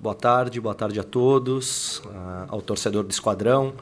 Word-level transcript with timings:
boa 0.00 0.14
tarde, 0.14 0.58
boa 0.58 0.74
tarde 0.74 0.98
a 0.98 1.02
todos, 1.02 1.98
uh, 1.98 2.46
ao 2.48 2.62
torcedor 2.62 3.04
do 3.04 3.10
Esquadrão. 3.10 3.74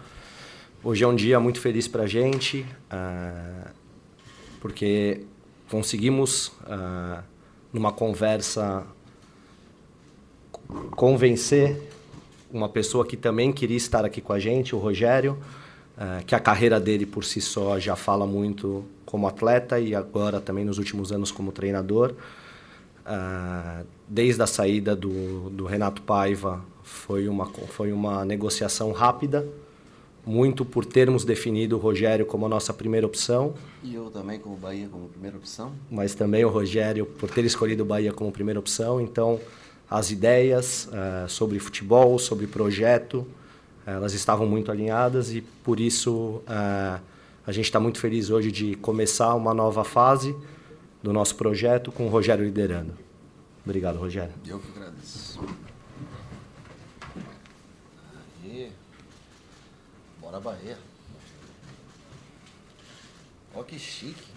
Hoje 0.83 1.05
é 1.05 1.07
um 1.07 1.15
dia 1.15 1.39
muito 1.39 1.61
feliz 1.61 1.87
para 1.87 2.03
a 2.03 2.07
gente, 2.09 2.67
uh, 2.93 3.69
porque 4.61 5.25
conseguimos, 5.71 6.49
uh, 6.65 7.23
numa 7.73 7.93
conversa, 7.93 8.85
convencer 10.91 11.81
uma 12.51 12.69
pessoa 12.69 13.07
que 13.07 13.17
também 13.17 13.53
queria 13.53 13.77
estar 13.77 14.05
aqui 14.05 14.21
com 14.21 14.33
a 14.33 14.41
gente, 14.41 14.75
o 14.75 14.79
Rogério, 14.79 15.39
que 16.27 16.35
a 16.35 16.41
carreira 16.41 16.79
dele 16.79 17.05
por 17.05 17.25
si 17.25 17.41
só 17.41 17.79
já 17.79 17.97
fala 17.97 18.25
muito 18.27 18.85
como 19.05 19.27
atleta 19.27 19.81
e 19.81 19.95
agora 19.95 20.41
também 20.41 20.65
nos 20.65 20.79
últimos 20.79 21.11
anos 21.11 21.33
como 21.33 21.51
treinador. 21.51 22.15
Uh, 23.09 23.87
desde 24.07 24.43
a 24.43 24.47
saída 24.47 24.95
do, 24.95 25.49
do 25.49 25.65
Renato 25.65 26.03
Paiva, 26.03 26.63
foi 26.83 27.27
uma, 27.29 27.47
foi 27.47 27.91
uma 27.91 28.25
negociação 28.25 28.93
rápida, 28.93 29.49
muito 30.27 30.63
por 30.63 30.85
termos 30.85 31.25
definido 31.25 31.77
o 31.77 31.79
Rogério 31.79 32.27
como 32.27 32.45
a 32.45 32.49
nossa 32.49 32.73
primeira 32.73 33.07
opção. 33.07 33.55
E 33.83 33.95
eu 33.95 34.11
também 34.11 34.39
como 34.39 34.57
Bahia 34.57 34.89
como 34.91 35.09
primeira 35.09 35.39
opção. 35.39 35.73
Mas 35.91 36.15
também 36.15 36.45
o 36.45 36.51
Rogério 36.51 37.07
por 37.07 37.31
ter 37.31 37.45
escolhido 37.45 37.83
o 37.83 37.87
Bahia 37.87 38.13
como 38.13 38.31
primeira 38.31 38.61
opção. 38.61 39.01
Então, 39.01 39.41
as 39.91 40.11
ideias 40.11 40.87
uh, 40.89 41.29
sobre 41.29 41.59
futebol, 41.59 42.19
sobre 42.19 42.47
projeto, 42.47 43.27
elas 43.87 44.13
estavam 44.13 44.47
muito 44.47 44.71
alinhadas 44.71 45.33
e 45.33 45.41
por 45.41 45.81
isso 45.81 46.43
uh, 46.47 47.01
a 47.47 47.53
gente 47.53 47.65
está 47.65 47.81
muito 47.81 47.99
feliz 47.99 48.29
hoje 48.29 48.53
de 48.53 48.75
começar 48.75 49.35
uma 49.35 49.55
nova 49.55 49.83
fase 49.83 50.37
do 51.03 51.13
nosso 51.13 51.37
projeto 51.37 51.93
com 51.93 52.07
o 52.07 52.09
Rogério 52.09 52.45
liderando. 52.45 52.97
Obrigado, 53.65 53.99
Rogério. 53.99 54.35
Eu 54.47 54.59
que 54.59 54.71
agradeço. 54.71 55.41
Aí. 58.43 58.73
Bora 60.21 60.41
Bahia. 60.41 60.79
Ó 63.55 63.63
que 63.63 63.79
chique. 63.79 64.33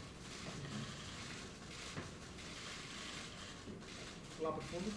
Lá 4.42 4.52
pro 4.52 4.62
fundo. 4.64 4.92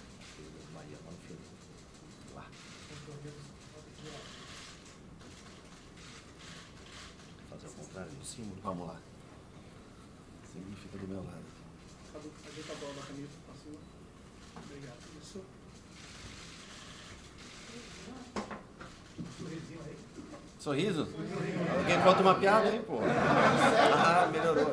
Bahia, 0.75 0.97
lá 1.05 1.13
no 1.13 1.19
fundo. 1.19 1.41
Lá. 2.35 2.47
Fazer 7.51 7.67
o 7.67 7.71
contrário 7.73 8.11
do 8.13 8.25
símbolo. 8.25 8.61
Vamos 8.63 8.89
lá. 8.89 8.97
Significa 10.53 10.99
do 10.99 11.09
meu 11.09 11.23
lado. 11.23 11.64
Ajeita 12.17 12.73
a 12.73 12.77
bola 12.77 12.95
da 12.95 13.03
camisa 13.03 13.29
pra 13.45 13.55
cima. 13.63 13.79
Obrigado. 14.57 14.97
Isso. 15.21 15.41
Sorrisinho 19.39 19.81
aí. 19.85 19.97
Sorriso? 20.61 21.09
Alguém 21.79 22.01
conta 22.03 22.21
uma 22.21 22.35
piada 22.37 22.69
aí, 22.69 22.79
pô. 22.81 22.99
Ah, 23.03 24.29
melhorou. 24.33 24.65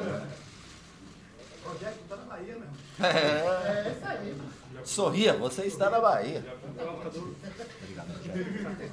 Rogério, 1.65 1.97
tá 2.07 2.15
na 2.15 2.23
Bahia, 2.25 2.55
meu. 2.57 3.05
É, 3.07 3.91
isso 3.91 4.05
aí. 4.05 4.37
Sorria, 4.85 5.33
você 5.37 5.65
está 5.65 5.89
na 5.89 5.99
Bahia. 5.99 6.45
Obrigado, 6.63 6.97
Rogério. 8.17 8.91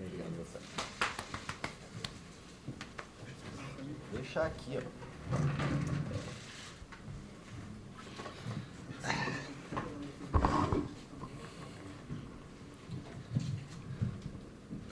Obrigado 0.00 0.36
você. 0.36 0.58
Deixar 4.12 4.46
aqui, 4.46 4.78
ó. 4.78 6.07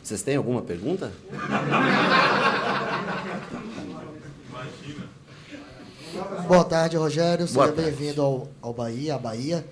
Vocês 0.06 0.22
têm 0.22 0.36
alguma 0.36 0.62
pergunta? 0.62 1.10
Boa 6.46 6.62
tarde, 6.62 6.96
Rogério. 6.96 7.48
Seja 7.48 7.72
bem-vindo 7.72 8.22
ao, 8.22 8.46
ao 8.62 8.72
Bahia, 8.72 9.16
à 9.16 9.18
Bahia. 9.18 9.66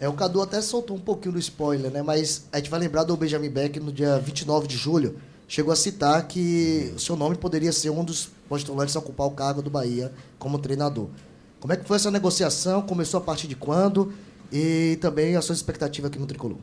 É, 0.00 0.08
o 0.08 0.14
Cadu 0.14 0.42
até 0.42 0.60
soltou 0.60 0.96
um 0.96 1.00
pouquinho 1.00 1.34
do 1.34 1.38
spoiler, 1.38 1.92
né? 1.92 2.02
Mas 2.02 2.48
a 2.50 2.56
gente 2.56 2.68
vai 2.68 2.80
lembrar 2.80 3.04
do 3.04 3.16
Benjamin 3.16 3.50
Beck 3.50 3.78
no 3.78 3.92
dia 3.92 4.18
29 4.18 4.66
de 4.66 4.76
julho. 4.76 5.16
Chegou 5.46 5.72
a 5.72 5.76
citar 5.76 6.26
que 6.26 6.92
o 6.96 6.98
seu 6.98 7.14
nome 7.14 7.36
poderia 7.36 7.70
ser 7.70 7.90
um 7.90 8.02
dos 8.02 8.30
postulantes 8.48 8.96
a 8.96 8.98
ocupar 8.98 9.28
o 9.28 9.30
cargo 9.30 9.62
do 9.62 9.70
Bahia 9.70 10.12
como 10.40 10.58
treinador. 10.58 11.06
Como 11.60 11.72
é 11.72 11.76
que 11.76 11.84
foi 11.84 11.94
essa 11.94 12.10
negociação? 12.10 12.82
Começou 12.82 13.18
a 13.18 13.20
partir 13.20 13.46
de 13.46 13.54
quando? 13.54 14.12
E 14.52 14.98
também 15.00 15.36
a 15.36 15.40
sua 15.40 15.54
expectativa 15.54 16.08
aqui 16.08 16.18
no 16.18 16.26
Tricolor. 16.26 16.58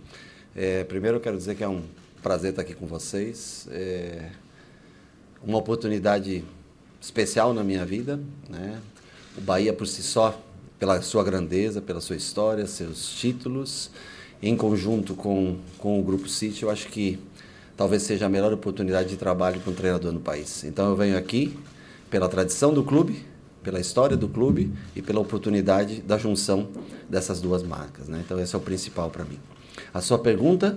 É, 0.53 0.83
primeiro 0.83 1.15
eu 1.15 1.21
quero 1.21 1.37
dizer 1.37 1.55
que 1.55 1.63
é 1.63 1.67
um 1.69 1.81
prazer 2.25 2.49
estar 2.49 2.63
aqui 2.63 2.73
com 2.73 2.87
vocês. 2.87 3.67
É 3.69 4.31
uma 5.45 5.59
oportunidade 5.59 6.43
especial 6.99 7.53
na 7.53 7.63
minha 7.63 7.85
vida. 7.85 8.19
Né? 8.49 8.81
O 9.37 9.41
Bahia 9.41 9.71
por 9.71 9.85
si 9.85 10.01
só, 10.01 10.41
pela 10.79 10.99
sua 11.03 11.23
grandeza, 11.23 11.83
pela 11.83 12.01
sua 12.01 12.15
história, 12.15 12.65
seus 12.65 13.13
títulos, 13.13 13.91
em 14.41 14.57
conjunto 14.57 15.13
com, 15.13 15.59
com 15.77 15.99
o 15.99 16.03
Grupo 16.03 16.27
City, 16.27 16.63
eu 16.63 16.71
acho 16.71 16.87
que 16.87 17.19
talvez 17.77 18.01
seja 18.01 18.25
a 18.25 18.29
melhor 18.29 18.51
oportunidade 18.51 19.09
de 19.09 19.17
trabalho 19.17 19.59
para 19.59 19.71
um 19.71 19.75
treinador 19.75 20.11
no 20.11 20.19
país. 20.19 20.63
Então 20.63 20.89
eu 20.89 20.95
venho 20.95 21.15
aqui 21.15 21.55
pela 22.09 22.27
tradição 22.27 22.73
do 22.73 22.83
clube, 22.83 23.23
pela 23.61 23.79
história 23.79 24.17
do 24.17 24.27
clube 24.27 24.73
e 24.95 25.01
pela 25.03 25.19
oportunidade 25.19 26.01
da 26.01 26.17
junção 26.17 26.69
dessas 27.07 27.39
duas 27.39 27.61
marcas. 27.61 28.07
Né? 28.07 28.23
Então 28.25 28.39
esse 28.39 28.55
é 28.55 28.57
o 28.57 28.61
principal 28.61 29.11
para 29.11 29.23
mim. 29.23 29.37
A 29.93 30.01
sua 30.01 30.17
pergunta, 30.17 30.75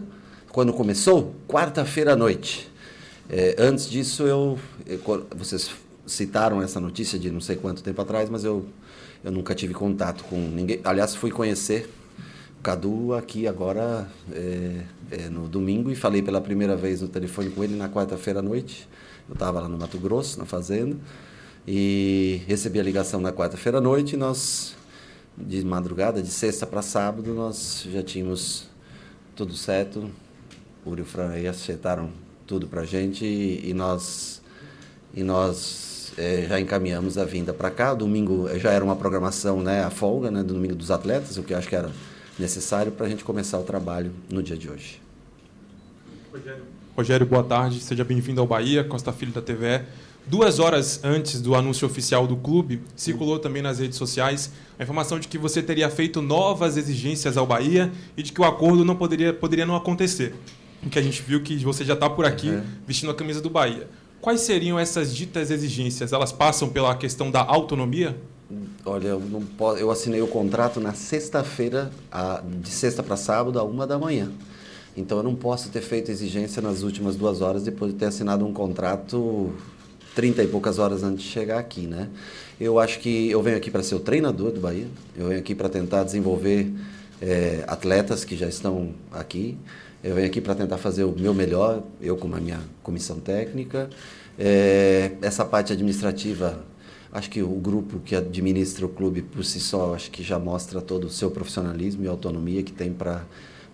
quando 0.51 0.73
começou? 0.73 1.35
Quarta-feira 1.47 2.15
à 2.15 2.17
noite. 2.17 2.71
É, 3.29 3.57
antes 3.59 3.89
disso, 3.89 4.23
eu, 4.23 4.59
eu, 4.87 4.99
vocês 5.37 5.71
citaram 6.07 6.63
essa 6.63 6.81
notícia 6.81 7.19
de 7.19 7.31
não 7.31 7.41
sei 7.41 7.57
quanto 7.57 7.83
tempo 7.83 8.01
atrás, 8.01 8.31
mas 8.31 8.45
eu, 8.45 8.65
eu 9.23 9.31
nunca 9.31 9.55
tive 9.55 9.75
contato 9.75 10.25
com 10.25 10.37
ninguém. 10.37 10.81
Aliás, 10.83 11.15
fui 11.15 11.31
conhecer 11.31 11.91
o 12.59 12.63
Cadu 12.63 13.13
aqui 13.15 13.47
agora 13.47 14.09
é, 14.33 14.83
é, 15.11 15.29
no 15.29 15.47
domingo 15.47 15.91
e 15.91 15.95
falei 15.95 16.23
pela 16.23 16.41
primeira 16.41 16.75
vez 16.75 17.03
no 17.03 17.09
telefone 17.09 17.51
com 17.51 17.63
ele 17.63 17.77
na 17.77 17.89
quarta-feira 17.89 18.41
à 18.41 18.43
noite. 18.43 18.89
Eu 19.29 19.35
estava 19.35 19.61
lá 19.61 19.69
no 19.69 19.77
Mato 19.77 19.99
Grosso, 19.99 20.39
na 20.39 20.47
fazenda, 20.47 20.97
e 21.67 22.41
recebi 22.47 22.81
a 22.81 22.83
ligação 22.83 23.21
na 23.21 23.31
quarta-feira 23.31 23.77
à 23.77 23.81
noite. 23.81 24.15
E 24.15 24.17
nós, 24.17 24.75
de 25.37 25.63
madrugada, 25.65 26.23
de 26.23 26.31
sexta 26.31 26.67
para 26.67 26.81
sábado, 26.81 27.35
nós 27.35 27.87
já 27.93 28.03
tínhamos 28.03 28.67
tudo 29.37 29.55
certo. 29.55 30.11
Uri 30.89 31.03
e 31.03 31.05
Fran 31.05 31.31
aí 31.31 31.47
acertaram 31.47 32.11
tudo 32.47 32.67
para 32.67 32.83
a 32.83 32.85
gente 32.85 33.25
e, 33.25 33.71
e 33.71 33.75
nós, 33.75 34.41
e 35.15 35.23
nós 35.23 36.13
é, 36.17 36.47
já 36.49 36.61
encaminhamos 36.61 37.19
a 37.19 37.25
vinda 37.25 37.53
para 37.53 37.71
cá. 37.71 37.95
Domingo 37.95 38.49
já 38.59 38.71
era 38.71 38.85
uma 38.85 38.97
programação, 38.97 39.63
né, 39.63 39.85
a 39.85 39.91
folga 39.91 40.31
né, 40.31 40.43
do 40.43 40.55
domingo 40.55 40.75
dos 40.75 40.91
atletas, 40.91 41.37
o 41.37 41.43
que 41.43 41.53
eu 41.53 41.59
acho 41.59 41.69
que 41.69 41.77
era 41.77 41.91
necessário 42.39 42.93
para 42.93 43.07
a 43.07 43.09
gente 43.09 43.25
começar 43.25 43.59
o 43.59 43.65
trabalho 43.65 44.13
no 44.31 44.43
dia 44.43 44.57
de 44.57 44.71
hoje. 44.71 45.01
Rogério, 46.33 46.63
Rogério 46.97 47.27
boa 47.27 47.45
tarde, 47.45 47.81
seja 47.81 48.05
bem-vindo 48.05 48.41
ao 48.41 48.47
Bahia, 48.47 48.85
Costa 48.85 49.13
Filho 49.13 49.33
da 49.33 49.43
TV. 49.43 49.83
Duas 50.27 50.59
horas 50.59 51.01
antes 51.03 51.41
do 51.41 51.55
anúncio 51.55 51.87
oficial 51.87 52.27
do 52.27 52.37
clube, 52.37 52.83
circulou 52.95 53.39
também 53.39 53.63
nas 53.63 53.79
redes 53.79 53.97
sociais 53.97 54.53
a 54.79 54.83
informação 54.83 55.19
de 55.19 55.27
que 55.27 55.39
você 55.39 55.63
teria 55.63 55.89
feito 55.89 56.21
novas 56.21 56.77
exigências 56.77 57.39
ao 57.39 57.47
Bahia 57.47 57.91
e 58.15 58.23
de 58.23 58.31
que 58.31 58.41
o 58.41 58.45
acordo 58.45 58.85
não 58.85 58.95
poderia, 58.95 59.33
poderia 59.33 59.65
não 59.65 59.75
acontecer. 59.75 60.35
Que 60.91 60.99
a 60.99 61.03
gente 61.03 61.23
viu 61.23 61.43
que 61.43 61.57
você 61.65 61.85
já 61.85 61.95
está 61.95 62.09
por 62.09 62.25
aqui 62.25 62.51
Uhum. 62.51 62.63
vestindo 62.87 63.11
a 63.11 63.15
camisa 63.15 63.41
do 63.41 63.51
Bahia. 63.51 63.89
Quais 64.21 64.41
seriam 64.41 64.79
essas 64.79 65.15
ditas 65.15 65.51
exigências? 65.51 66.13
Elas 66.13 66.33
passam 66.33 66.69
pela 66.69 66.95
questão 66.97 67.31
da 67.31 67.41
autonomia? 67.41 68.17
Olha, 68.85 69.09
eu, 69.09 69.21
não 69.21 69.43
posso, 69.43 69.79
eu 69.79 69.91
assinei 69.91 70.23
o 70.23 70.27
contrato 70.27 70.81
na 70.81 70.95
sexta-feira, 70.95 71.91
de 72.63 72.71
sexta 72.71 73.03
para 73.03 73.17
sábado, 73.17 73.59
a 73.59 73.63
uma 73.65 73.87
da 73.87 73.99
manhã. 73.99 74.31
Então 74.97 75.19
eu 75.19 75.23
não 75.23 75.35
posso 75.35 75.69
ter 75.69 75.83
feito 75.83 76.11
exigência 76.11 76.61
nas 76.63 76.83
últimas 76.83 77.15
duas 77.17 77.41
horas 77.41 77.63
depois 77.63 77.93
de 77.93 77.99
ter 77.99 78.07
assinado 78.07 78.45
um 78.47 78.53
contrato 78.53 79.53
30 80.15 80.43
e 80.43 80.49
poucas 80.49 80.79
horas 80.79 81.03
antes 81.05 81.23
de 81.25 81.31
chegar 81.31 81.59
aqui, 81.59 81.83
né? 81.87 82.09
Eu 82.59 82.79
acho 82.81 82.99
que 82.99 83.31
eu 83.31 83.41
venho 83.43 83.57
aqui 83.57 83.71
para 83.71 83.83
ser 83.83 83.95
o 83.95 84.01
treinador 84.01 84.51
do 84.51 84.59
Bahia, 84.61 84.89
eu 85.17 85.29
venho 85.29 85.39
aqui 85.39 85.55
para 85.55 85.69
tentar 85.69 86.03
desenvolver 86.03 86.73
eh, 87.23 87.63
atletas 87.69 88.25
que 88.25 88.35
já 88.37 88.49
estão 88.49 88.93
aqui, 89.13 89.57
eu 90.09 90.15
venho 90.15 90.27
aqui 90.27 90.41
para 90.41 90.55
tentar 90.55 90.79
fazer 90.79 91.05
o 91.05 91.13
meu 91.13 91.35
melhor, 91.35 91.83
eu 92.01 92.17
com 92.17 92.35
a 92.35 92.41
minha 92.41 92.61
comissão 92.83 93.21
técnica. 93.21 93.91
Eh, 94.39 95.13
essa 95.21 95.45
parte 95.45 95.73
administrativa 95.73 96.65
Acho 97.11 97.31
que 97.31 97.43
o 97.43 97.49
grupo 97.49 97.99
que 98.01 98.15
administra 98.15 98.85
o 98.85 98.89
clube 98.89 99.23
por 99.23 99.43
si 99.43 99.61
só, 99.61 99.95
acho 99.95 100.11
que 100.11 100.23
já 100.23 100.39
mostra 100.39 100.81
todo 100.81 101.05
o 101.05 101.11
seu 101.11 101.31
profissionalismo 101.31 102.05
e 102.05 102.07
autonomia 102.07 102.63
que 102.63 102.73
tem 102.73 102.93
para 102.93 103.25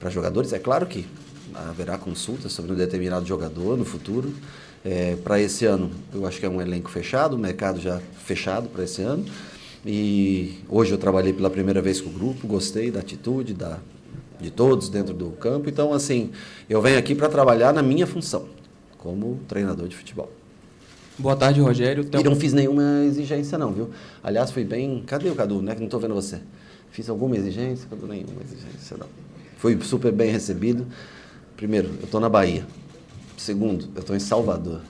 jogadores. 0.09 0.53
É 0.53 0.59
claro 0.59 0.87
que 0.87 1.05
haverá 1.53 1.99
consultas 1.99 2.53
sobre 2.53 2.73
um 2.73 2.77
determinado 2.77 3.27
jogador 3.27 3.77
no 3.77 3.85
futuro. 3.85 4.33
É, 4.85 5.17
para 5.17 5.41
esse 5.41 5.65
ano, 5.65 5.91
eu 6.13 6.27
acho 6.27 6.39
que 6.39 6.47
é 6.47 6.49
um 6.49 6.61
elenco 6.61 6.91
fechado, 6.91 7.35
o 7.35 7.39
mercado 7.39 7.81
já 7.81 8.01
fechado 8.25 8.69
para 8.69 8.85
esse 8.85 9.03
ano. 9.03 9.25
E 9.85 10.61
hoje 10.69 10.93
eu 10.93 10.99
trabalhei 10.99 11.33
pela 11.33 11.51
primeira 11.51 11.83
vez 11.83 12.01
com 12.01 12.11
o 12.11 12.13
grupo, 12.13 12.47
gostei 12.47 12.91
da 12.91 13.01
atitude, 13.01 13.53
da, 13.53 13.81
de 14.45 14.51
todos 14.51 14.89
dentro 14.89 15.15
do 15.15 15.31
campo. 15.31 15.69
Então, 15.69 15.93
assim, 15.93 16.31
eu 16.69 16.81
venho 16.81 16.99
aqui 16.99 17.15
para 17.15 17.29
trabalhar 17.29 17.73
na 17.73 17.83
minha 17.83 18.07
função, 18.07 18.47
como 18.99 19.41
treinador 19.49 19.89
de 19.89 19.97
futebol. 19.97 20.31
Boa 21.19 21.35
tarde, 21.35 21.61
Rogério. 21.61 22.05
Então... 22.05 22.21
E 22.21 22.25
não 22.25 22.37
fiz 22.37 22.53
nenhuma 22.53 23.05
exigência, 23.05 23.57
não, 23.57 23.73
viu? 23.73 23.91
Aliás, 24.23 24.51
fui 24.51 24.65
bem. 24.65 25.03
Cadê 25.07 25.31
o 25.31 25.35
Cadu, 25.35 25.63
né? 25.63 25.75
Que 25.75 25.81
não 25.81 25.87
estou 25.87 26.01
vendo 26.01 26.15
você. 26.15 26.41
Fiz 26.91 27.09
alguma 27.09 27.37
exigência? 27.37 27.87
Cadu, 27.89 28.07
nenhuma 28.07 28.43
exigência, 28.43 28.97
não. 28.97 29.07
Fui 29.57 29.79
super 29.81 30.13
bem 30.13 30.31
recebido. 30.31 30.87
Primeiro, 31.57 31.89
eu 32.01 32.05
estou 32.05 32.21
na 32.21 32.29
Bahia. 32.29 32.67
Segundo, 33.37 33.89
eu 33.95 34.01
estou 34.01 34.15
em 34.15 34.21
Salvador. 34.21 34.81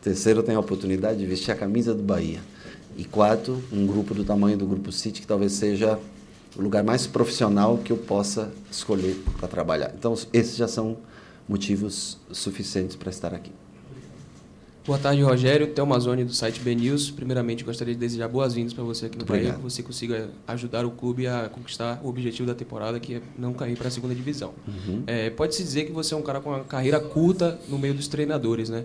Terceiro, 0.00 0.40
eu 0.40 0.42
tenho 0.44 0.58
a 0.58 0.60
oportunidade 0.60 1.18
de 1.18 1.26
vestir 1.26 1.50
a 1.50 1.56
camisa 1.56 1.92
do 1.92 2.02
Bahia. 2.02 2.40
E 2.96 3.04
quarto, 3.04 3.60
um 3.72 3.84
grupo 3.86 4.14
do 4.14 4.24
tamanho 4.24 4.56
do 4.56 4.66
Grupo 4.66 4.92
City, 4.92 5.20
que 5.20 5.26
talvez 5.26 5.52
seja 5.52 5.98
o 6.56 6.62
lugar 6.62 6.82
mais 6.84 7.06
profissional 7.06 7.78
que 7.78 7.92
eu 7.92 7.96
possa 7.96 8.52
escolher 8.70 9.16
para 9.38 9.48
trabalhar. 9.48 9.92
Então, 9.96 10.14
esses 10.32 10.56
já 10.56 10.68
são 10.68 10.96
motivos 11.48 12.18
suficientes 12.30 12.96
para 12.96 13.10
estar 13.10 13.34
aqui. 13.34 13.52
Boa 14.86 14.98
tarde, 14.98 15.22
Rogério. 15.22 15.68
Telmazone, 15.68 16.24
do 16.24 16.34
site 16.34 16.60
BNews. 16.60 17.10
Primeiramente, 17.10 17.64
gostaria 17.64 17.94
de 17.94 18.00
desejar 18.00 18.28
boas-vindas 18.28 18.74
para 18.74 18.84
você 18.84 19.06
aqui 19.06 19.16
no 19.16 19.24
Bahia, 19.24 19.54
que 19.54 19.60
você 19.62 19.82
consiga 19.82 20.28
ajudar 20.46 20.84
o 20.84 20.90
clube 20.90 21.26
a 21.26 21.48
conquistar 21.48 22.02
o 22.04 22.08
objetivo 22.08 22.46
da 22.46 22.54
temporada, 22.54 23.00
que 23.00 23.14
é 23.14 23.22
não 23.38 23.54
cair 23.54 23.78
para 23.78 23.88
a 23.88 23.90
segunda 23.90 24.14
divisão. 24.14 24.52
Uhum. 24.68 25.02
É, 25.06 25.30
Pode-se 25.30 25.62
dizer 25.62 25.86
que 25.86 25.92
você 25.92 26.12
é 26.12 26.16
um 26.18 26.22
cara 26.22 26.38
com 26.38 26.50
uma 26.50 26.64
carreira 26.64 27.00
curta 27.00 27.58
no 27.66 27.78
meio 27.78 27.94
dos 27.94 28.08
treinadores, 28.08 28.68
né? 28.68 28.84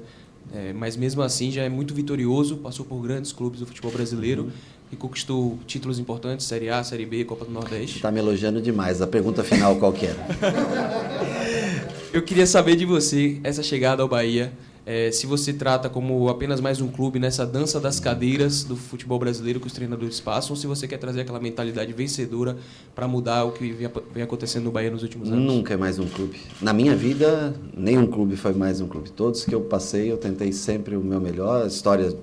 É, 0.54 0.72
mas 0.72 0.96
mesmo 0.96 1.22
assim 1.22 1.52
já 1.52 1.64
é 1.64 1.70
muito 1.70 1.94
vitorioso, 1.94 2.58
passou 2.58 2.86
por 2.86 3.00
grandes 3.02 3.34
clubes 3.34 3.60
do 3.60 3.66
futebol 3.66 3.92
brasileiro 3.92 4.44
uhum. 4.44 4.52
E 4.92 4.96
conquistou 4.96 5.58
títulos 5.68 6.00
importantes, 6.00 6.46
Série 6.46 6.70
A, 6.70 6.84
Série 6.84 7.06
B, 7.06 7.24
Copa 7.26 7.46
do 7.46 7.52
Nordeste. 7.52 7.98
Está 7.98 8.12
me 8.12 8.20
elogiando 8.20 8.62
demais. 8.62 9.02
A 9.02 9.08
pergunta 9.08 9.44
final 9.44 9.76
qual 9.76 9.94
que 9.94 10.08
era? 10.08 10.28
Eu 12.12 12.24
queria 12.24 12.48
saber 12.48 12.76
de 12.76 12.86
você, 12.86 13.40
essa 13.44 13.62
chegada 13.62 14.02
ao 14.02 14.08
Bahia, 14.08 14.52
é, 14.92 15.12
se 15.12 15.28
você 15.28 15.54
trata 15.54 15.88
como 15.88 16.28
apenas 16.30 16.60
mais 16.60 16.82
um 16.82 16.88
clube 16.88 17.20
nessa 17.20 17.46
dança 17.46 17.80
das 17.80 18.00
cadeiras 18.00 18.64
do 18.64 18.76
futebol 18.76 19.20
brasileiro 19.20 19.60
que 19.60 19.68
os 19.68 19.74
treinadores 19.74 20.20
passam, 20.20 20.50
ou 20.50 20.56
se 20.56 20.66
você 20.66 20.88
quer 20.88 20.98
trazer 20.98 21.22
aquela 21.22 21.40
mentalidade 21.40 21.94
vencedora 21.94 22.58
para 22.96 23.08
mudar 23.08 23.44
o 23.44 23.52
que 23.52 23.72
vem 24.12 24.24
acontecendo 24.24 24.64
no 24.64 24.72
Bahia 24.72 24.90
nos 24.90 25.04
últimos 25.04 25.32
anos? 25.32 25.46
Nunca 25.46 25.76
é 25.76 25.78
mais 25.78 26.00
um 26.00 26.08
clube. 26.08 26.40
Na 26.60 26.74
minha 26.74 26.96
vida, 26.96 27.54
nenhum 27.78 28.08
clube 28.08 28.36
foi 28.36 28.54
mais 28.54 28.82
um 28.82 28.88
clube. 28.88 29.12
Todos 29.12 29.46
que 29.46 29.54
eu 29.54 29.62
passei, 29.62 30.12
eu 30.12 30.18
tentei 30.18 30.52
sempre 30.52 30.96
o 30.96 31.02
meu 31.02 31.22
melhor. 31.22 31.66
A 31.66 31.68
história 31.68 32.18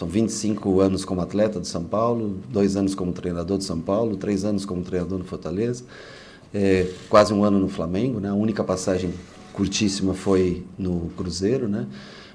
são 0.00 0.08
25 0.08 0.80
anos 0.80 1.04
como 1.04 1.20
atleta 1.20 1.60
de 1.60 1.68
São 1.68 1.84
Paulo, 1.84 2.38
dois 2.48 2.74
anos 2.74 2.94
como 2.94 3.12
treinador 3.12 3.58
de 3.58 3.64
São 3.64 3.78
Paulo, 3.78 4.16
três 4.16 4.46
anos 4.46 4.64
como 4.64 4.80
treinador 4.80 5.18
no 5.18 5.26
Fortaleza, 5.26 5.84
é, 6.54 6.90
quase 7.10 7.34
um 7.34 7.44
ano 7.44 7.58
no 7.58 7.68
Flamengo, 7.68 8.18
né? 8.18 8.30
a 8.30 8.34
única 8.34 8.64
passagem 8.64 9.12
curtíssima 9.52 10.14
foi 10.14 10.64
no 10.78 11.10
Cruzeiro, 11.18 11.68
né? 11.68 11.86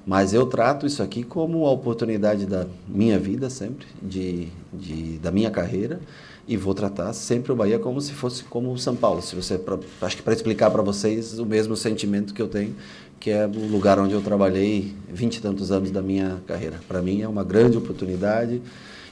Mas 0.06 0.32
eu 0.32 0.46
trato 0.46 0.86
isso 0.86 1.02
aqui 1.02 1.24
como 1.24 1.66
a 1.66 1.72
oportunidade 1.72 2.46
da 2.46 2.68
minha 2.88 3.18
vida 3.18 3.50
sempre, 3.50 3.88
de, 4.00 4.50
de 4.72 5.18
da 5.18 5.32
minha 5.32 5.50
carreira, 5.50 6.00
e 6.48 6.56
vou 6.56 6.76
tratar 6.76 7.12
sempre 7.14 7.52
o 7.52 7.56
Bahia 7.56 7.80
como 7.80 8.00
se 8.00 8.12
fosse 8.12 8.44
como 8.44 8.72
o 8.72 8.78
São 8.78 8.96
Paulo. 8.96 9.24
Se 9.24 9.36
você, 9.36 9.58
pra, 9.58 9.80
acho 10.04 10.18
que 10.18 10.22
para 10.22 10.34
explicar 10.34 10.70
para 10.70 10.84
vocês 10.84 11.40
o 11.40 11.46
mesmo 11.48 11.76
sentimento 11.76 12.36
que 12.36 12.42
eu 12.44 12.48
tenho, 12.48 12.76
que 13.20 13.32
é 13.32 13.46
o 13.46 13.68
lugar 13.68 14.00
onde 14.00 14.14
eu 14.14 14.22
trabalhei 14.22 14.94
vinte 15.10 15.38
e 15.38 15.42
tantos 15.42 15.72
anos 15.72 15.92
da 15.92 16.02
minha 16.02 16.42
carreira. 16.46 16.80
Para 16.88 17.02
mim 17.02 17.22
é 17.22 17.28
uma 17.28 17.44
grande 17.44 17.78
oportunidade. 17.78 18.62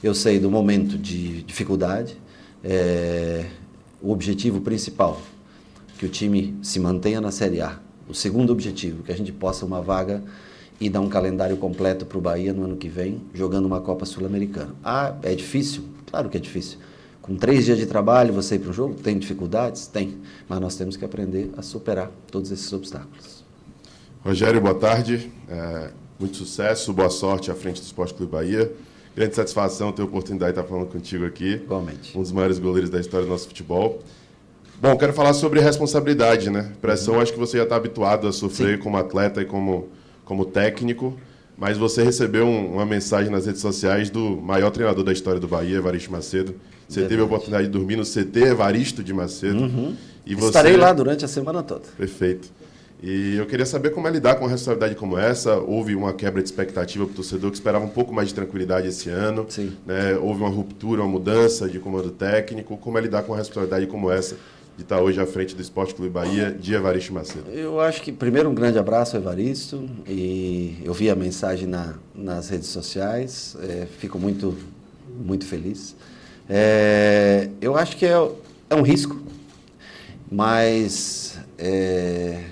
Eu 0.02 0.14
sei 0.14 0.38
do 0.38 0.50
momento 0.50 0.96
de 0.96 1.42
dificuldade. 1.42 2.16
É, 2.62 3.46
o 4.00 4.10
objetivo 4.10 4.60
principal 4.60 5.20
que 5.98 6.06
o 6.06 6.08
time 6.08 6.56
se 6.62 6.78
mantenha 6.78 7.20
na 7.20 7.30
Série 7.30 7.60
A 7.60 7.78
o 8.08 8.14
segundo 8.14 8.52
objetivo, 8.52 9.02
que 9.02 9.12
a 9.12 9.16
gente 9.16 9.32
possa 9.32 9.64
uma 9.64 9.80
vaga 9.80 10.22
e 10.80 10.90
dar 10.90 11.00
um 11.00 11.08
calendário 11.08 11.56
completo 11.56 12.04
para 12.04 12.18
o 12.18 12.20
Bahia 12.20 12.52
no 12.52 12.64
ano 12.64 12.76
que 12.76 12.88
vem, 12.88 13.22
jogando 13.32 13.64
uma 13.64 13.80
Copa 13.80 14.04
Sul-Americana. 14.04 14.74
Ah, 14.84 15.14
é 15.22 15.34
difícil? 15.34 15.84
Claro 16.10 16.28
que 16.28 16.36
é 16.36 16.40
difícil. 16.40 16.78
Com 17.22 17.36
três 17.36 17.64
dias 17.64 17.78
de 17.78 17.86
trabalho, 17.86 18.34
você 18.34 18.56
ir 18.56 18.58
para 18.58 18.70
o 18.70 18.72
jogo? 18.72 18.94
Tem 18.94 19.18
dificuldades? 19.18 19.86
Tem. 19.86 20.18
Mas 20.46 20.60
nós 20.60 20.76
temos 20.76 20.96
que 20.96 21.04
aprender 21.04 21.50
a 21.56 21.62
superar 21.62 22.10
todos 22.30 22.50
esses 22.50 22.70
obstáculos. 22.72 23.33
Rogério, 24.24 24.58
boa 24.58 24.74
tarde. 24.74 25.30
É, 25.46 25.90
muito 26.18 26.38
sucesso, 26.38 26.94
boa 26.94 27.10
sorte 27.10 27.50
à 27.50 27.54
frente 27.54 27.78
do 27.78 27.84
Esporte 27.84 28.14
Clube 28.14 28.32
Bahia. 28.32 28.72
Grande 29.14 29.36
satisfação 29.36 29.92
ter 29.92 30.00
a 30.00 30.06
oportunidade 30.06 30.54
de 30.54 30.60
estar 30.60 30.66
falando 30.66 30.88
contigo 30.88 31.26
aqui. 31.26 31.56
Igualmente. 31.56 32.16
Um 32.16 32.22
dos 32.22 32.32
maiores 32.32 32.58
goleiros 32.58 32.88
da 32.88 32.98
história 32.98 33.26
do 33.26 33.30
nosso 33.30 33.48
futebol. 33.48 34.02
Bom, 34.80 34.96
quero 34.96 35.12
falar 35.12 35.34
sobre 35.34 35.60
responsabilidade, 35.60 36.48
né? 36.48 36.72
Pressão, 36.80 37.20
acho 37.20 37.34
que 37.34 37.38
você 37.38 37.58
já 37.58 37.64
está 37.64 37.76
habituado 37.76 38.26
a 38.26 38.32
sofrer 38.32 38.78
Sim. 38.78 38.82
como 38.82 38.96
atleta 38.96 39.42
e 39.42 39.44
como, 39.44 39.90
como 40.24 40.46
técnico, 40.46 41.14
mas 41.54 41.76
você 41.76 42.02
recebeu 42.02 42.46
um, 42.46 42.72
uma 42.72 42.86
mensagem 42.86 43.30
nas 43.30 43.44
redes 43.44 43.60
sociais 43.60 44.08
do 44.08 44.38
maior 44.38 44.70
treinador 44.70 45.04
da 45.04 45.12
história 45.12 45.38
do 45.38 45.46
Bahia, 45.46 45.76
Evaristo 45.76 46.10
Macedo. 46.10 46.54
Você 46.88 47.00
Verdade. 47.00 47.08
teve 47.10 47.20
a 47.20 47.24
oportunidade 47.26 47.64
de 47.66 47.70
dormir 47.70 47.96
no 47.96 48.04
CT 48.04 48.40
Evaristo 48.40 49.04
de 49.04 49.12
Macedo. 49.12 49.64
Uhum. 49.64 49.94
E 50.24 50.34
você... 50.34 50.46
Estarei 50.46 50.78
lá 50.78 50.94
durante 50.94 51.26
a 51.26 51.28
semana 51.28 51.62
toda. 51.62 51.84
Perfeito. 51.98 52.63
E 53.06 53.36
eu 53.36 53.44
queria 53.44 53.66
saber 53.66 53.90
como 53.90 54.08
é 54.08 54.10
lidar 54.10 54.36
com 54.36 54.44
uma 54.44 54.50
responsabilidade 54.50 54.94
como 54.94 55.18
essa. 55.18 55.56
Houve 55.56 55.94
uma 55.94 56.14
quebra 56.14 56.42
de 56.42 56.48
expectativa 56.48 57.04
para 57.04 57.12
o 57.12 57.14
torcedor 57.16 57.50
que 57.50 57.56
esperava 57.58 57.84
um 57.84 57.88
pouco 57.90 58.14
mais 58.14 58.28
de 58.28 58.34
tranquilidade 58.34 58.88
esse 58.88 59.10
ano. 59.10 59.46
Né? 59.84 60.16
Houve 60.16 60.40
uma 60.40 60.48
ruptura, 60.48 61.02
uma 61.02 61.10
mudança 61.10 61.68
de 61.68 61.78
comando 61.78 62.10
técnico. 62.10 62.78
Como 62.78 62.96
é 62.96 63.02
lidar 63.02 63.22
com 63.22 63.32
uma 63.32 63.38
responsabilidade 63.38 63.86
como 63.88 64.10
essa 64.10 64.38
de 64.74 64.84
estar 64.84 65.02
hoje 65.02 65.20
à 65.20 65.26
frente 65.26 65.54
do 65.54 65.60
Esporte 65.60 65.94
Clube 65.94 66.10
Bahia, 66.10 66.50
de 66.50 66.72
Evaristo 66.72 67.12
Macedo? 67.12 67.50
Eu 67.50 67.78
acho 67.78 68.00
que, 68.00 68.10
primeiro, 68.10 68.48
um 68.48 68.54
grande 68.54 68.78
abraço, 68.78 69.18
Evaristo. 69.18 69.86
E 70.08 70.78
eu 70.82 70.94
vi 70.94 71.10
a 71.10 71.14
mensagem 71.14 71.68
na, 71.68 71.96
nas 72.14 72.48
redes 72.48 72.68
sociais, 72.68 73.54
é, 73.62 73.86
fico 73.98 74.18
muito, 74.18 74.56
muito 75.22 75.44
feliz. 75.44 75.94
É, 76.48 77.50
eu 77.60 77.76
acho 77.76 77.98
que 77.98 78.06
é, 78.06 78.30
é 78.70 78.74
um 78.74 78.82
risco, 78.82 79.20
mas 80.32 81.38
é, 81.58 82.44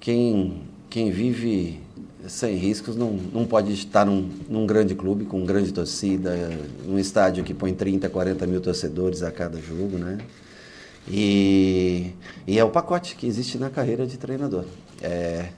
quem, 0.00 0.62
quem 0.88 1.10
vive 1.10 1.80
sem 2.26 2.56
riscos 2.56 2.96
não, 2.96 3.12
não 3.12 3.46
pode 3.46 3.72
estar 3.72 4.04
num, 4.04 4.28
num 4.48 4.66
grande 4.66 4.94
clube 4.94 5.24
com 5.24 5.44
grande 5.44 5.72
torcida, 5.72 6.34
num 6.86 6.98
estádio 6.98 7.44
que 7.44 7.54
põe 7.54 7.72
30, 7.72 8.08
40 8.08 8.46
mil 8.46 8.60
torcedores 8.60 9.22
a 9.22 9.30
cada 9.30 9.60
jogo, 9.60 9.98
né? 9.98 10.18
E, 11.08 12.12
e 12.46 12.58
é 12.58 12.64
o 12.64 12.70
pacote 12.70 13.16
que 13.16 13.26
existe 13.26 13.58
na 13.58 13.70
carreira 13.70 14.06
de 14.06 14.18
treinador. 14.18 14.64
É 15.02 15.50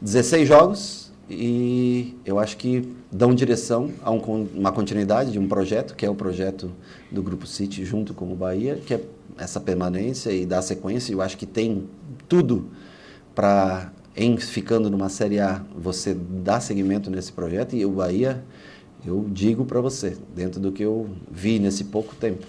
16 0.00 0.48
jogos 0.48 1.12
e 1.28 2.16
eu 2.24 2.38
acho 2.38 2.56
que 2.56 2.92
dão 3.10 3.34
direção 3.34 3.90
a 4.02 4.10
um, 4.10 4.48
uma 4.54 4.72
continuidade 4.72 5.30
de 5.30 5.38
um 5.38 5.46
projeto, 5.46 5.94
que 5.94 6.04
é 6.04 6.10
o 6.10 6.14
projeto 6.14 6.70
do 7.10 7.22
Grupo 7.22 7.46
City 7.46 7.84
junto 7.84 8.14
com 8.14 8.32
o 8.32 8.36
Bahia, 8.36 8.80
que 8.84 8.94
é 8.94 9.00
essa 9.38 9.60
permanência 9.60 10.30
e 10.32 10.44
dar 10.44 10.60
sequência. 10.60 11.12
Eu 11.12 11.22
acho 11.22 11.36
que 11.36 11.46
tem 11.46 11.88
tudo 12.28 12.68
para, 13.40 13.90
em 14.14 14.36
ficando 14.36 14.90
numa 14.90 15.08
Série 15.08 15.40
A, 15.40 15.64
você 15.74 16.12
dar 16.12 16.60
seguimento 16.60 17.10
nesse 17.10 17.32
projeto. 17.32 17.74
E 17.74 17.86
o 17.86 17.90
Bahia, 17.90 18.44
eu 19.02 19.24
digo 19.32 19.64
para 19.64 19.80
você, 19.80 20.14
dentro 20.36 20.60
do 20.60 20.70
que 20.70 20.82
eu 20.82 21.08
vi 21.32 21.58
nesse 21.58 21.84
pouco 21.84 22.14
tempo, 22.14 22.46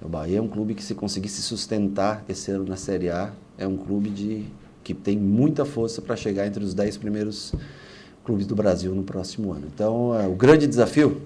o 0.00 0.08
Bahia 0.08 0.38
é 0.38 0.40
um 0.40 0.46
clube 0.46 0.74
que, 0.74 0.84
se 0.84 0.94
conseguisse 0.94 1.42
sustentar 1.42 2.24
esse 2.28 2.52
ano 2.52 2.64
na 2.64 2.76
Série 2.76 3.10
A, 3.10 3.32
é 3.58 3.66
um 3.66 3.76
clube 3.76 4.10
de, 4.10 4.44
que 4.84 4.94
tem 4.94 5.18
muita 5.18 5.64
força 5.64 6.00
para 6.00 6.14
chegar 6.14 6.46
entre 6.46 6.62
os 6.62 6.72
dez 6.72 6.96
primeiros 6.96 7.52
clubes 8.24 8.46
do 8.46 8.54
Brasil 8.54 8.94
no 8.94 9.02
próximo 9.02 9.52
ano. 9.52 9.66
Então, 9.74 10.16
é, 10.16 10.28
o 10.28 10.36
grande 10.36 10.68
desafio 10.68 11.20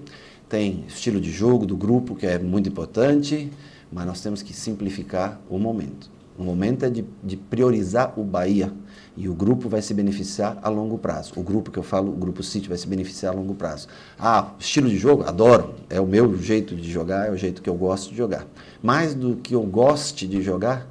tem 0.49 0.85
estilo 0.87 1.21
de 1.21 1.29
jogo 1.29 1.67
do 1.67 1.77
grupo, 1.77 2.15
que 2.15 2.25
é 2.25 2.39
muito 2.39 2.67
importante, 2.67 3.51
mas 3.91 4.07
nós 4.07 4.21
temos 4.21 4.41
que 4.41 4.53
simplificar 4.53 5.39
o 5.47 5.59
momento. 5.59 6.16
O 6.37 6.43
momento 6.43 6.85
é 6.85 6.89
de, 6.89 7.03
de 7.23 7.35
priorizar 7.35 8.13
o 8.19 8.23
Bahia 8.23 8.71
e 9.15 9.27
o 9.27 9.33
grupo 9.33 9.67
vai 9.67 9.81
se 9.81 9.93
beneficiar 9.93 10.59
a 10.61 10.69
longo 10.69 10.97
prazo. 10.97 11.33
O 11.35 11.41
grupo 11.41 11.71
que 11.71 11.79
eu 11.79 11.83
falo, 11.83 12.11
o 12.11 12.15
grupo 12.15 12.43
City, 12.43 12.69
vai 12.69 12.77
se 12.77 12.87
beneficiar 12.87 13.33
a 13.33 13.35
longo 13.35 13.55
prazo. 13.55 13.87
Ah, 14.19 14.51
estilo 14.59 14.87
de 14.87 14.97
jogo? 14.97 15.23
Adoro. 15.23 15.73
É 15.89 15.99
o 15.99 16.05
meu 16.05 16.37
jeito 16.37 16.75
de 16.75 16.91
jogar, 16.91 17.27
é 17.27 17.31
o 17.31 17.37
jeito 17.37 17.61
que 17.61 17.69
eu 17.69 17.73
gosto 17.73 18.11
de 18.11 18.15
jogar. 18.15 18.45
Mais 18.83 19.15
do 19.15 19.37
que 19.37 19.55
eu 19.55 19.63
goste 19.63 20.27
de 20.27 20.43
jogar, 20.43 20.87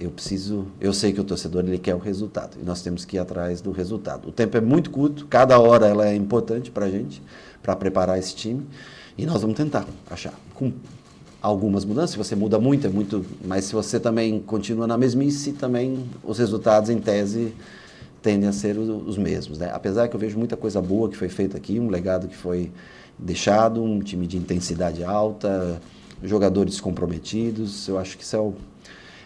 eu 0.00 0.10
preciso, 0.10 0.66
eu 0.80 0.92
sei 0.92 1.12
que 1.12 1.20
o 1.20 1.24
torcedor 1.24 1.64
ele 1.64 1.78
quer 1.78 1.94
o 1.94 1.98
resultado 1.98 2.56
e 2.60 2.64
nós 2.64 2.82
temos 2.82 3.04
que 3.04 3.16
ir 3.16 3.20
atrás 3.20 3.60
do 3.60 3.70
resultado. 3.70 4.28
O 4.28 4.32
tempo 4.32 4.56
é 4.56 4.60
muito 4.60 4.90
curto, 4.90 5.26
cada 5.26 5.60
hora 5.60 5.86
ela 5.86 6.08
é 6.08 6.16
importante 6.16 6.72
para 6.72 6.86
a 6.86 6.90
gente, 6.90 7.22
para 7.62 7.76
preparar 7.76 8.18
esse 8.18 8.34
time 8.34 8.66
e 9.16 9.24
nós 9.24 9.42
vamos 9.42 9.56
tentar 9.56 9.86
achar. 10.10 10.34
Com 10.54 10.72
algumas 11.42 11.84
mudanças, 11.84 12.10
se 12.10 12.16
você 12.16 12.36
muda 12.36 12.60
muito, 12.60 12.86
é 12.86 12.90
muito, 12.90 13.26
mas 13.44 13.64
se 13.64 13.72
você 13.74 13.98
também 13.98 14.38
continua 14.40 14.86
na 14.86 14.96
mesmice, 14.96 15.52
também 15.52 16.04
os 16.22 16.38
resultados 16.38 16.88
em 16.88 16.98
tese 16.98 17.52
tendem 18.22 18.48
a 18.48 18.52
ser 18.52 18.78
os 18.78 19.18
mesmos, 19.18 19.58
né? 19.58 19.68
Apesar 19.74 20.06
que 20.06 20.14
eu 20.14 20.20
vejo 20.20 20.38
muita 20.38 20.56
coisa 20.56 20.80
boa 20.80 21.08
que 21.08 21.16
foi 21.16 21.28
feita 21.28 21.56
aqui, 21.56 21.80
um 21.80 21.88
legado 21.88 22.28
que 22.28 22.36
foi 22.36 22.70
deixado, 23.18 23.82
um 23.82 23.98
time 23.98 24.28
de 24.28 24.38
intensidade 24.38 25.02
alta, 25.02 25.82
jogadores 26.22 26.80
comprometidos, 26.80 27.88
eu 27.88 27.98
acho 27.98 28.16
que 28.16 28.22
isso 28.22 28.36
é 28.36 28.38
o, 28.38 28.54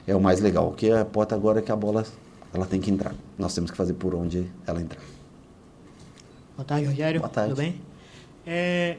é 0.06 0.16
o 0.16 0.20
mais 0.20 0.40
legal. 0.40 0.68
O 0.68 0.72
que 0.72 0.88
importa 0.88 1.34
agora 1.34 1.58
é 1.58 1.62
que 1.62 1.70
a 1.70 1.76
bola 1.76 2.06
ela 2.54 2.64
tem 2.64 2.80
que 2.80 2.90
entrar. 2.90 3.14
Nós 3.38 3.54
temos 3.54 3.70
que 3.70 3.76
fazer 3.76 3.92
por 3.92 4.14
onde 4.14 4.46
ela 4.66 4.80
entrar. 4.80 5.02
Boa 6.56 6.64
tarde, 6.64 6.86
Rogério. 6.86 7.20
Boa 7.20 7.28
tarde. 7.28 7.50
Tudo 7.50 7.58
bem? 7.58 7.78
É, 8.46 8.96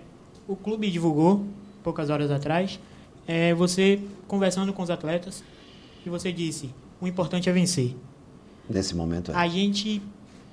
o 0.48 0.56
clube 0.56 0.92
divulgou, 0.92 1.44
poucas 1.84 2.12
horas 2.12 2.30
atrás, 2.30 2.80
é, 3.28 3.54
você 3.54 4.00
conversando 4.28 4.72
com 4.74 4.82
os 4.82 4.90
atletas, 4.90 5.44
e 6.06 6.10
você 6.10 6.32
disse, 6.32 6.70
o 7.02 7.08
importante 7.08 7.50
é 7.50 7.52
vencer. 7.54 7.96
Nesse 8.70 8.96
momento 8.96 9.32
é. 9.32 9.36
A 9.36 9.48
gente 9.48 10.02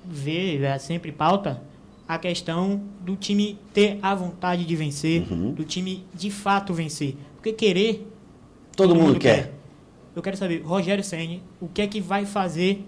vê, 0.03 0.57
é, 0.63 0.77
sempre 0.77 1.11
pauta, 1.11 1.61
a 2.07 2.17
questão 2.19 2.81
do 3.01 3.15
time 3.15 3.57
ter 3.73 3.97
a 4.01 4.13
vontade 4.13 4.63
de 4.65 4.75
vencer, 4.75 5.25
Uhum. 5.31 5.53
do 5.53 5.63
time 5.63 6.05
de 6.13 6.29
fato 6.29 6.73
vencer. 6.73 7.15
Porque 7.35 7.51
querer, 7.53 8.11
Todo 8.75 8.93
mundo 8.93 9.17
quer. 9.17 9.53
Eu 10.13 10.21
quero 10.21 10.35
saber, 10.35 10.61
Rogério 10.61 11.03
Ceni, 11.03 11.41
o 11.61 11.67
que 11.67 11.81
é 11.81 11.87
que 11.87 12.01
vai 12.01 12.25
fazer, 12.25 12.85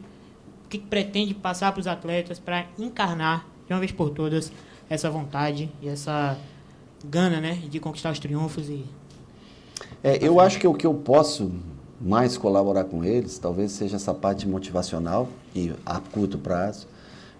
o 0.65 0.69
que, 0.69 0.77
que 0.77 0.85
pretende 0.85 1.33
passar 1.33 1.71
para 1.71 1.79
os 1.79 1.87
atletas 1.87 2.39
para 2.39 2.67
encarnar 2.77 3.47
de 3.65 3.73
uma 3.73 3.79
vez 3.79 3.91
por 3.91 4.09
todas 4.09 4.51
essa 4.89 5.09
vontade 5.09 5.69
e 5.81 5.87
essa 5.87 6.37
gana, 7.05 7.39
né, 7.39 7.53
de 7.69 7.79
conquistar 7.79 8.11
os 8.11 8.19
triunfos 8.19 8.69
e 8.69 8.83
É, 10.03 10.25
eu 10.25 10.39
acho 10.39 10.59
que 10.59 10.67
o 10.67 10.73
que 10.73 10.85
eu 10.85 10.93
posso 10.93 11.51
mais 11.99 12.37
colaborar 12.37 12.83
com 12.83 13.03
eles, 13.03 13.39
talvez 13.39 13.71
seja 13.71 13.95
essa 13.95 14.13
parte 14.13 14.47
motivacional 14.47 15.27
e 15.55 15.73
a 15.85 15.99
curto 15.99 16.37
prazo. 16.37 16.87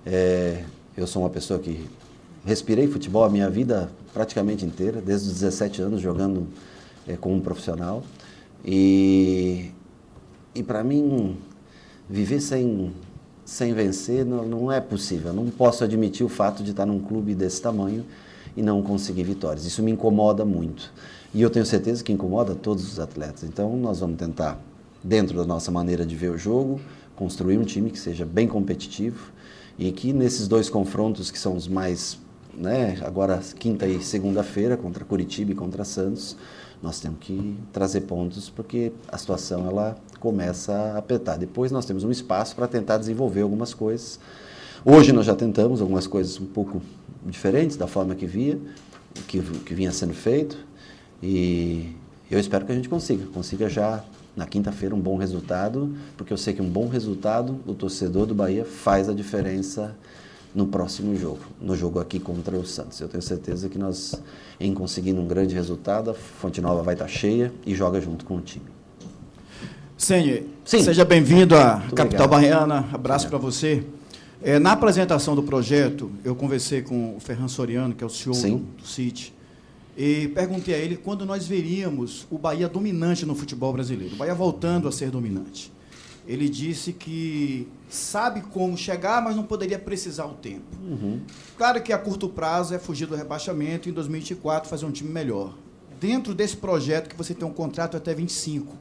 É, 0.06 0.64
eu 0.96 1.06
sou 1.06 1.22
uma 1.22 1.30
pessoa 1.30 1.60
que 1.60 1.88
respirei 2.44 2.88
futebol 2.88 3.24
a 3.24 3.30
minha 3.30 3.50
vida 3.50 3.92
praticamente 4.14 4.66
inteira, 4.66 5.00
desde 5.00 5.28
os 5.28 5.34
17 5.36 5.82
anos 5.82 6.02
jogando 6.02 6.48
é, 7.08 7.16
como 7.16 7.40
profissional. 7.42 8.04
E, 8.66 9.72
e 10.56 10.64
para 10.64 10.84
mim, 10.84 11.38
viver 12.10 12.42
sem, 12.42 12.92
sem 13.46 13.74
vencer 13.74 14.26
não, 14.26 14.44
não 14.46 14.72
é 14.72 14.82
possível. 14.82 15.28
Eu 15.28 15.36
não 15.36 15.48
posso 15.48 15.84
admitir 15.84 16.26
o 16.26 16.30
fato 16.30 16.64
de 16.64 16.72
estar 16.72 16.86
num 16.88 17.00
clube 17.00 17.36
desse 17.36 17.62
tamanho 17.62 18.04
e 18.56 18.64
não 18.64 18.82
conseguir 18.82 19.24
vitórias. 19.24 19.66
Isso 19.66 19.84
me 19.84 19.92
incomoda 19.92 20.44
muito. 20.44 20.92
E 21.34 21.42
eu 21.42 21.50
tenho 21.50 21.66
certeza 21.66 22.04
que 22.04 22.12
incomoda 22.12 22.56
todos 22.56 22.92
os 22.92 23.00
atletas. 23.00 23.44
Então, 23.44 23.76
nós 23.76 24.00
vamos 24.00 24.18
tentar, 24.18 24.60
dentro 25.04 25.38
da 25.38 25.46
nossa 25.46 25.70
maneira 25.70 26.06
de 26.06 26.16
ver 26.16 26.32
o 26.32 26.38
jogo, 26.38 26.80
construir 27.16 27.58
um 27.58 27.64
time 27.64 27.90
que 27.90 28.00
seja 28.00 28.26
bem 28.26 28.48
competitivo 28.48 29.32
e 29.78 29.92
que 29.92 30.14
nesses 30.14 30.48
dois 30.48 30.70
confrontos 30.70 31.30
que 31.30 31.38
são 31.38 31.56
os 31.56 31.68
mais, 31.68 32.18
né, 32.54 32.98
agora 33.02 33.40
quinta 33.60 33.86
e 33.88 34.02
segunda-feira 34.02 34.78
contra 34.78 35.04
Curitiba 35.04 35.52
e 35.52 35.56
contra 35.56 35.84
Santos, 35.84 36.38
nós 36.82 37.00
temos 37.00 37.18
que 37.20 37.58
trazer 37.74 38.02
pontos 38.02 38.50
porque 38.50 38.92
a 39.08 39.18
situação 39.18 39.68
ela 39.68 39.98
começa 40.20 40.74
a 40.74 40.98
apertar. 41.00 41.38
Depois 41.38 41.72
nós 41.72 41.86
temos 41.86 42.04
um 42.04 42.12
espaço 42.12 42.56
para 42.56 42.68
tentar 42.68 42.98
desenvolver 42.98 43.42
algumas 43.42 43.74
coisas. 43.74 44.20
Hoje 44.86 45.12
nós 45.12 45.26
já 45.26 45.36
tentamos 45.36 45.82
algumas 45.82 46.08
coisas 46.08 46.40
um 46.40 46.46
pouco 46.46 46.82
diferentes 47.26 47.76
da 47.76 47.88
forma 47.88 48.16
que 48.16 48.26
via, 48.26 48.60
que, 49.28 49.42
que 49.42 49.74
vinha 49.74 49.92
sendo 49.92 50.14
feito 50.14 50.67
e 51.22 51.96
eu 52.30 52.40
espero 52.40 52.66
que 52.66 52.72
a 52.72 52.76
gente 52.76 52.90
consiga, 52.90 53.26
consiga 53.28 53.70
já 53.70 54.04
na 54.36 54.46
quinta-feira 54.46 54.94
um 54.94 55.00
bom 55.00 55.18
resultado, 55.18 55.96
porque 56.16 56.32
eu 56.32 56.38
sei 56.38 56.54
que 56.54 56.62
um 56.62 56.70
bom 56.70 56.88
resultado, 56.88 57.60
o 57.66 57.74
torcedor 57.74 58.26
do 58.26 58.36
Bahia 58.36 58.64
faz 58.66 59.10
a 59.10 59.14
diferença 59.14 59.96
no 60.54 60.68
próximo 60.68 61.16
jogo, 61.16 61.40
no 61.62 61.76
jogo 61.76 62.00
aqui 62.00 62.20
contra 62.20 62.56
o 62.58 62.66
Santos. 62.66 63.00
Eu 63.00 63.08
tenho 63.08 63.22
certeza 63.22 63.68
que 63.68 63.78
nós, 63.78 64.22
em 64.60 64.74
conseguindo 64.74 65.20
um 65.22 65.28
grande 65.28 65.54
resultado, 65.54 66.12
a 66.12 66.14
Fonte 66.14 66.62
Nova 66.62 66.84
vai 66.84 66.94
estar 66.94 67.08
cheia 67.08 67.52
e 67.66 67.74
joga 67.74 68.00
junto 68.00 68.26
com 68.26 68.38
o 68.38 68.42
time. 68.42 68.66
Senhor, 69.98 70.44
Sim. 70.64 70.84
seja 70.84 71.04
bem-vindo 71.04 71.56
à 71.56 71.78
Muito 71.78 71.96
capital 71.96 72.28
obrigado. 72.28 72.68
baiana. 72.68 72.90
Abraço 72.94 73.28
para 73.28 73.40
você. 73.40 73.84
É, 74.42 74.60
na 74.60 74.74
apresentação 74.74 75.36
do 75.36 75.42
projeto, 75.42 76.12
eu 76.24 76.36
conversei 76.36 76.84
com 76.84 77.18
o 77.18 77.20
Ferran 77.20 77.48
Soriano, 77.48 77.96
que 77.96 78.04
é 78.04 78.08
o 78.08 78.10
CEO 78.10 78.36
Sim. 78.36 78.58
do, 78.58 78.82
do 78.82 78.88
City, 78.88 79.34
e 79.98 80.28
perguntei 80.28 80.76
a 80.76 80.78
ele 80.78 80.96
quando 80.96 81.26
nós 81.26 81.48
veríamos 81.48 82.28
o 82.30 82.38
Bahia 82.38 82.70
dominante 82.70 83.26
no 83.26 83.34
futebol 83.34 83.74
brasileiro, 83.74 84.14
o 84.14 84.18
Bahia 84.18 84.36
voltando 84.36 84.88
a 84.88 84.92
ser 84.92 85.10
dominante. 85.10 85.74
Ele 86.28 86.48
disse 86.48 86.94
que 86.94 87.68
sabe 87.90 88.42
como 88.42 88.78
chegar, 88.78 89.22
mas 89.24 89.36
não 89.36 89.44
poderia 89.44 89.80
precisar 89.80 90.26
o 90.26 90.34
tempo. 90.34 90.78
Claro 91.58 91.82
que 91.82 91.92
a 91.92 91.98
curto 91.98 92.30
prazo 92.30 92.76
é 92.76 92.80
fugir 92.80 93.08
do 93.08 93.16
rebaixamento 93.16 93.88
e 93.88 93.92
em 93.92 93.94
2024 93.94 94.70
fazer 94.70 94.86
um 94.86 94.92
time 94.92 95.10
melhor. 95.10 95.56
Dentro 96.00 96.36
desse 96.36 96.58
projeto 96.58 97.10
que 97.10 97.16
você 97.16 97.34
tem 97.34 97.48
um 97.48 97.54
contrato 97.54 97.98
até 97.98 98.14
25, 98.14 98.78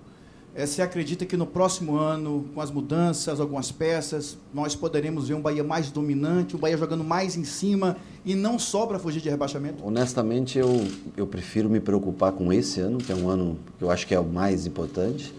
eh, 0.56 0.66
você 0.66 0.80
acredita 0.80 1.26
que 1.26 1.36
no 1.36 1.46
próximo 1.46 1.96
ano, 1.96 2.46
com 2.54 2.60
as 2.60 2.70
mudanças, 2.70 3.40
algumas 3.40 3.70
peças, 3.70 4.38
nós 4.54 4.74
poderemos 4.74 5.28
ver 5.28 5.34
um 5.34 5.40
Bahia 5.40 5.62
mais 5.62 5.90
dominante, 5.90 6.56
um 6.56 6.58
Bahia 6.58 6.78
jogando 6.78 7.04
mais 7.04 7.36
em 7.36 7.44
cima 7.44 7.96
e 8.24 8.34
não 8.34 8.58
só 8.58 8.86
para 8.86 8.98
fugir 8.98 9.20
de 9.20 9.28
rebaixamento? 9.28 9.86
Honestamente, 9.86 10.58
eu, 10.58 10.86
eu 11.16 11.26
prefiro 11.26 11.68
me 11.68 11.78
preocupar 11.78 12.32
com 12.32 12.52
esse 12.52 12.80
ano, 12.80 12.98
que 12.98 13.12
é 13.12 13.14
um 13.14 13.28
ano 13.28 13.58
que 13.78 13.84
eu 13.84 13.90
acho 13.90 14.06
que 14.06 14.14
é 14.14 14.18
o 14.18 14.24
mais 14.24 14.66
importante. 14.66 15.32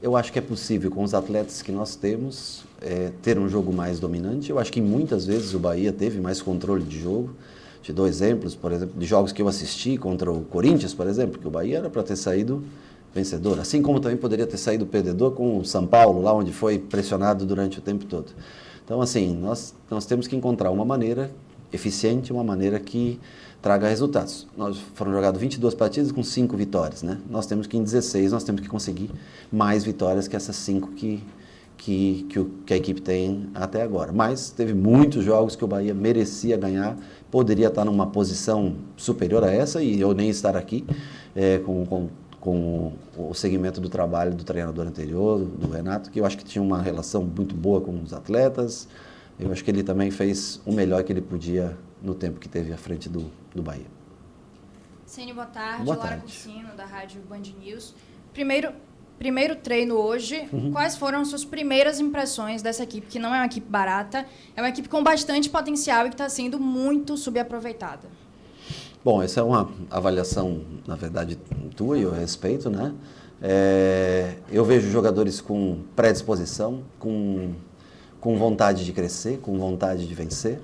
Eu 0.00 0.16
acho 0.16 0.32
que 0.32 0.38
é 0.38 0.42
possível, 0.42 0.90
com 0.90 1.02
os 1.02 1.12
atletas 1.12 1.60
que 1.60 1.70
nós 1.70 1.94
temos, 1.94 2.64
é, 2.80 3.10
ter 3.20 3.38
um 3.38 3.48
jogo 3.48 3.72
mais 3.72 4.00
dominante. 4.00 4.48
Eu 4.50 4.58
acho 4.58 4.72
que 4.72 4.80
muitas 4.80 5.26
vezes 5.26 5.52
o 5.52 5.58
Bahia 5.58 5.92
teve 5.92 6.20
mais 6.20 6.40
controle 6.40 6.82
de 6.82 6.98
jogo. 6.98 7.34
Te 7.82 7.92
dou 7.92 8.06
exemplos, 8.06 8.54
por 8.54 8.72
exemplo, 8.72 8.98
de 8.98 9.06
jogos 9.06 9.32
que 9.32 9.42
eu 9.42 9.48
assisti 9.48 9.98
contra 9.98 10.30
o 10.30 10.42
Corinthians, 10.42 10.94
por 10.94 11.06
exemplo, 11.06 11.38
que 11.38 11.46
o 11.46 11.50
Bahia 11.50 11.78
era 11.78 11.90
para 11.90 12.02
ter 12.02 12.16
saído 12.16 12.62
vencedor. 13.14 13.58
Assim 13.58 13.82
como 13.82 14.00
também 14.00 14.16
poderia 14.16 14.46
ter 14.46 14.56
saído 14.56 14.86
perdedor 14.86 15.32
com 15.32 15.58
o 15.58 15.64
São 15.64 15.86
Paulo, 15.86 16.22
lá 16.22 16.32
onde 16.32 16.52
foi 16.52 16.78
pressionado 16.78 17.44
durante 17.44 17.78
o 17.78 17.82
tempo 17.82 18.04
todo. 18.04 18.32
Então, 18.84 19.00
assim, 19.00 19.34
nós, 19.36 19.74
nós 19.90 20.06
temos 20.06 20.26
que 20.26 20.36
encontrar 20.36 20.70
uma 20.70 20.84
maneira 20.84 21.30
eficiente, 21.72 22.32
uma 22.32 22.42
maneira 22.42 22.78
que 22.80 23.20
traga 23.62 23.88
resultados. 23.88 24.46
Nós 24.56 24.78
foram 24.94 25.12
jogadas 25.12 25.40
22 25.40 25.74
partidas 25.74 26.10
com 26.10 26.22
5 26.22 26.56
vitórias, 26.56 27.02
né? 27.02 27.18
Nós 27.28 27.46
temos 27.46 27.66
que 27.66 27.76
em 27.76 27.84
16 27.84 28.32
nós 28.32 28.42
temos 28.42 28.60
que 28.60 28.68
conseguir 28.68 29.10
mais 29.52 29.84
vitórias 29.84 30.26
que 30.26 30.34
essas 30.34 30.56
5 30.56 30.92
que 30.92 31.22
que, 31.80 32.26
que, 32.28 32.44
que 32.66 32.74
a 32.74 32.76
equipe 32.76 33.00
tem 33.00 33.48
até 33.54 33.82
agora. 33.82 34.12
Mas 34.12 34.50
teve 34.50 34.74
muitos 34.74 35.24
jogos 35.24 35.56
que 35.56 35.64
o 35.64 35.66
Bahia 35.66 35.94
merecia 35.94 36.56
ganhar, 36.56 36.94
poderia 37.30 37.68
estar 37.68 37.86
numa 37.86 38.06
posição 38.06 38.74
superior 38.96 39.42
a 39.42 39.50
essa 39.50 39.82
e 39.82 39.98
eu 39.98 40.12
nem 40.12 40.28
estar 40.28 40.56
aqui 40.56 40.84
é, 41.34 41.58
com, 41.58 41.86
com, 41.86 42.08
com 42.40 42.94
o 43.16 43.34
segmento 43.34 43.80
do 43.80 43.88
trabalho 43.88 44.34
do 44.34 44.42
treinador 44.42 44.86
anterior, 44.86 45.44
do 45.44 45.68
Renato, 45.68 46.10
que 46.10 46.18
eu 46.18 46.24
acho 46.24 46.38
que 46.38 46.44
tinha 46.44 46.62
uma 46.62 46.80
relação 46.80 47.22
muito 47.22 47.54
boa 47.54 47.80
com 47.80 48.02
os 48.02 48.14
atletas. 48.14 48.88
Eu 49.38 49.52
acho 49.52 49.62
que 49.62 49.70
ele 49.70 49.82
também 49.82 50.10
fez 50.10 50.60
o 50.64 50.72
melhor 50.72 51.04
que 51.04 51.12
ele 51.12 51.20
podia 51.20 51.76
no 52.02 52.14
tempo 52.14 52.40
que 52.40 52.48
teve 52.48 52.72
à 52.72 52.78
frente 52.78 53.08
do, 53.08 53.30
do 53.54 53.62
Bahia. 53.62 53.86
Cine, 55.04 55.32
boa 55.32 55.46
tarde. 55.46 55.84
Boa 55.84 55.96
Lara 55.96 56.10
tarde. 56.10 56.22
Cursino, 56.22 56.68
da 56.76 56.86
Rádio 56.86 57.20
Band 57.28 57.42
News. 57.60 57.94
Primeiro, 58.32 58.72
primeiro 59.18 59.56
treino 59.56 59.96
hoje. 59.96 60.48
Uhum. 60.52 60.72
Quais 60.72 60.96
foram 60.96 61.20
as 61.20 61.28
suas 61.28 61.44
primeiras 61.44 62.00
impressões 62.00 62.62
dessa 62.62 62.84
equipe, 62.84 63.06
que 63.06 63.18
não 63.18 63.34
é 63.34 63.38
uma 63.38 63.46
equipe 63.46 63.68
barata, 63.68 64.24
é 64.56 64.62
uma 64.62 64.68
equipe 64.68 64.88
com 64.88 65.02
bastante 65.02 65.50
potencial 65.50 66.06
e 66.06 66.08
que 66.08 66.14
está 66.14 66.28
sendo 66.28 66.58
muito 66.58 67.16
subaproveitada? 67.16 68.08
Bom, 69.02 69.22
essa 69.22 69.40
é 69.40 69.42
uma 69.42 69.66
avaliação, 69.90 70.60
na 70.86 70.94
verdade, 70.94 71.38
tua 71.74 71.96
e 71.96 72.02
eu 72.02 72.12
respeito, 72.12 72.68
né? 72.68 72.92
É, 73.40 74.34
eu 74.52 74.62
vejo 74.62 74.90
jogadores 74.90 75.40
com 75.40 75.78
predisposição, 75.96 76.82
com, 76.98 77.54
com 78.20 78.36
vontade 78.36 78.84
de 78.84 78.92
crescer, 78.92 79.38
com 79.38 79.58
vontade 79.58 80.06
de 80.06 80.14
vencer, 80.14 80.60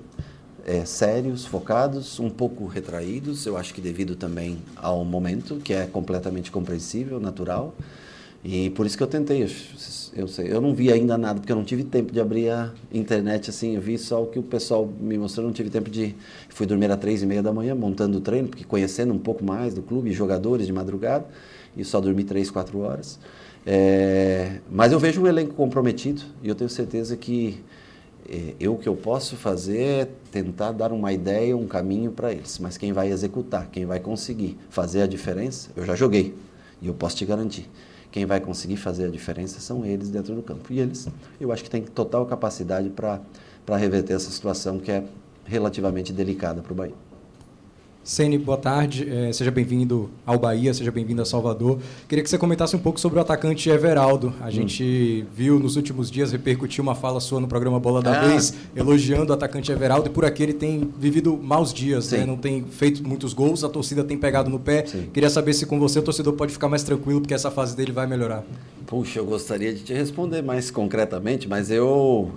é, 0.63 0.85
sérios, 0.85 1.47
focados, 1.47 2.19
um 2.19 2.29
pouco 2.29 2.67
retraídos, 2.67 3.47
eu 3.47 3.57
acho 3.57 3.73
que 3.73 3.81
devido 3.81 4.15
também 4.15 4.59
ao 4.75 5.03
momento, 5.03 5.55
que 5.55 5.73
é 5.73 5.87
completamente 5.87 6.51
compreensível, 6.51 7.19
natural. 7.19 7.73
E 8.49 8.69
por 8.69 8.85
isso 8.85 8.95
que 8.95 9.03
eu 9.03 9.07
tentei. 9.07 9.43
Eu, 9.43 9.49
eu, 10.15 10.27
sei, 10.29 10.49
eu 10.49 10.61
não 10.61 10.73
vi 10.73 10.89
ainda 10.89 11.17
nada, 11.17 11.37
porque 11.37 11.51
eu 11.51 11.55
não 11.57 11.65
tive 11.65 11.83
tempo 11.83 12.13
de 12.13 12.21
abrir 12.21 12.49
a 12.49 12.71
internet 12.93 13.49
assim. 13.49 13.75
Eu 13.75 13.81
vi 13.81 13.97
só 13.97 14.23
o 14.23 14.27
que 14.27 14.39
o 14.39 14.43
pessoal 14.43 14.87
me 15.01 15.17
mostrou. 15.17 15.45
Não 15.45 15.51
tive 15.51 15.69
tempo 15.69 15.89
de. 15.89 16.15
Fui 16.47 16.65
dormir 16.65 16.89
às 16.89 16.97
três 16.97 17.21
e 17.21 17.25
meia 17.25 17.43
da 17.43 17.51
manhã, 17.51 17.75
montando 17.75 18.19
o 18.19 18.21
treino, 18.21 18.47
porque 18.47 18.63
conhecendo 18.63 19.13
um 19.13 19.19
pouco 19.19 19.43
mais 19.43 19.73
do 19.73 19.81
clube, 19.81 20.13
jogadores 20.13 20.65
de 20.65 20.71
madrugada, 20.71 21.25
e 21.75 21.83
só 21.83 21.99
dormi 21.99 22.23
três, 22.23 22.49
quatro 22.49 22.79
horas. 22.79 23.19
É, 23.65 24.61
mas 24.71 24.93
eu 24.93 24.99
vejo 24.99 25.21
um 25.21 25.27
elenco 25.27 25.53
comprometido 25.53 26.21
e 26.41 26.47
eu 26.47 26.55
tenho 26.55 26.69
certeza 26.69 27.17
que 27.17 27.61
é, 28.29 28.53
eu 28.61 28.75
o 28.75 28.77
que 28.77 28.87
eu 28.87 28.95
posso 28.95 29.35
fazer 29.35 29.81
é 29.81 30.07
tentar 30.31 30.71
dar 30.71 30.93
uma 30.93 31.11
ideia, 31.11 31.57
um 31.57 31.67
caminho 31.67 32.13
para 32.13 32.31
eles. 32.31 32.59
Mas 32.59 32.77
quem 32.77 32.93
vai 32.93 33.11
executar, 33.11 33.67
quem 33.69 33.85
vai 33.85 33.99
conseguir 33.99 34.57
fazer 34.69 35.01
a 35.01 35.05
diferença, 35.05 35.69
eu 35.75 35.85
já 35.85 35.95
joguei 35.97 36.33
e 36.81 36.87
eu 36.87 36.93
posso 36.93 37.17
te 37.17 37.25
garantir. 37.25 37.69
Quem 38.17 38.25
vai 38.25 38.39
conseguir 38.39 38.77
fazer 38.77 39.05
a 39.05 39.09
diferença 39.11 39.59
são 39.59 39.85
eles 39.85 40.09
dentro 40.09 40.33
do 40.33 40.41
campo. 40.41 40.73
E 40.73 40.79
eles, 40.79 41.07
eu 41.39 41.51
acho 41.51 41.63
que 41.63 41.69
têm 41.69 41.83
total 41.83 42.25
capacidade 42.25 42.89
para 42.89 43.21
reverter 43.77 44.13
essa 44.13 44.31
situação 44.31 44.79
que 44.79 44.89
é 44.89 45.03
relativamente 45.45 46.11
delicada 46.11 46.63
para 46.63 46.73
o 46.73 46.75
Bahia. 46.75 46.95
Ceni, 48.07 48.37
boa 48.37 48.57
tarde. 48.57 49.05
É, 49.05 49.33
seja 49.33 49.51
bem-vindo 49.51 50.09
ao 50.25 50.39
Bahia, 50.39 50.73
seja 50.73 50.89
bem-vindo 50.89 51.21
a 51.21 51.25
Salvador. 51.25 51.77
Queria 52.07 52.23
que 52.23 52.29
você 52.29 52.37
comentasse 52.37 52.73
um 52.73 52.79
pouco 52.79 52.97
sobre 53.01 53.19
o 53.19 53.21
atacante 53.21 53.69
Everaldo. 53.69 54.33
A 54.39 54.47
hum. 54.47 54.51
gente 54.51 55.25
viu 55.35 55.59
nos 55.59 55.75
últimos 55.75 56.09
dias 56.09 56.31
repercutir 56.31 56.81
uma 56.81 56.95
fala 56.95 57.19
sua 57.19 57.41
no 57.41 57.49
programa 57.49 57.81
Bola 57.81 58.01
da 58.01 58.17
ah. 58.17 58.27
Vez, 58.29 58.53
elogiando 58.73 59.31
o 59.31 59.33
atacante 59.33 59.73
Everaldo, 59.73 60.07
e 60.07 60.09
por 60.09 60.23
aqui 60.23 60.41
ele 60.41 60.53
tem 60.53 60.89
vivido 60.97 61.35
maus 61.35 61.73
dias, 61.73 62.09
né? 62.11 62.25
não 62.25 62.37
tem 62.37 62.63
feito 62.63 63.05
muitos 63.05 63.33
gols, 63.33 63.65
a 63.65 63.67
torcida 63.67 64.05
tem 64.05 64.17
pegado 64.17 64.49
no 64.49 64.57
pé. 64.57 64.85
Sim. 64.85 65.09
Queria 65.13 65.29
saber 65.29 65.51
se 65.53 65.65
com 65.65 65.77
você 65.77 65.99
o 65.99 66.01
torcedor 66.01 66.31
pode 66.31 66.53
ficar 66.53 66.69
mais 66.69 66.83
tranquilo, 66.83 67.19
porque 67.19 67.33
essa 67.33 67.51
fase 67.51 67.75
dele 67.75 67.91
vai 67.91 68.07
melhorar. 68.07 68.41
Puxa, 68.85 69.19
eu 69.19 69.25
gostaria 69.25 69.73
de 69.73 69.83
te 69.83 69.91
responder 69.91 70.41
mais 70.41 70.71
concretamente, 70.71 71.45
mas 71.45 71.69
eu 71.69 72.31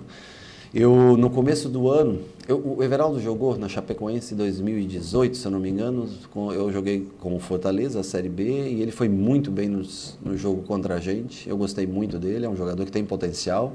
eu, 0.73 1.17
no 1.17 1.29
começo 1.29 1.67
do 1.67 1.89
ano, 1.89 2.21
eu, 2.47 2.77
o 2.77 2.81
Everaldo 2.81 3.19
jogou 3.19 3.57
na 3.57 3.67
Chapecoense 3.67 4.33
em 4.33 4.37
2018, 4.37 5.35
se 5.35 5.45
eu 5.45 5.51
não 5.51 5.59
me 5.59 5.69
engano. 5.69 6.07
Eu 6.33 6.71
joguei 6.71 7.05
com 7.19 7.35
o 7.35 7.39
Fortaleza, 7.39 7.99
a 7.99 8.03
Série 8.03 8.29
B, 8.29 8.69
e 8.69 8.81
ele 8.81 8.91
foi 8.91 9.09
muito 9.09 9.51
bem 9.51 9.67
nos, 9.67 10.17
no 10.23 10.37
jogo 10.37 10.61
contra 10.63 10.95
a 10.95 10.99
gente. 11.01 11.49
Eu 11.49 11.57
gostei 11.57 11.85
muito 11.85 12.17
dele, 12.17 12.45
é 12.45 12.49
um 12.49 12.55
jogador 12.55 12.85
que 12.85 12.91
tem 12.91 13.03
potencial. 13.03 13.73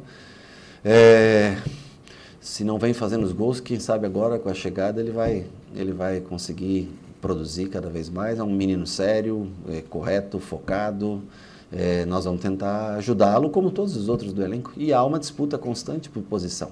É, 0.82 1.58
se 2.40 2.64
não 2.64 2.78
vem 2.78 2.94
fazendo 2.94 3.24
os 3.24 3.32
gols, 3.32 3.60
quem 3.60 3.78
sabe 3.78 4.06
agora 4.06 4.38
com 4.38 4.48
a 4.48 4.54
chegada 4.54 4.98
ele 4.98 5.10
vai, 5.10 5.44
ele 5.74 5.92
vai 5.92 6.20
conseguir 6.20 6.88
produzir 7.20 7.68
cada 7.68 7.90
vez 7.90 8.08
mais. 8.08 8.38
É 8.38 8.42
um 8.42 8.52
menino 8.52 8.86
sério, 8.86 9.50
é, 9.68 9.82
correto, 9.82 10.40
focado. 10.40 11.22
É, 11.70 12.06
nós 12.06 12.24
vamos 12.24 12.40
tentar 12.40 12.94
ajudá-lo, 12.94 13.50
como 13.50 13.70
todos 13.70 13.94
os 13.96 14.08
outros 14.08 14.32
do 14.32 14.42
elenco. 14.42 14.72
E 14.78 14.94
há 14.94 15.04
uma 15.04 15.18
disputa 15.18 15.58
constante 15.58 16.08
por 16.08 16.22
posição 16.22 16.70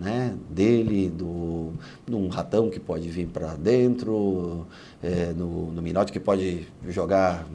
né, 0.00 0.34
dele, 0.48 1.08
do, 1.08 1.72
de 2.06 2.14
um 2.14 2.28
ratão 2.28 2.70
que 2.70 2.80
pode 2.80 3.08
vir 3.08 3.26
para 3.26 3.54
dentro, 3.54 4.66
é, 5.02 5.32
no, 5.36 5.70
no 5.70 5.82
Minotti 5.82 6.10
que 6.10 6.18
pode 6.18 6.66
jogar 6.88 7.46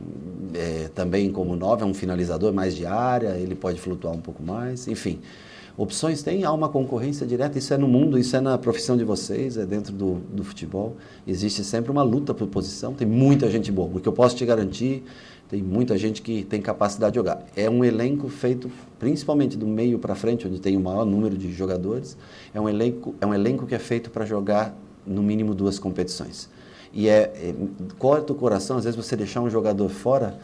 é, 0.53 0.89
também 0.93 1.31
como 1.31 1.55
nove, 1.55 1.83
é 1.83 1.85
um 1.85 1.93
finalizador 1.93 2.53
mais 2.53 2.75
de 2.75 2.85
área, 2.85 3.37
ele 3.37 3.55
pode 3.55 3.79
flutuar 3.79 4.13
um 4.13 4.21
pouco 4.21 4.43
mais, 4.43 4.87
enfim. 4.87 5.19
Opções 5.77 6.23
tem, 6.23 6.43
há 6.45 6.51
uma 6.53 6.69
concorrência 6.69 7.25
direta, 7.25 7.57
isso 7.57 7.73
é 7.73 7.77
no 7.77 7.87
mundo, 7.87 8.17
isso 8.17 8.35
é 8.35 8.39
na 8.39 8.57
profissão 8.57 8.95
de 8.95 9.03
vocês, 9.03 9.57
é 9.57 9.65
dentro 9.65 9.91
do, 9.91 10.21
do 10.31 10.43
futebol. 10.43 10.95
Existe 11.27 11.63
sempre 11.63 11.91
uma 11.91 12.03
luta 12.03 12.33
por 12.33 12.47
posição, 12.47 12.93
tem 12.93 13.07
muita 13.07 13.51
gente 13.51 13.71
boa, 13.71 13.89
porque 13.89 14.07
eu 14.07 14.13
posso 14.13 14.35
te 14.35 14.45
garantir 14.45 15.03
tem 15.47 15.61
muita 15.61 15.97
gente 15.97 16.21
que 16.21 16.43
tem 16.43 16.59
capacidade 16.59 17.13
de 17.13 17.19
jogar. 17.19 17.45
É 17.55 17.69
um 17.69 17.83
elenco 17.83 18.27
feito 18.29 18.69
principalmente 18.97 19.55
do 19.55 19.67
meio 19.67 19.99
para 19.99 20.15
frente, 20.15 20.47
onde 20.47 20.59
tem 20.59 20.75
o 20.75 20.79
maior 20.79 21.05
número 21.05 21.37
de 21.37 21.51
jogadores. 21.53 22.17
É 22.53 22.59
um 22.59 22.67
elenco, 22.67 23.13
é 23.21 23.25
um 23.25 23.33
elenco 23.33 23.67
que 23.67 23.75
é 23.75 23.79
feito 23.79 24.09
para 24.09 24.25
jogar 24.25 24.75
no 25.05 25.21
mínimo 25.21 25.53
duas 25.53 25.77
competições. 25.77 26.49
E 26.91 27.07
é, 27.07 27.31
é, 27.35 27.55
corta 27.99 28.33
o 28.33 28.35
coração, 28.35 28.77
às 28.77 28.85
vezes 28.85 28.97
você 28.97 29.15
deixar 29.15 29.41
um 29.41 29.49
jogador 29.49 29.89
fora, 29.89 30.39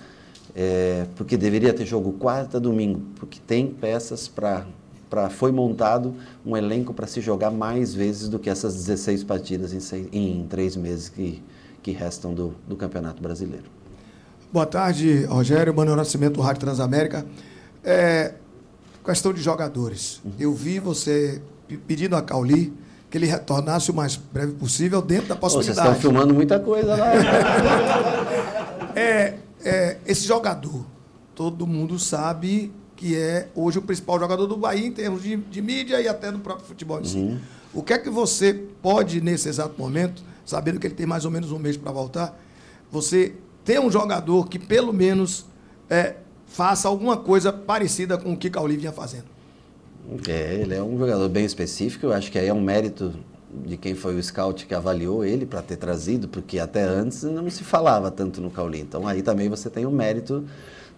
é, 0.56 1.08
porque 1.16 1.36
deveria 1.36 1.74
ter 1.74 1.86
jogo 1.86 2.12
quarta, 2.14 2.60
domingo, 2.60 3.02
porque 3.16 3.40
tem 3.40 3.68
peças 3.68 4.28
para 4.28 4.68
Pra, 5.12 5.30
foi 5.30 5.52
montado 5.52 6.16
um 6.46 6.56
elenco 6.56 6.94
para 6.94 7.06
se 7.06 7.20
jogar 7.20 7.52
mais 7.52 7.94
vezes 7.94 8.30
do 8.30 8.40
que 8.40 8.50
essas 8.50 8.74
16 8.76 9.26
partidas 9.26 9.74
em, 9.74 9.82
seis, 9.82 10.08
em 10.14 10.48
três 10.50 10.78
meses 10.78 11.10
que, 11.10 11.44
que 11.84 11.92
restam 11.92 12.34
do, 12.34 12.56
do 12.66 12.78
Campeonato 12.78 13.22
Brasileiro. 13.22 13.66
Boa 14.54 14.66
tarde, 14.66 15.26
Rogério. 15.26 15.74
Manuel 15.76 15.98
Nascimento, 15.98 16.40
Rádio 16.40 16.62
Transamérica. 16.62 17.26
É, 17.84 18.36
questão 19.04 19.34
de 19.34 19.42
jogadores. 19.42 20.22
Uhum. 20.24 20.32
Eu 20.40 20.54
vi 20.54 20.80
você 20.80 21.42
pedindo 21.86 22.16
a 22.16 22.22
Cauli 22.22 22.74
que 23.10 23.18
ele 23.18 23.26
retornasse 23.26 23.92
o 23.92 23.94
mais 23.94 24.16
breve 24.16 24.54
possível 24.54 25.02
dentro 25.02 25.28
da 25.28 25.36
possibilidade. 25.36 25.76
Vocês 25.76 25.98
estão 25.98 26.02
filmando 26.02 26.34
muita 26.34 26.58
coisa 26.58 26.96
lá. 26.96 27.12
é, 28.96 29.36
é, 29.62 29.98
esse 30.06 30.26
jogador, 30.26 30.86
todo 31.36 31.68
mundo 31.68 32.00
sabe 32.00 32.72
que 33.02 33.18
é 33.18 33.48
hoje 33.56 33.80
o 33.80 33.82
principal 33.82 34.20
jogador 34.20 34.46
do 34.46 34.56
Bahia 34.56 34.86
em 34.86 34.92
termos 34.92 35.24
de, 35.24 35.36
de 35.36 35.60
mídia 35.60 36.00
e 36.00 36.08
até 36.08 36.32
do 36.32 36.38
próprio 36.38 36.68
futebol 36.68 37.02
em 37.02 37.04
si. 37.04 37.18
Uhum. 37.18 37.40
O 37.74 37.82
que 37.82 37.94
é 37.94 37.98
que 37.98 38.12
você 38.12 38.54
pode, 38.80 39.20
nesse 39.20 39.50
exato 39.50 39.74
momento, 39.76 40.22
sabendo 40.46 40.80
que 40.80 40.86
ele 40.86 40.94
tem 40.94 41.08
mais 41.08 41.26
ou 41.26 41.32
menos 41.32 41.52
um 41.52 41.58
mês 41.58 41.76
para 41.76 41.92
voltar, 41.92 42.40
você 42.92 43.34
ter 43.66 43.80
um 43.80 43.90
jogador 43.90 44.48
que 44.48 44.60
pelo 44.60 44.94
menos 44.94 45.48
é, 45.90 46.18
faça 46.46 46.88
alguma 46.88 47.18
coisa 47.18 47.52
parecida 47.52 48.20
com 48.20 48.34
o 48.34 48.38
que 48.38 48.52
Cauli 48.52 48.78
vinha 48.78 48.92
fazendo. 48.92 49.26
É, 50.28 50.54
ele 50.62 50.76
é 50.76 50.84
um 50.84 51.00
jogador 51.00 51.28
bem 51.28 51.44
específico, 51.44 52.06
eu 52.06 52.14
acho 52.14 52.32
que 52.32 52.38
aí 52.38 52.50
é 52.50 52.54
um 52.54 52.62
mérito 52.62 53.16
de 53.66 53.78
quem 53.78 53.96
foi 53.96 54.16
o 54.16 54.22
scout 54.22 54.68
que 54.68 54.76
avaliou 54.76 55.26
ele 55.26 55.48
para 55.48 55.64
ter 55.64 55.78
trazido, 55.78 56.28
porque 56.28 56.60
até 56.60 56.84
antes 56.84 57.24
não 57.24 57.50
se 57.50 57.64
falava 57.64 58.12
tanto 58.12 58.40
no 58.42 58.52
Cauli. 58.52 58.80
Então 58.80 59.08
aí 59.08 59.24
também 59.24 59.50
você 59.50 59.72
tem 59.72 59.88
o 59.88 59.92
mérito 59.92 60.46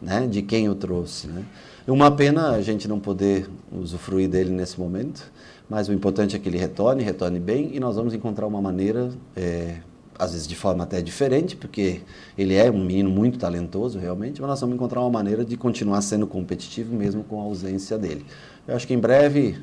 né, 0.01 0.27
de 0.27 0.41
quem 0.41 0.69
o 0.69 0.75
trouxe. 0.75 1.27
Né? 1.27 1.43
Uma 1.88 2.12
pena 2.12 2.51
a 2.51 2.62
gente 2.62 2.88
não 2.88 2.99
poder 2.99 3.49
usufruir 3.71 4.29
dele 4.29 4.51
nesse 4.51 4.79
momento, 4.79 5.32
mas 5.69 5.89
o 5.89 5.93
importante 5.93 6.36
é 6.36 6.39
que 6.39 6.47
ele 6.47 6.58
retorne, 6.58 7.03
retorne 7.03 7.39
bem 7.39 7.71
e 7.73 7.79
nós 7.79 7.95
vamos 7.95 8.13
encontrar 8.13 8.47
uma 8.47 8.62
maneira 8.62 9.12
é, 9.36 9.77
às 10.17 10.32
vezes 10.32 10.47
de 10.47 10.56
forma 10.56 10.84
até 10.84 11.01
diferente, 11.01 11.56
porque 11.56 12.01
ele 12.38 12.53
é 12.53 12.69
um 12.69 12.84
menino 12.84 13.10
muito 13.10 13.38
talentoso 13.38 13.99
realmente, 13.99 14.39
mas 14.39 14.49
nós 14.49 14.62
vamos 14.62 14.75
encontrar 14.75 15.01
uma 15.01 15.10
maneira 15.10 15.43
de 15.43 15.58
continuar 15.58 16.01
sendo 16.01 16.27
competitivo 16.27 16.95
mesmo 16.95 17.23
com 17.23 17.39
a 17.39 17.43
ausência 17.43 17.97
dele. 17.97 18.25
Eu 18.67 18.75
acho 18.75 18.88
que 18.88 18.93
em 18.93 18.99
breve, 18.99 19.58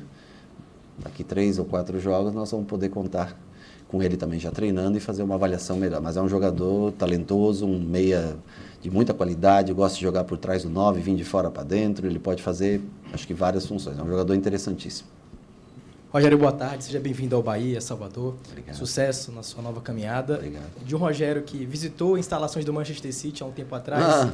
daqui 0.99 1.23
três 1.23 1.57
ou 1.57 1.65
quatro 1.65 1.99
jogos, 1.99 2.33
nós 2.33 2.51
vamos 2.51 2.67
poder 2.67 2.89
contar 2.89 3.37
com 3.87 4.01
ele 4.01 4.15
também 4.15 4.39
já 4.39 4.51
treinando 4.51 4.97
e 4.97 5.01
fazer 5.01 5.21
uma 5.21 5.35
avaliação 5.35 5.75
melhor. 5.75 6.01
Mas 6.01 6.15
é 6.15 6.21
um 6.21 6.29
jogador 6.29 6.93
talentoso, 6.93 7.65
um 7.65 7.79
meia 7.79 8.37
de 8.81 8.89
muita 8.89 9.13
qualidade, 9.13 9.71
gosta 9.73 9.97
de 9.97 10.03
jogar 10.03 10.23
por 10.23 10.37
trás 10.37 10.63
do 10.63 10.69
nove, 10.69 10.99
vir 11.01 11.15
de 11.15 11.23
fora 11.23 11.51
para 11.51 11.63
dentro, 11.63 12.07
ele 12.07 12.19
pode 12.19 12.41
fazer, 12.41 12.81
acho 13.13 13.27
que 13.27 13.33
várias 13.33 13.65
funções. 13.65 13.97
É 13.97 14.01
um 14.01 14.07
jogador 14.07 14.33
interessantíssimo. 14.33 15.07
Rogério, 16.11 16.37
boa 16.37 16.51
tarde. 16.51 16.83
Seja 16.83 16.99
bem-vindo 16.99 17.37
ao 17.37 17.41
Bahia, 17.41 17.79
Salvador. 17.79 18.35
Obrigado. 18.49 18.75
Sucesso 18.75 19.31
na 19.31 19.43
sua 19.43 19.63
nova 19.63 19.79
caminhada. 19.79 20.35
Obrigado. 20.35 20.83
De 20.83 20.93
um 20.93 20.99
Rogério 20.99 21.41
que 21.43 21.65
visitou 21.65 22.17
instalações 22.17 22.65
do 22.65 22.73
Manchester 22.73 23.13
City 23.13 23.41
há 23.41 23.45
um 23.45 23.51
tempo 23.51 23.73
atrás 23.73 24.03
ah. 24.03 24.33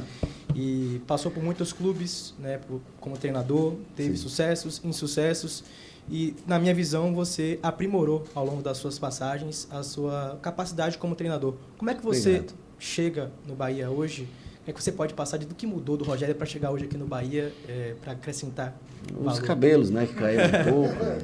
e 0.56 1.00
passou 1.06 1.30
por 1.30 1.40
muitos 1.40 1.72
clubes 1.72 2.34
né, 2.40 2.58
como 3.00 3.16
treinador, 3.16 3.74
teve 3.94 4.16
Sim. 4.16 4.22
sucessos, 4.24 4.80
insucessos. 4.82 5.62
E, 6.10 6.34
na 6.48 6.58
minha 6.58 6.74
visão, 6.74 7.14
você 7.14 7.60
aprimorou 7.62 8.24
ao 8.34 8.44
longo 8.44 8.60
das 8.60 8.78
suas 8.78 8.98
passagens 8.98 9.68
a 9.70 9.84
sua 9.84 10.36
capacidade 10.42 10.98
como 10.98 11.14
treinador. 11.14 11.54
Como 11.76 11.90
é 11.90 11.94
que 11.94 12.02
você 12.02 12.38
Obrigado. 12.38 12.54
chega 12.76 13.30
no 13.46 13.54
Bahia 13.54 13.88
hoje? 13.88 14.26
É 14.68 14.72
que 14.72 14.82
você 14.84 14.92
pode 14.92 15.14
passar 15.14 15.38
de 15.38 15.46
do 15.46 15.54
que 15.54 15.66
mudou 15.66 15.96
do 15.96 16.04
Rogério 16.04 16.34
para 16.34 16.44
chegar 16.44 16.70
hoje 16.70 16.84
aqui 16.84 16.98
no 16.98 17.06
Bahia 17.06 17.50
é, 17.66 17.94
para 18.02 18.12
acrescentar? 18.12 18.78
Os 19.18 19.24
valor? 19.24 19.42
cabelos, 19.42 19.88
né, 19.88 20.06
que 20.06 20.12
caíram 20.12 20.44
um 20.44 20.72
pouco. 20.72 20.94
Né? 21.04 21.18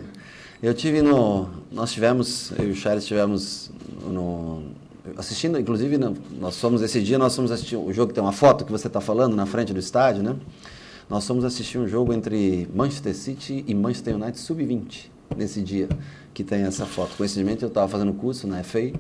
Eu 0.63 0.73
tive 0.73 1.03
no. 1.03 1.51
Nós 1.71 1.93
tivemos, 1.93 2.53
eu 2.59 2.69
e 2.69 2.71
o 2.71 2.75
Charles 2.75 3.05
tivemos 3.05 3.71
no. 4.03 4.63
Assistindo, 5.19 5.61
inclusive, 5.61 5.99
nós 6.41 6.59
fomos 6.59 6.81
esse 6.81 7.03
dia, 7.03 7.19
nós 7.19 7.37
fomos 7.37 7.53
assistir 7.53 7.77
o 7.77 7.93
jogo 7.93 8.09
que 8.09 8.15
tem 8.15 8.25
uma 8.25 8.33
foto 8.33 8.65
que 8.65 8.73
você 8.73 8.87
está 8.87 8.99
falando 8.99 9.37
na 9.37 9.45
frente 9.45 9.75
do 9.75 9.79
estádio, 9.79 10.23
né? 10.23 10.37
Nós 11.11 11.27
fomos 11.27 11.45
assistir 11.45 11.77
um 11.77 11.87
jogo 11.87 12.15
entre 12.15 12.67
Manchester 12.75 13.15
City 13.15 13.63
e 13.69 13.75
Manchester 13.75 14.15
United 14.15 14.39
sub-20 14.39 15.11
nesse 15.37 15.61
dia 15.61 15.87
que 16.33 16.43
tem 16.43 16.63
essa 16.63 16.87
foto. 16.87 17.15
Coincidentemente, 17.15 17.63
eu 17.63 17.69
estava 17.69 17.87
fazendo 17.89 18.15
curso 18.15 18.47
na 18.47 18.63
FA 18.65 18.91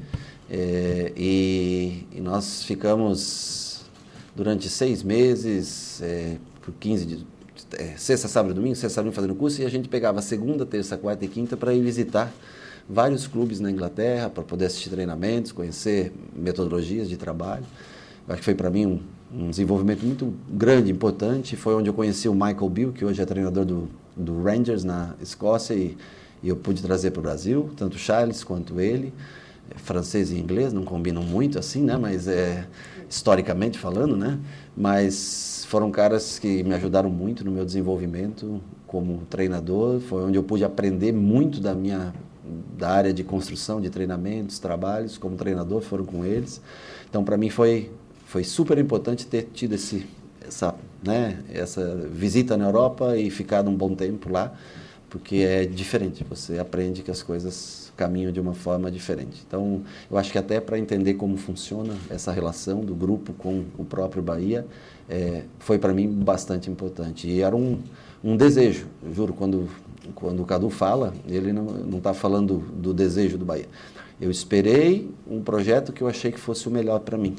é, 0.50 1.12
e, 1.16 2.06
e, 2.12 2.20
nós 2.20 2.62
ficamos 2.62 3.73
durante 4.34 4.68
seis 4.68 5.02
meses, 5.02 6.00
é, 6.02 6.36
por 6.62 6.74
15 6.74 7.06
dias, 7.06 7.20
é, 7.78 7.94
sexta, 7.96 8.28
sábado 8.28 8.52
e 8.52 8.54
domingo, 8.54 8.74
sexta, 8.74 8.96
sábado 8.96 9.12
fazendo 9.12 9.34
curso, 9.34 9.62
e 9.62 9.64
a 9.64 9.68
gente 9.68 9.88
pegava 9.88 10.20
segunda, 10.20 10.66
terça, 10.66 10.96
quarta 10.96 11.24
e 11.24 11.28
quinta 11.28 11.56
para 11.56 11.72
ir 11.72 11.82
visitar 11.82 12.32
vários 12.88 13.26
clubes 13.26 13.60
na 13.60 13.70
Inglaterra, 13.70 14.28
para 14.28 14.42
poder 14.42 14.66
assistir 14.66 14.90
treinamentos, 14.90 15.52
conhecer 15.52 16.12
metodologias 16.34 17.08
de 17.08 17.16
trabalho. 17.16 17.64
Eu 18.26 18.32
acho 18.32 18.40
que 18.40 18.44
foi 18.44 18.54
para 18.54 18.70
mim 18.70 18.86
um, 18.86 19.00
um, 19.32 19.50
desenvolvimento 19.50 20.04
muito 20.04 20.34
grande, 20.48 20.90
importante. 20.90 21.56
Foi 21.56 21.74
onde 21.74 21.88
eu 21.88 21.94
conheci 21.94 22.28
o 22.28 22.34
Michael 22.34 22.68
Bill, 22.68 22.92
que 22.92 23.04
hoje 23.04 23.22
é 23.22 23.24
treinador 23.24 23.64
do, 23.64 23.88
do 24.16 24.42
Rangers 24.42 24.84
na 24.84 25.14
Escócia, 25.20 25.74
e, 25.74 25.96
e 26.42 26.48
eu 26.48 26.56
pude 26.56 26.82
trazer 26.82 27.10
para 27.10 27.20
o 27.20 27.22
Brasil, 27.22 27.70
tanto 27.76 27.98
Charles 27.98 28.44
quanto 28.44 28.80
ele. 28.80 29.12
É, 29.70 29.78
francês 29.78 30.30
e 30.30 30.38
inglês 30.38 30.72
não 30.72 30.84
combinam 30.84 31.22
muito 31.22 31.58
assim, 31.58 31.82
né? 31.82 31.96
Mas 31.96 32.28
é 32.28 32.66
historicamente 33.14 33.78
falando, 33.78 34.16
né? 34.16 34.38
Mas 34.76 35.64
foram 35.68 35.90
caras 35.90 36.38
que 36.38 36.62
me 36.64 36.74
ajudaram 36.74 37.08
muito 37.08 37.44
no 37.44 37.50
meu 37.50 37.64
desenvolvimento 37.64 38.60
como 38.86 39.18
treinador. 39.30 40.00
Foi 40.00 40.24
onde 40.24 40.36
eu 40.36 40.42
pude 40.42 40.64
aprender 40.64 41.12
muito 41.12 41.60
da 41.60 41.74
minha 41.74 42.12
da 42.76 42.90
área 42.90 43.12
de 43.12 43.24
construção 43.24 43.80
de 43.80 43.88
treinamentos, 43.88 44.58
trabalhos 44.58 45.16
como 45.16 45.34
treinador, 45.34 45.80
foram 45.80 46.04
com 46.04 46.24
eles. 46.24 46.60
Então, 47.08 47.24
para 47.24 47.36
mim 47.36 47.50
foi 47.50 47.90
foi 48.26 48.42
super 48.42 48.76
importante 48.78 49.26
ter 49.26 49.48
tido 49.52 49.74
esse 49.74 50.06
essa, 50.46 50.74
né, 51.02 51.38
essa 51.50 51.96
visita 52.10 52.56
na 52.56 52.66
Europa 52.66 53.16
e 53.16 53.30
ficado 53.30 53.70
um 53.70 53.74
bom 53.74 53.94
tempo 53.94 54.30
lá 54.30 54.52
porque 55.14 55.36
é 55.36 55.64
diferente. 55.64 56.26
Você 56.28 56.58
aprende 56.58 57.02
que 57.02 57.10
as 57.10 57.22
coisas 57.22 57.83
caminham 57.96 58.32
de 58.32 58.40
uma 58.40 58.54
forma 58.54 58.90
diferente. 58.90 59.42
Então, 59.46 59.82
eu 60.10 60.18
acho 60.18 60.32
que 60.32 60.38
até 60.38 60.60
para 60.60 60.78
entender 60.78 61.14
como 61.14 61.36
funciona 61.36 61.94
essa 62.10 62.32
relação 62.32 62.80
do 62.80 62.94
grupo 62.94 63.32
com 63.32 63.64
o 63.78 63.84
próprio 63.84 64.22
Bahia, 64.22 64.66
é, 65.08 65.44
foi 65.58 65.78
para 65.78 65.92
mim 65.92 66.08
bastante 66.08 66.70
importante. 66.70 67.28
E 67.28 67.40
era 67.40 67.54
um, 67.54 67.78
um 68.22 68.36
desejo, 68.36 68.86
juro, 69.12 69.32
quando, 69.32 69.68
quando 70.14 70.42
o 70.42 70.44
Cadu 70.44 70.70
fala, 70.70 71.14
ele 71.28 71.52
não 71.52 71.98
está 71.98 72.14
falando 72.14 72.58
do 72.58 72.92
desejo 72.92 73.38
do 73.38 73.44
Bahia. 73.44 73.68
Eu 74.20 74.30
esperei 74.30 75.10
um 75.28 75.42
projeto 75.42 75.92
que 75.92 76.02
eu 76.02 76.08
achei 76.08 76.30
que 76.30 76.38
fosse 76.38 76.68
o 76.68 76.70
melhor 76.70 77.00
para 77.00 77.18
mim. 77.18 77.36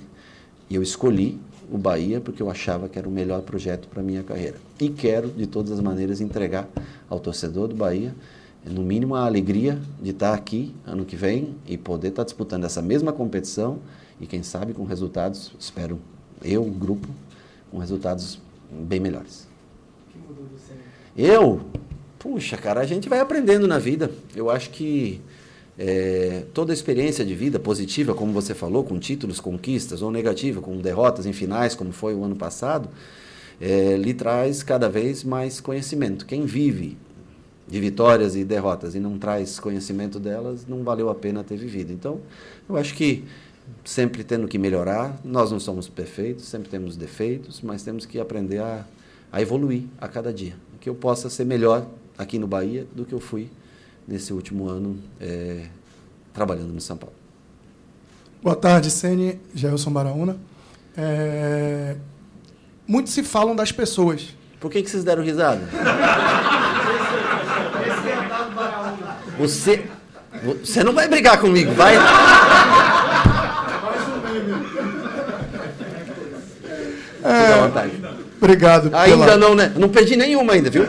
E 0.70 0.76
eu 0.76 0.84
escolhi 0.84 1.39
o 1.72 1.78
Bahia 1.78 2.20
porque 2.20 2.41
eu 2.41 2.50
achava 2.50 2.88
que 2.88 3.00
era 3.00 3.08
o 3.08 3.12
melhor 3.12 3.41
projeto 3.41 3.88
para 3.88 4.04
minha 4.04 4.24
carreira. 4.24 4.58
E 4.80 4.89
quero, 4.89 5.30
de 5.30 5.48
todas 5.48 5.72
as 5.72 5.80
maneiras, 5.80 6.22
entregar 6.22 6.68
ao 7.10 7.20
torcedor 7.20 7.68
do 7.68 7.76
Bahia, 7.76 8.13
no 8.71 8.82
mínimo, 8.82 9.15
a 9.15 9.25
alegria 9.25 9.80
de 10.01 10.10
estar 10.10 10.34
aqui 10.34 10.73
ano 10.86 11.06
que 11.06 11.15
vem 11.15 11.56
e 11.67 11.78
poder 11.78 12.10
estar 12.10 12.23
disputando 12.23 12.63
essa 12.63 12.82
mesma 12.82 13.13
competição 13.13 13.80
e, 14.19 14.25
quem 14.25 14.41
sabe, 14.41 14.73
com 14.73 14.84
resultados, 14.84 15.54
espero 15.60 15.99
eu, 16.43 16.63
o 16.63 16.71
grupo, 16.71 17.08
com 17.69 17.78
resultados 17.78 18.39
bem 18.71 18.99
melhores. 18.99 19.47
Eu? 21.15 21.62
Puxa, 22.17 22.58
cara, 22.58 22.82
a 22.82 22.86
gente 22.86 23.08
vai 23.08 23.19
aprendendo 23.19 23.67
na 23.67 23.78
vida. 23.78 24.10
Eu 24.36 24.49
acho 24.49 24.71
que 24.71 25.21
é, 25.78 26.45
toda 26.54 26.73
experiência 26.73 27.23
de 27.23 27.36
vida 27.36 27.60
positiva, 27.60 28.15
como 28.15 28.34
você 28.34 28.54
falou, 28.54 28.84
com 28.84 28.97
títulos, 28.97 29.39
conquistas, 29.39 30.01
ou 30.01 30.10
negativa, 30.10 30.62
com 30.62 30.78
derrotas 30.78 31.25
em 31.25 31.34
finais, 31.34 31.75
como 31.75 31.91
foi 31.91 32.15
o 32.15 32.23
ano 32.23 32.36
passado, 32.36 32.89
é, 33.62 33.95
lhe 33.95 34.13
traz 34.13 34.63
cada 34.63 34.89
vez 34.89 35.23
mais 35.23 35.62
conhecimento. 35.62 36.25
Quem 36.25 36.45
vive 36.45 36.97
de 37.67 37.80
vitórias 37.80 38.36
e 38.36 38.43
derrotas 38.43 38.95
e 38.95 38.99
não 38.99 39.17
traz 39.17 39.60
conhecimento 39.60 40.19
delas, 40.19 40.65
não 40.67 40.84
valeu 40.84 41.10
a 41.10 41.15
pena 41.15 41.43
ter 41.43 41.58
vivido. 41.58 41.91
Então, 41.91 42.19
eu 42.69 42.78
acho 42.78 42.93
que 42.93 43.23
sempre 43.84 44.23
tendo 44.23 44.47
que 44.47 44.58
melhorar, 44.58 45.19
nós 45.23 45.51
não 45.51 45.60
somos 45.60 45.88
perfeitos, 45.89 46.45
sempre 46.45 46.69
temos 46.69 46.95
defeitos, 46.95 47.62
mas 47.62 47.84
temos 47.84 48.06
que 48.06 48.19
aprender 48.19 48.60
a, 48.60 48.86
a 49.32 49.41
evoluir 49.41 49.84
a 49.99 50.08
cada 50.08 50.32
dia. 50.32 50.56
Que 50.80 50.89
eu 50.89 50.95
possa 50.95 51.30
ser 51.30 51.45
melhor 51.45 51.88
aqui 52.17 52.38
no 52.38 52.47
Bahia 52.47 52.86
do 52.95 53.06
que 53.06 53.13
eu 53.13 53.19
fui 53.19 53.49
nesse 54.08 54.32
último 54.32 54.69
ano 54.69 54.97
é, 55.19 55.65
trabalhando 56.34 56.71
no 56.71 56.82
São 56.82 56.95
Paulo. 56.95 57.15
Boa 58.43 58.56
tarde, 58.56 58.91
Sene, 58.91 59.39
Gelson 59.56 59.91
Baraúna. 59.91 60.38
É... 60.95 61.95
Muitos 62.88 63.12
se 63.13 63.23
falam 63.23 63.56
das 63.56 63.71
pessoas. 63.71 64.36
Por 64.60 64.69
que, 64.69 64.84
que 64.84 64.89
vocês 64.89 65.04
deram 65.04 65.23
risada? 65.23 65.62
Você, 69.38 69.86
você 70.43 70.84
não 70.84 70.93
vai 70.93 71.08
brigar 71.08 71.39
comigo, 71.39 71.74
vai? 71.74 71.95
É. 77.24 77.86
Obrigado. 78.39 78.95
Ainda 78.95 79.26
pela... 79.26 79.38
não, 79.38 79.56
né? 79.56 79.74
Não 79.76 79.89
perdi 79.89 80.15
nenhuma 80.15 80.54
ainda, 80.54 80.69
viu? 80.69 80.84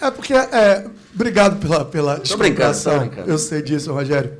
É 0.00 0.10
porque 0.10 0.34
é, 0.34 0.84
Obrigado 1.16 1.56
pela, 1.56 1.82
pela 1.82 2.20
explicação. 2.22 3.10
Eu 3.26 3.38
sei 3.38 3.62
disso, 3.62 3.90
Rogério. 3.90 4.34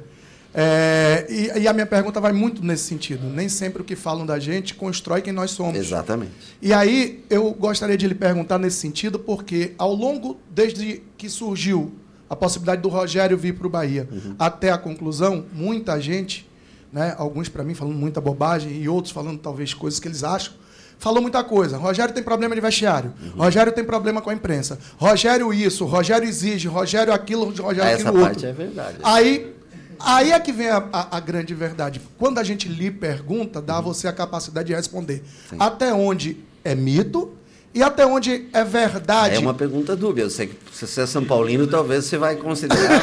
É, 0.54 1.26
e, 1.28 1.60
e, 1.60 1.68
a 1.68 1.72
minha 1.72 1.86
pergunta 1.86 2.20
vai 2.20 2.32
muito 2.32 2.62
nesse 2.62 2.84
sentido. 2.84 3.26
Nem 3.28 3.48
sempre 3.48 3.80
o 3.80 3.84
que 3.84 3.96
falam 3.96 4.26
da 4.26 4.38
gente 4.38 4.74
constrói 4.74 5.22
quem 5.22 5.32
nós 5.32 5.52
somos. 5.52 5.76
Exatamente. 5.76 6.32
E 6.60 6.74
aí 6.74 7.24
eu 7.30 7.50
gostaria 7.52 7.96
de 7.96 8.06
lhe 8.06 8.14
perguntar 8.14 8.58
nesse 8.58 8.76
sentido, 8.76 9.18
porque 9.18 9.72
ao 9.78 9.94
longo, 9.94 10.38
desde 10.50 11.02
que 11.16 11.30
surgiu 11.30 11.92
a 12.28 12.36
possibilidade 12.36 12.82
do 12.82 12.88
Rogério 12.88 13.36
vir 13.36 13.54
para 13.54 13.66
o 13.66 13.70
Bahia 13.70 14.08
uhum. 14.10 14.34
até 14.38 14.70
a 14.70 14.78
conclusão, 14.78 15.44
muita 15.52 16.00
gente, 16.00 16.48
né, 16.92 17.14
alguns 17.18 17.48
para 17.48 17.62
mim 17.62 17.74
falando 17.74 17.94
muita 17.94 18.20
bobagem 18.20 18.82
e 18.82 18.88
outros 18.88 19.12
falando 19.12 19.38
talvez 19.38 19.72
coisas 19.72 20.00
que 20.00 20.08
eles 20.08 20.24
acham, 20.24 20.52
falou 20.98 21.20
muita 21.20 21.42
coisa. 21.44 21.76
Rogério 21.76 22.12
tem 22.12 22.22
problema 22.22 22.54
de 22.54 22.60
vestiário. 22.60 23.12
Uhum. 23.22 23.42
Rogério 23.42 23.72
tem 23.72 23.84
problema 23.84 24.20
com 24.20 24.30
a 24.30 24.34
imprensa. 24.34 24.78
Rogério 24.96 25.52
isso, 25.52 25.84
Rogério 25.84 26.28
exige, 26.28 26.68
Rogério 26.68 27.12
aquilo, 27.12 27.44
Rogério 27.44 27.82
Essa 27.82 28.08
aquilo 28.08 28.20
parte 28.24 28.46
outro. 28.46 28.48
é 28.48 28.52
verdade. 28.52 28.98
Aí, 29.02 29.54
aí 30.00 30.32
é 30.32 30.40
que 30.40 30.52
vem 30.52 30.68
a, 30.68 30.88
a, 30.92 31.16
a, 31.16 31.20
grande 31.20 31.54
verdade. 31.54 32.00
Quando 32.18 32.38
a 32.38 32.44
gente 32.44 32.68
lhe 32.68 32.90
pergunta, 32.90 33.60
dá 33.60 33.74
a 33.74 33.78
uhum. 33.78 33.84
você 33.84 34.08
a 34.08 34.12
capacidade 34.12 34.68
de 34.68 34.74
responder. 34.74 35.22
Sim. 35.48 35.56
Até 35.58 35.92
onde 35.92 36.38
é 36.64 36.74
mito 36.74 37.32
e 37.76 37.82
até 37.82 38.06
onde 38.06 38.46
é 38.54 38.64
verdade. 38.64 39.34
É 39.34 39.38
uma 39.38 39.52
pergunta 39.52 39.94
dúbia. 39.94 40.22
Eu 40.22 40.30
sei 40.30 40.46
que 40.46 40.56
se 40.72 40.86
você 40.86 41.02
é 41.02 41.06
São 41.06 41.22
Paulino, 41.22 41.66
talvez 41.66 42.06
você 42.06 42.16
vai 42.16 42.34
considerar. 42.34 43.02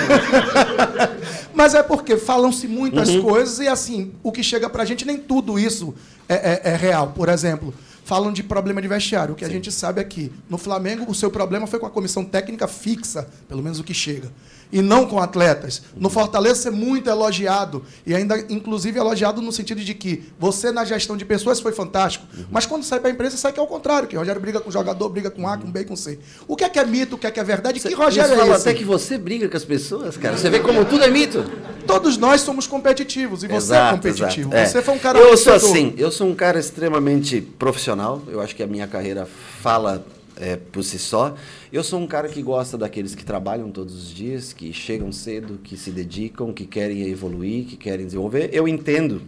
Mas 1.53 1.75
é 1.75 1.83
porque 1.83 2.17
falam-se 2.17 2.67
muitas 2.67 3.09
uhum. 3.09 3.21
coisas 3.21 3.59
e 3.59 3.67
assim, 3.67 4.13
o 4.23 4.31
que 4.31 4.41
chega 4.41 4.67
pra 4.67 4.83
gente, 4.83 5.05
nem 5.05 5.19
tudo 5.19 5.59
isso 5.59 5.93
é, 6.27 6.33
é, 6.33 6.71
é 6.71 6.75
real. 6.75 7.13
Por 7.15 7.29
exemplo, 7.29 7.71
falam 8.03 8.31
de 8.31 8.43
problema 8.43 8.81
de 8.81 8.87
vestiário. 8.87 9.33
O 9.33 9.35
que 9.35 9.45
Sim. 9.45 9.51
a 9.51 9.53
gente 9.53 9.71
sabe 9.71 10.01
é 10.01 10.03
que 10.03 10.31
no 10.49 10.57
Flamengo 10.57 11.05
o 11.09 11.15
seu 11.15 11.31
problema 11.31 11.67
foi 11.67 11.79
com 11.79 11.85
a 11.85 11.89
comissão 11.89 12.23
técnica 12.23 12.67
fixa, 12.67 13.27
pelo 13.47 13.61
menos 13.61 13.79
o 13.79 13.83
que 13.83 13.93
chega, 13.93 14.31
e 14.71 14.81
não 14.81 15.05
com 15.05 15.19
atletas. 15.19 15.83
No 15.95 16.09
Fortaleza 16.09 16.55
você 16.55 16.67
é 16.69 16.71
muito 16.71 17.09
elogiado 17.09 17.83
e 18.05 18.13
ainda 18.13 18.37
inclusive 18.49 18.97
elogiado 18.97 19.41
no 19.41 19.51
sentido 19.51 19.81
de 19.81 19.93
que 19.93 20.23
você 20.39 20.71
na 20.71 20.83
gestão 20.83 21.15
de 21.15 21.23
pessoas 21.23 21.59
foi 21.59 21.71
fantástico, 21.71 22.25
uhum. 22.35 22.45
mas 22.51 22.65
quando 22.65 22.83
sai 22.83 22.99
para 22.99 23.09
a 23.09 23.13
imprensa 23.13 23.37
sai 23.37 23.53
que 23.53 23.59
é 23.59 23.63
o 23.63 23.67
contrário, 23.67 24.07
que 24.07 24.15
Rogério 24.15 24.41
briga 24.41 24.59
com 24.59 24.69
o 24.69 24.73
jogador, 24.73 25.09
briga 25.09 25.29
com 25.29 25.47
A, 25.47 25.57
com 25.57 25.71
B, 25.71 25.83
com 25.85 25.95
C. 25.95 26.19
O 26.47 26.55
que 26.55 26.63
é 26.63 26.69
que 26.69 26.79
é 26.79 26.85
mito, 26.85 27.15
o 27.15 27.19
que 27.19 27.27
é 27.27 27.31
que 27.31 27.39
é 27.39 27.43
verdade? 27.43 27.79
Você, 27.79 27.89
que 27.89 27.95
Rogério 27.95 28.33
é 28.33 28.47
esse? 28.49 28.61
até 28.61 28.73
que 28.73 28.83
você 28.83 29.17
briga 29.17 29.47
com 29.47 29.55
as 29.55 29.65
pessoas, 29.65 30.17
cara. 30.17 30.37
Você 30.37 30.49
vê 30.49 30.59
como 30.59 30.83
tudo 30.85 31.03
é 31.03 31.09
mito. 31.09 31.43
Todos 31.85 32.17
nós 32.17 32.41
somos 32.41 32.65
competitivos 32.65 33.43
e 33.43 33.47
você 33.47 33.53
é 33.53 33.57
exato, 33.57 33.93
é 33.93 33.97
competitivo. 33.97 34.53
É. 34.53 34.65
Você 34.65 34.81
foi 34.81 34.93
um 34.95 34.99
cara 34.99 35.19
Eu 35.19 35.37
sou 35.37 35.53
assim, 35.53 35.93
eu 35.97 36.11
sou 36.11 36.27
um 36.27 36.35
cara 36.35 36.59
extremamente 36.59 37.41
profissional. 37.41 37.92
Eu 38.27 38.41
acho 38.41 38.55
que 38.55 38.63
a 38.63 38.67
minha 38.67 38.87
carreira 38.87 39.25
fala 39.25 40.05
é, 40.35 40.55
por 40.55 40.83
si 40.83 40.97
só. 40.99 41.35
Eu 41.71 41.83
sou 41.83 41.99
um 41.99 42.07
cara 42.07 42.27
que 42.27 42.41
gosta 42.41 42.77
daqueles 42.77 43.15
que 43.15 43.23
trabalham 43.23 43.71
todos 43.71 43.95
os 43.95 44.13
dias, 44.13 44.53
que 44.53 44.73
chegam 44.73 45.11
cedo, 45.11 45.59
que 45.63 45.77
se 45.77 45.91
dedicam, 45.91 46.53
que 46.53 46.65
querem 46.65 47.07
evoluir, 47.07 47.65
que 47.65 47.77
querem 47.77 48.05
desenvolver. 48.05 48.49
Eu 48.51 48.67
entendo. 48.67 49.21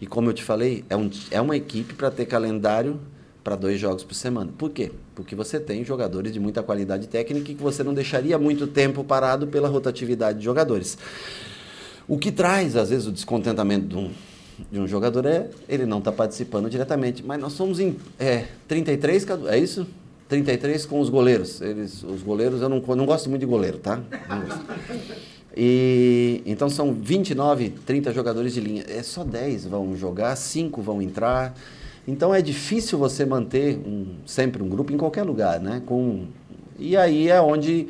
E 0.00 0.06
como 0.06 0.28
eu 0.28 0.34
te 0.34 0.42
falei, 0.42 0.84
é, 0.90 0.96
um, 0.96 1.10
é 1.30 1.40
uma 1.40 1.56
equipe 1.56 1.94
para 1.94 2.10
ter 2.10 2.26
calendário 2.26 3.00
para 3.42 3.56
dois 3.56 3.78
jogos 3.78 4.02
por 4.02 4.14
semana. 4.14 4.52
Por 4.58 4.70
quê? 4.70 4.90
Porque 5.14 5.34
você 5.34 5.60
tem 5.60 5.84
jogadores 5.84 6.32
de 6.32 6.40
muita 6.40 6.62
qualidade 6.62 7.06
técnica 7.06 7.52
e 7.52 7.54
que 7.54 7.62
você 7.62 7.82
não 7.82 7.94
deixaria 7.94 8.36
muito 8.38 8.66
tempo 8.66 9.04
parado 9.04 9.46
pela 9.46 9.68
rotatividade 9.68 10.38
de 10.40 10.44
jogadores. 10.44 10.98
O 12.08 12.18
que 12.18 12.30
traz, 12.30 12.76
às 12.76 12.90
vezes, 12.90 13.06
o 13.06 13.12
descontentamento 13.12 13.86
de 13.86 13.96
um, 13.96 14.10
de 14.70 14.80
um 14.80 14.86
jogador 14.86 15.26
é 15.26 15.48
ele 15.68 15.86
não 15.86 15.98
estar 15.98 16.10
tá 16.10 16.16
participando 16.16 16.68
diretamente. 16.70 17.24
Mas 17.24 17.40
nós 17.40 17.52
somos 17.52 17.80
em 17.80 17.96
é, 18.18 18.44
33, 18.68 19.26
é 19.48 19.58
isso? 19.58 19.86
33 20.28 20.86
com 20.86 21.00
os 21.00 21.08
goleiros. 21.08 21.60
Eles, 21.60 22.02
os 22.02 22.22
goleiros, 22.22 22.60
eu 22.60 22.68
não, 22.68 22.80
não 22.80 23.06
gosto 23.06 23.28
muito 23.30 23.40
de 23.40 23.46
goleiro, 23.46 23.78
tá? 23.78 24.00
E, 25.56 26.42
então 26.44 26.68
são 26.68 26.92
29, 26.92 27.70
30 27.86 28.12
jogadores 28.12 28.52
de 28.52 28.60
linha. 28.60 28.84
É 28.88 29.02
só 29.02 29.24
10 29.24 29.66
vão 29.66 29.96
jogar, 29.96 30.36
5 30.36 30.82
vão 30.82 31.00
entrar. 31.00 31.54
Então 32.06 32.34
é 32.34 32.42
difícil 32.42 32.98
você 32.98 33.24
manter 33.24 33.78
um, 33.78 34.16
sempre 34.26 34.62
um 34.62 34.68
grupo 34.68 34.92
em 34.92 34.96
qualquer 34.96 35.22
lugar, 35.22 35.60
né? 35.60 35.82
Com, 35.86 36.26
e 36.78 36.96
aí 36.96 37.28
é 37.28 37.40
onde 37.40 37.88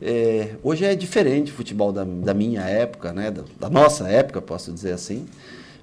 é, 0.00 0.54
hoje 0.62 0.84
é 0.84 0.94
diferente 0.94 1.52
o 1.52 1.54
futebol 1.54 1.92
da, 1.92 2.04
da 2.04 2.32
minha 2.32 2.62
época, 2.62 3.12
né? 3.12 3.30
Da, 3.30 3.42
da, 3.58 3.68
nossa 3.68 4.08
época, 4.08 4.40
posso 4.40 4.72
dizer 4.72 4.92
assim. 4.92 5.26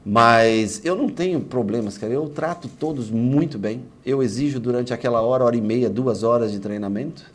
Mas 0.09 0.79
eu 0.85 0.95
não 0.95 1.09
tenho 1.09 1.41
problemas, 1.41 1.97
cara. 1.97 2.13
Eu 2.13 2.29
trato 2.29 2.69
todos 2.69 3.11
muito 3.11 3.59
bem. 3.59 3.83
Eu 4.05 4.23
exijo 4.23 4.57
durante 4.57 4.93
aquela 4.93 5.19
hora, 5.19 5.43
hora 5.43 5.57
e 5.57 5.59
meia, 5.59 5.89
duas 5.89 6.23
horas 6.23 6.53
de 6.53 6.59
treinamento. 6.59 7.25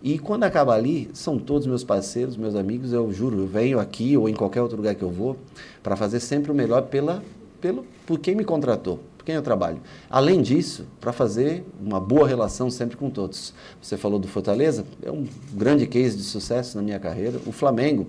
E 0.00 0.20
quando 0.20 0.44
acaba 0.44 0.72
ali, 0.72 1.10
são 1.12 1.36
todos 1.36 1.66
meus 1.66 1.82
parceiros, 1.82 2.36
meus 2.36 2.54
amigos. 2.54 2.92
Eu 2.92 3.12
juro, 3.12 3.40
eu 3.40 3.46
venho 3.48 3.80
aqui 3.80 4.16
ou 4.16 4.28
em 4.28 4.34
qualquer 4.34 4.62
outro 4.62 4.76
lugar 4.76 4.94
que 4.94 5.02
eu 5.02 5.10
vou 5.10 5.36
para 5.82 5.96
fazer 5.96 6.20
sempre 6.20 6.52
o 6.52 6.54
melhor 6.54 6.82
pela, 6.82 7.24
pelo, 7.60 7.84
por 8.06 8.20
quem 8.20 8.36
me 8.36 8.44
contratou 8.44 9.00
por 9.22 9.26
quem 9.26 9.36
eu 9.36 9.42
trabalho. 9.42 9.80
Além 10.10 10.42
disso, 10.42 10.84
para 11.00 11.12
fazer 11.12 11.64
uma 11.80 12.00
boa 12.00 12.26
relação 12.26 12.68
sempre 12.68 12.96
com 12.96 13.08
todos. 13.08 13.54
Você 13.80 13.96
falou 13.96 14.18
do 14.18 14.26
Fortaleza, 14.26 14.84
é 15.00 15.12
um 15.12 15.24
grande 15.54 15.86
case 15.86 16.16
de 16.16 16.24
sucesso 16.24 16.76
na 16.76 16.82
minha 16.82 16.98
carreira. 16.98 17.40
O 17.46 17.52
Flamengo, 17.52 18.08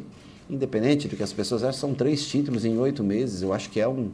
independente 0.50 1.08
do 1.08 1.16
que 1.16 1.24
as 1.24 1.34
pessoas 1.34 1.64
acham, 1.64 1.80
são 1.80 1.94
três 1.94 2.26
títulos 2.26 2.66
em 2.66 2.78
oito 2.78 3.04
meses. 3.04 3.42
Eu 3.42 3.54
acho 3.54 3.70
que 3.70 3.80
é 3.80 3.88
um. 3.88 4.10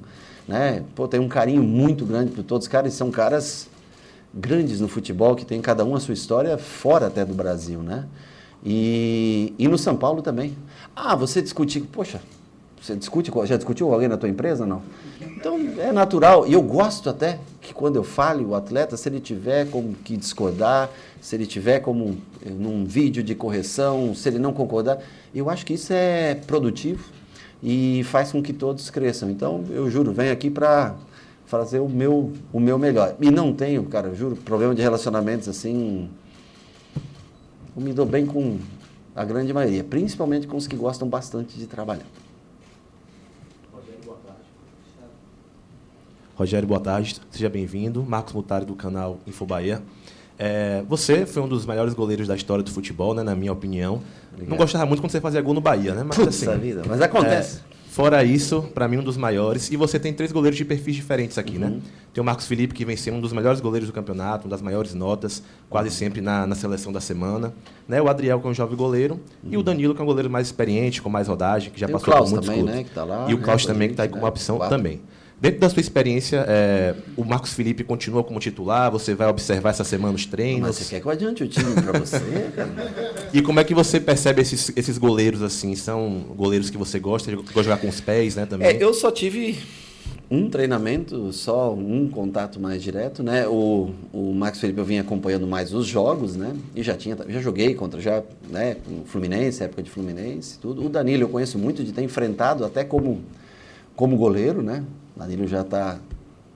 Né, 0.47 0.83
pô, 0.95 1.07
tem 1.07 1.19
um 1.19 1.27
carinho 1.27 1.61
muito 1.61 2.05
grande 2.05 2.31
por 2.31 2.43
todos. 2.43 2.65
Os 2.65 2.71
caras 2.71 2.93
são 2.93 3.11
caras 3.11 3.67
grandes 4.33 4.79
no 4.79 4.87
futebol, 4.87 5.35
que 5.35 5.45
tem 5.45 5.61
cada 5.61 5.83
um 5.85 5.95
a 5.95 5.99
sua 5.99 6.13
história 6.13 6.57
fora 6.57 7.07
até 7.07 7.25
do 7.25 7.33
Brasil, 7.33 7.81
né? 7.81 8.05
E, 8.63 9.53
e 9.57 9.67
no 9.67 9.77
São 9.77 9.95
Paulo 9.95 10.21
também. 10.21 10.57
Ah, 10.95 11.15
você 11.15 11.41
discutir, 11.41 11.81
poxa, 11.81 12.21
Você 12.81 12.95
discute, 12.95 13.31
já 13.45 13.57
discutiu 13.57 13.87
com 13.87 13.93
alguém 13.93 14.07
na 14.07 14.17
tua 14.17 14.29
empresa, 14.29 14.65
não? 14.65 14.81
Então, 15.21 15.57
é 15.77 15.91
natural. 15.91 16.47
E 16.47 16.53
eu 16.53 16.61
gosto 16.61 17.09
até 17.09 17.39
que 17.61 17.73
quando 17.73 17.97
eu 17.97 18.03
fale 18.03 18.43
o 18.43 18.55
atleta, 18.55 18.95
se 18.95 19.09
ele 19.09 19.19
tiver 19.19 19.69
como 19.69 19.93
que 19.93 20.15
discordar, 20.15 20.89
se 21.21 21.35
ele 21.35 21.45
tiver 21.45 21.79
como 21.79 22.17
eh, 22.45 22.49
num 22.49 22.85
vídeo 22.85 23.21
de 23.21 23.35
correção, 23.35 24.15
se 24.15 24.29
ele 24.29 24.39
não 24.39 24.53
concordar, 24.53 24.99
eu 25.35 25.49
acho 25.49 25.65
que 25.65 25.73
isso 25.73 25.91
é 25.91 26.35
produtivo 26.35 27.03
e 27.61 28.01
faz 28.05 28.31
com 28.31 28.41
que 28.41 28.53
todos 28.53 28.89
cresçam. 28.89 29.29
Então, 29.29 29.63
eu 29.69 29.89
juro, 29.89 30.11
venho 30.11 30.31
aqui 30.31 30.49
para 30.49 30.95
fazer 31.45 31.79
o 31.79 31.89
meu, 31.89 32.31
o 32.53 32.59
meu 32.59 32.77
melhor. 32.77 33.15
E 33.19 33.29
não 33.29 33.53
tenho, 33.53 33.83
cara, 33.83 34.07
eu 34.07 34.15
juro, 34.15 34.35
problema 34.35 34.73
de 34.73 34.81
relacionamentos 34.81 35.49
assim. 35.49 36.09
Eu 37.75 37.81
me 37.81 37.91
dou 37.91 38.05
bem 38.05 38.25
com 38.25 38.57
a 39.15 39.25
grande 39.25 39.53
maioria, 39.53 39.83
principalmente 39.83 40.47
com 40.47 40.55
os 40.55 40.67
que 40.67 40.75
gostam 40.75 41.07
bastante 41.09 41.57
de 41.57 41.67
trabalhar. 41.67 42.05
Rogério, 46.39 46.65
boa 46.65 46.79
tarde. 46.79 47.17
Seja 47.29 47.49
bem-vindo. 47.49 48.01
Marcos 48.07 48.31
Mutari, 48.31 48.63
do 48.63 48.73
canal 48.73 49.19
Infobahia. 49.27 49.81
É, 50.37 50.81
você 50.87 51.25
foi 51.25 51.43
um 51.43 51.49
dos 51.49 51.65
melhores 51.65 51.93
goleiros 51.93 52.29
da 52.29 52.35
história 52.35 52.63
do 52.63 52.71
futebol, 52.71 53.13
né, 53.13 53.21
na 53.23 53.35
minha 53.35 53.51
opinião. 53.51 54.01
Obrigado. 54.31 54.49
Não 54.49 54.55
gostava 54.55 54.85
muito 54.85 55.01
quando 55.01 55.11
você 55.11 55.19
fazia 55.19 55.41
gol 55.41 55.53
no 55.53 55.59
Bahia, 55.59 55.93
né? 55.93 56.01
Mas, 56.07 56.17
Putz, 56.17 56.47
a 56.47 56.55
vida, 56.55 56.83
mas 56.87 57.01
acontece. 57.01 57.57
é, 57.57 57.61
fora 57.91 58.23
isso, 58.23 58.61
para 58.73 58.87
mim, 58.87 58.99
um 58.99 59.03
dos 59.03 59.17
maiores. 59.17 59.69
E 59.69 59.75
você 59.75 59.99
tem 59.99 60.13
três 60.13 60.31
goleiros 60.31 60.57
de 60.57 60.63
perfis 60.63 60.95
diferentes 60.95 61.37
aqui, 61.37 61.55
Uhum. 61.55 61.71
né? 61.71 61.79
Tem 62.13 62.21
o 62.21 62.25
Marcos 62.25 62.47
Felipe, 62.47 62.73
que 62.73 62.85
vem 62.85 62.95
sendo 62.95 63.17
um 63.17 63.21
dos 63.21 63.33
melhores 63.33 63.59
goleiros 63.59 63.89
do 63.89 63.93
campeonato, 63.93 64.45
uma 64.45 64.51
das 64.51 64.61
maiores 64.61 64.93
notas, 64.93 65.43
quase 65.69 65.91
sempre 65.91 66.21
na, 66.21 66.47
na 66.47 66.55
seleção 66.55 66.93
da 66.93 67.01
semana. 67.01 67.53
Né? 67.85 68.01
O 68.01 68.07
Adriel, 68.07 68.39
que 68.39 68.47
é 68.47 68.49
um 68.49 68.53
jovem 68.53 68.77
goleiro. 68.77 69.19
E 69.43 69.57
o 69.57 69.61
Danilo, 69.61 69.93
que 69.93 69.99
é 69.99 70.03
um 70.03 70.07
goleiro 70.07 70.29
mais 70.29 70.47
experiente, 70.47 71.01
com 71.01 71.09
mais 71.09 71.27
rodagem, 71.27 71.69
que 71.69 71.77
já 71.77 71.87
Tem 71.87 71.93
passou 71.93 72.13
por 72.13 72.29
muitos 72.29 72.47
também, 72.47 72.61
clubes. 72.61 72.75
né, 72.77 72.83
que 72.85 72.91
tá 72.91 73.03
lá, 73.03 73.25
e 73.29 73.33
o 73.33 73.37
né, 73.37 73.43
Klaus 73.43 73.65
com 73.65 73.71
a 73.71 73.73
também, 73.73 73.89
que 73.89 73.93
está 73.93 74.03
aí 74.03 74.07
gente, 74.07 74.13
como 74.13 74.23
né? 74.23 74.29
opção 74.29 74.57
também. 74.69 75.01
Dentro 75.41 75.61
da 75.61 75.69
sua 75.69 75.79
experiência, 75.79 76.43
é, 76.49 76.93
o 77.15 77.23
Marcos 77.23 77.53
Felipe 77.53 77.81
continua 77.83 78.23
como 78.25 78.39
titular? 78.41 78.91
Você 78.91 79.15
vai 79.15 79.29
observar 79.29 79.69
essa 79.69 79.85
semana 79.85 80.13
os 80.13 80.25
treinos? 80.25 80.67
Mas 80.67 80.75
você 80.75 80.95
quer 80.95 81.01
que 81.01 81.07
eu 81.07 81.11
adiante 81.11 81.43
o 81.43 81.47
time 81.47 81.81
para 81.81 81.97
você, 81.97 82.51
cara? 82.55 82.69
E 83.31 83.41
como 83.41 83.59
é 83.59 83.63
que 83.63 83.73
você 83.75 83.99
percebe 83.99 84.41
esses, 84.41 84.71
esses 84.75 84.97
goleiros 84.97 85.41
assim? 85.43 85.75
São 85.75 86.25
goleiros 86.35 86.69
que 86.69 86.77
você 86.77 86.99
gosta? 86.99 87.31
Gosta 87.33 87.53
de 87.53 87.63
jogar 87.63 87.77
com 87.77 87.87
os 87.87 88.01
pés, 88.01 88.35
né? 88.35 88.45
Também. 88.45 88.67
É, 88.67 88.83
eu 88.83 88.93
só 88.93 89.11
tive 89.11 89.57
um 90.31 90.49
treinamento, 90.49 91.31
só 91.31 91.73
um 91.73 92.09
contato 92.09 92.59
mais 92.59 92.83
direto, 92.83 93.23
né? 93.23 93.47
O, 93.47 93.91
o 94.11 94.33
Max 94.33 94.59
Felipe 94.59 94.79
eu 94.79 94.85
vinha 94.85 95.01
acompanhando 95.01 95.47
mais 95.47 95.73
os 95.73 95.87
jogos, 95.87 96.35
né? 96.35 96.55
E 96.75 96.83
já 96.83 96.95
tinha, 96.95 97.15
já 97.27 97.39
joguei 97.39 97.73
contra 97.75 98.01
já, 98.01 98.23
né? 98.49 98.75
Com 98.85 99.01
o 99.01 99.05
Fluminense, 99.05 99.63
época 99.63 99.83
de 99.83 99.89
Fluminense, 99.89 100.59
tudo. 100.59 100.85
O 100.85 100.89
Danilo 100.89 101.23
eu 101.23 101.29
conheço 101.29 101.57
muito 101.57 101.83
de 101.83 101.93
ter 101.93 102.03
enfrentado 102.03 102.65
até 102.65 102.83
como 102.83 103.21
como 103.95 104.15
goleiro, 104.15 104.63
né? 104.63 104.83
O 105.19 105.21
Danilo 105.21 105.45
já 105.45 105.61
está 105.61 105.99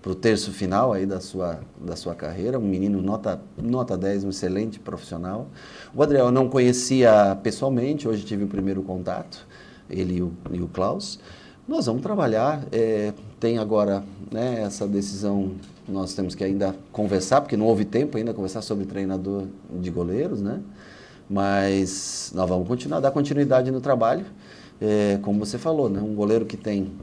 pro 0.02 0.16
terço 0.16 0.54
final 0.54 0.94
aí 0.94 1.06
da 1.06 1.20
sua 1.20 1.60
da 1.78 1.98
sua 1.98 2.16
carreira, 2.16 2.58
um 2.58 2.66
menino 2.66 3.02
nota 3.02 3.42
nota 3.62 3.98
10, 3.98 4.24
um 4.24 4.30
excelente 4.30 4.80
profissional. 4.80 5.50
O 5.94 6.02
Adriel 6.02 6.28
eu 6.28 6.32
não 6.32 6.48
conhecia 6.48 7.38
pessoalmente, 7.44 8.08
hoje 8.08 8.24
tive 8.24 8.46
o 8.46 8.48
primeiro 8.48 8.82
contato, 8.82 9.46
ele 9.90 10.16
e 10.16 10.22
o, 10.22 10.32
e 10.54 10.62
o 10.62 10.70
Klaus. 10.70 11.20
Nós 11.68 11.88
vamos 11.88 12.02
trabalhar. 12.02 12.64
é, 12.72 13.14
tem 13.38 13.58
agora 13.58 14.02
né, 14.32 14.62
essa 14.62 14.88
decisão, 14.88 15.52
nós 15.86 16.14
temos 16.14 16.34
que 16.34 16.44
ainda 16.46 16.74
conversar, 16.94 17.42
porque 17.42 17.58
não 17.58 17.66
houve 17.66 17.84
tempo 17.84 18.18
ainda 18.18 18.34
conversar 18.34 18.62
sobre 18.62 18.86
treinador 18.86 19.48
de 19.82 19.92
goleiros, 19.92 20.42
né? 20.42 20.62
Mas 21.30 22.32
nós 22.34 22.48
vamos 22.48 22.66
continuar, 22.66 23.02
dar 23.02 23.12
continuidade 23.12 23.70
no 23.72 23.82
trabalho. 23.82 24.26
É, 24.80 25.20
como 25.22 25.40
você 25.40 25.58
falou, 25.58 25.90
né? 25.90 26.00
um 26.02 26.16
goleiro 26.16 26.46
que 26.46 26.56
tem 26.56 26.94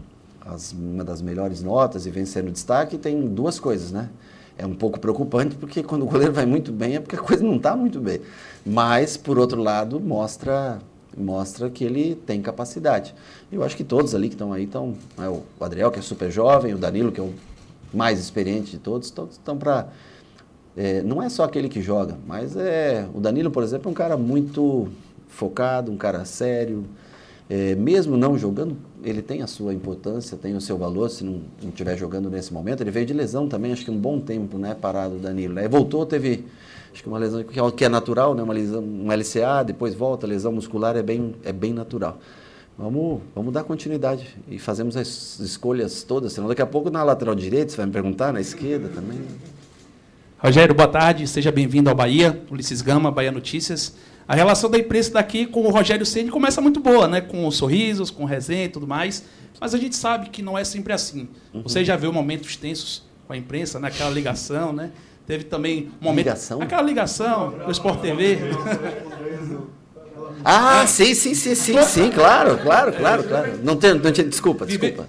as, 0.40 0.72
uma 0.72 1.04
das 1.04 1.22
melhores 1.22 1.62
notas 1.62 2.06
e 2.06 2.10
vem 2.10 2.24
sendo 2.24 2.50
destaque, 2.50 2.98
tem 2.98 3.28
duas 3.28 3.58
coisas, 3.60 3.92
né? 3.92 4.08
É 4.56 4.66
um 4.66 4.74
pouco 4.74 5.00
preocupante, 5.00 5.56
porque 5.56 5.82
quando 5.82 6.02
o 6.02 6.06
goleiro 6.06 6.32
vai 6.32 6.44
muito 6.44 6.70
bem 6.72 6.96
é 6.96 7.00
porque 7.00 7.16
a 7.16 7.20
coisa 7.20 7.42
não 7.42 7.56
está 7.56 7.76
muito 7.76 8.00
bem. 8.00 8.20
Mas, 8.64 9.16
por 9.16 9.38
outro 9.38 9.62
lado, 9.62 9.98
mostra 10.00 10.78
mostra 11.16 11.68
que 11.68 11.84
ele 11.84 12.14
tem 12.14 12.40
capacidade. 12.40 13.14
Eu 13.50 13.62
acho 13.62 13.76
que 13.76 13.84
todos 13.84 14.14
ali 14.14 14.28
que 14.28 14.34
estão 14.34 14.52
aí 14.52 14.64
estão. 14.64 14.94
né, 15.16 15.28
o 15.28 15.64
Adriel, 15.64 15.90
que 15.90 15.98
é 15.98 16.02
super 16.02 16.30
jovem, 16.30 16.74
o 16.74 16.78
Danilo, 16.78 17.10
que 17.10 17.20
é 17.20 17.22
o 17.22 17.32
mais 17.92 18.18
experiente 18.20 18.72
de 18.72 18.78
todos, 18.78 19.10
todos 19.10 19.34
estão 19.34 19.56
para. 19.56 19.88
não 21.04 21.22
é 21.22 21.28
só 21.28 21.44
aquele 21.44 21.68
que 21.68 21.82
joga, 21.82 22.16
mas 22.26 22.56
é. 22.56 23.08
O 23.14 23.20
Danilo, 23.20 23.50
por 23.50 23.62
exemplo, 23.62 23.88
é 23.88 23.90
um 23.90 23.94
cara 23.94 24.16
muito 24.16 24.88
focado, 25.28 25.90
um 25.90 25.96
cara 25.96 26.24
sério. 26.24 26.84
É, 27.48 27.74
mesmo 27.74 28.16
não 28.16 28.38
jogando, 28.38 28.76
ele 29.04 29.22
tem 29.22 29.42
a 29.42 29.46
sua 29.46 29.72
importância, 29.74 30.36
tem 30.36 30.54
o 30.54 30.60
seu 30.60 30.76
valor, 30.76 31.08
se 31.10 31.24
não 31.24 31.42
estiver 31.62 31.96
jogando 31.96 32.30
nesse 32.30 32.52
momento. 32.52 32.82
Ele 32.82 32.90
veio 32.90 33.06
de 33.06 33.12
lesão 33.12 33.48
também, 33.48 33.72
acho 33.72 33.84
que 33.84 33.90
um 33.90 33.98
bom 33.98 34.20
tempo, 34.20 34.58
né, 34.58 34.74
parado 34.74 35.16
o 35.16 35.18
Danilo. 35.18 35.58
Aí 35.58 35.68
voltou, 35.68 36.04
teve, 36.06 36.44
acho 36.92 37.02
que 37.02 37.08
uma 37.08 37.18
lesão 37.18 37.42
que 37.44 37.84
é 37.84 37.88
natural, 37.88 38.34
né, 38.34 38.42
uma 38.42 38.54
lesão, 38.54 38.82
um 38.82 39.08
LCA, 39.10 39.64
depois 39.64 39.94
volta, 39.94 40.26
lesão 40.26 40.52
muscular 40.52 40.96
é 40.96 41.02
bem, 41.02 41.34
é 41.44 41.52
bem 41.52 41.72
natural. 41.72 42.18
Vamos, 42.78 43.20
vamos 43.34 43.52
dar 43.52 43.64
continuidade 43.64 44.36
e 44.48 44.58
fazemos 44.58 44.96
as 44.96 45.38
escolhas 45.40 46.02
todas, 46.02 46.32
senão 46.32 46.48
daqui 46.48 46.62
a 46.62 46.66
pouco 46.66 46.88
na 46.88 47.02
lateral 47.02 47.34
direita, 47.34 47.70
você 47.70 47.76
vai 47.76 47.86
me 47.86 47.92
perguntar, 47.92 48.32
na 48.32 48.40
esquerda 48.40 48.88
também. 48.88 49.18
Rogério, 50.38 50.74
boa 50.74 50.88
tarde, 50.88 51.28
seja 51.28 51.52
bem-vindo 51.52 51.90
ao 51.90 51.94
Bahia, 51.94 52.42
Ulisses 52.50 52.80
Gama, 52.80 53.10
Bahia 53.10 53.30
Notícias. 53.30 53.94
A 54.30 54.34
relação 54.36 54.70
da 54.70 54.78
imprensa 54.78 55.10
daqui 55.10 55.44
com 55.44 55.62
o 55.62 55.70
Rogério 55.70 56.06
Ceni 56.06 56.30
começa 56.30 56.60
muito 56.60 56.78
boa, 56.78 57.08
né? 57.08 57.20
Com 57.20 57.50
sorrisos, 57.50 58.12
com 58.12 58.24
resenha 58.24 58.66
e 58.66 58.68
tudo 58.68 58.86
mais. 58.86 59.24
Mas 59.60 59.74
a 59.74 59.76
gente 59.76 59.96
sabe 59.96 60.30
que 60.30 60.40
não 60.40 60.56
é 60.56 60.62
sempre 60.62 60.92
assim. 60.92 61.26
Uhum. 61.52 61.64
Você 61.64 61.84
já 61.84 61.96
viu 61.96 62.12
momentos 62.12 62.54
tensos 62.54 63.02
com 63.26 63.32
a 63.32 63.36
imprensa, 63.36 63.80
naquela 63.80 64.08
ligação, 64.08 64.72
né? 64.72 64.92
Teve 65.26 65.42
também 65.42 65.90
um 66.00 66.04
momento. 66.04 66.26
Ligação? 66.26 66.62
Aquela 66.62 66.82
ligação 66.82 67.58
do 67.66 67.72
Sport 67.72 68.00
TV. 68.02 68.38
Ah, 70.44 70.86
sim, 70.86 71.12
sim, 71.12 71.34
sim, 71.34 71.56
sim, 71.56 71.82
sim, 71.82 72.10
claro, 72.12 72.56
claro, 72.58 72.92
claro, 72.92 73.24
claro. 73.24 73.58
Não 73.64 73.74
tem, 73.74 73.94
não 73.94 74.12
tinha, 74.12 74.28
desculpa, 74.28 74.64
desculpa. 74.64 75.08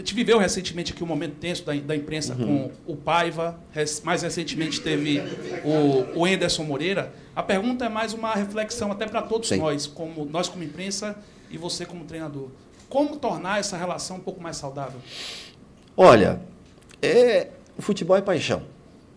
A 0.00 0.02
gente 0.02 0.14
viveu 0.14 0.38
recentemente 0.38 0.94
aqui 0.94 1.04
um 1.04 1.06
momento 1.06 1.34
tenso 1.34 1.62
da, 1.62 1.74
da 1.74 1.94
imprensa 1.94 2.34
Uhum. 2.34 2.70
com 2.86 2.92
o 2.94 2.96
Paiva, 2.96 3.60
mais 4.02 4.22
recentemente 4.22 4.80
teve 4.80 5.20
o, 5.62 6.20
o 6.20 6.26
Enderson 6.26 6.64
Moreira. 6.64 7.12
A 7.36 7.42
pergunta 7.42 7.84
é 7.84 7.88
mais 7.90 8.14
uma 8.14 8.34
reflexão 8.34 8.90
até 8.90 9.06
para 9.06 9.20
todos 9.20 9.50
Sim. 9.50 9.58
nós, 9.58 9.86
como 9.86 10.24
nós 10.24 10.48
como 10.48 10.64
imprensa 10.64 11.14
e 11.50 11.58
você 11.58 11.84
como 11.84 12.06
treinador. 12.06 12.48
Como 12.88 13.16
tornar 13.16 13.60
essa 13.60 13.76
relação 13.76 14.16
um 14.16 14.20
pouco 14.20 14.42
mais 14.42 14.56
saudável? 14.56 14.98
Olha, 15.94 16.40
é, 17.02 17.48
o 17.76 17.82
futebol 17.82 18.16
é 18.16 18.22
paixão. 18.22 18.62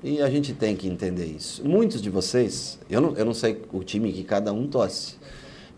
E 0.04 0.22
a 0.22 0.30
gente 0.30 0.54
tem 0.54 0.76
que 0.76 0.89
entender 0.89 1.28
isso. 1.28 1.65
Muitos 1.65 2.02
de 2.02 2.10
vocês, 2.10 2.78
eu 2.89 3.00
não, 3.00 3.15
eu 3.15 3.24
não 3.24 3.34
sei 3.34 3.62
o 3.72 3.86
time 3.86 4.12
que 4.12 4.26
cada 4.26 4.52
um 4.52 4.67
torce, 4.67 5.15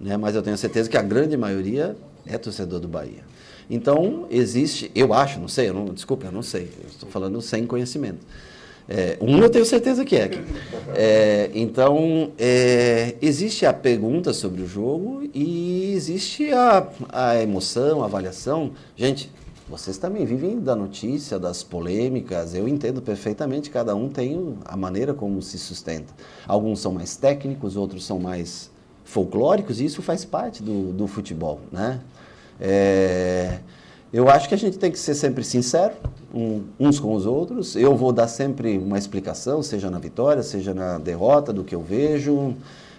né, 0.01 0.17
mas 0.17 0.33
eu 0.33 0.41
tenho 0.41 0.57
certeza 0.57 0.89
que 0.89 0.97
a 0.97 1.03
grande 1.03 1.37
maioria 1.37 1.95
é 2.25 2.39
torcedor 2.39 2.79
do 2.79 2.87
Bahia. 2.87 3.23
Então, 3.69 4.25
existe, 4.29 4.91
eu 4.93 5.13
acho, 5.13 5.39
não 5.39 5.47
sei, 5.47 5.69
eu 5.69 5.73
não, 5.73 5.85
desculpa, 5.85 6.27
eu 6.27 6.31
não 6.31 6.43
sei, 6.43 6.69
eu 6.81 6.87
estou 6.87 7.09
falando 7.09 7.41
sem 7.41 7.65
conhecimento. 7.65 8.25
É, 8.87 9.17
um 9.19 9.39
eu 9.39 9.49
tenho 9.49 9.65
certeza 9.65 10.05
que 10.05 10.15
é. 10.15 10.29
É, 10.95 11.51
então, 11.55 12.31
é, 12.37 13.15
existe 13.21 13.65
a 13.65 13.73
pergunta 13.73 14.31
sobre 14.31 14.61
o 14.61 14.67
jogo 14.67 15.27
e 15.33 15.91
existe 15.93 16.51
a, 16.51 16.87
a 17.09 17.41
emoção, 17.41 18.03
a 18.03 18.05
avaliação. 18.05 18.71
Gente, 18.95 19.31
vocês 19.67 19.97
também 19.97 20.23
vivem 20.23 20.59
da 20.59 20.75
notícia, 20.75 21.39
das 21.39 21.63
polêmicas. 21.63 22.53
Eu 22.53 22.67
entendo 22.67 23.01
perfeitamente, 23.01 23.71
cada 23.71 23.95
um 23.95 24.07
tem 24.07 24.55
a 24.63 24.77
maneira 24.77 25.15
como 25.15 25.41
se 25.41 25.57
sustenta. 25.57 26.13
Alguns 26.47 26.79
são 26.79 26.93
mais 26.93 27.17
técnicos, 27.17 27.75
outros 27.75 28.05
são 28.05 28.19
mais 28.19 28.69
folclóricos, 29.03 29.81
e 29.81 29.85
isso 29.85 30.01
faz 30.01 30.23
parte 30.23 30.61
do, 30.61 30.91
do 30.91 31.07
futebol, 31.07 31.59
né? 31.71 31.99
É, 32.59 33.59
eu 34.13 34.29
acho 34.29 34.47
que 34.47 34.55
a 34.55 34.57
gente 34.57 34.77
tem 34.77 34.91
que 34.91 34.99
ser 34.99 35.13
sempre 35.13 35.43
sincero 35.43 35.93
um- 36.33 36.63
uns 36.79 36.99
com 36.99 37.13
os 37.13 37.25
outros. 37.25 37.75
Eu 37.75 37.95
vou 37.95 38.11
dar 38.11 38.27
sempre 38.27 38.77
uma 38.77 38.97
explicação, 38.97 39.61
seja 39.61 39.89
na 39.89 39.99
vitória, 39.99 40.41
seja 40.43 40.73
na 40.73 40.97
derrota, 40.97 41.51
do 41.51 41.63
que 41.63 41.75
eu 41.75 41.81
vejo. 41.81 42.53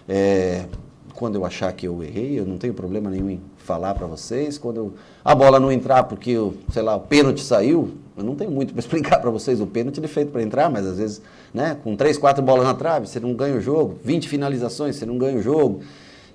É, 0.07 0.65
quando 1.13 1.35
eu 1.35 1.45
achar 1.45 1.71
que 1.73 1.87
eu 1.87 2.03
errei, 2.03 2.39
eu 2.39 2.45
não 2.45 2.57
tenho 2.57 2.73
problema 2.73 3.09
nenhum 3.09 3.29
em 3.31 3.41
falar 3.57 3.95
para 3.95 4.05
vocês. 4.05 4.57
Quando 4.57 4.77
eu- 4.77 4.93
a 5.25 5.33
bola 5.33 5.59
não 5.59 5.71
entrar 5.71 6.03
porque, 6.03 6.37
o- 6.37 6.53
sei 6.71 6.83
lá, 6.83 6.95
o 6.95 6.99
pênalti 7.01 7.41
saiu, 7.43 7.89
eu 8.15 8.23
não 8.23 8.35
tenho 8.35 8.51
muito 8.51 8.71
para 8.73 8.79
explicar 8.79 9.19
para 9.19 9.29
vocês. 9.31 9.59
O 9.59 9.65
pênalti 9.67 9.97
ele 9.97 10.05
é 10.05 10.09
feito 10.09 10.31
para 10.31 10.41
entrar, 10.43 10.69
mas 10.69 10.85
às 10.85 10.97
vezes, 10.97 11.21
né, 11.53 11.75
com 11.83 11.95
três, 11.95 12.17
quatro 12.17 12.43
bolas 12.43 12.65
na 12.65 12.73
trave, 12.75 13.07
você 13.07 13.19
não 13.19 13.33
ganha 13.33 13.55
o 13.55 13.61
jogo. 13.61 13.97
20 14.03 14.27
finalizações, 14.29 14.95
você 14.95 15.05
não 15.05 15.17
ganha 15.17 15.37
o 15.37 15.41
jogo. 15.41 15.81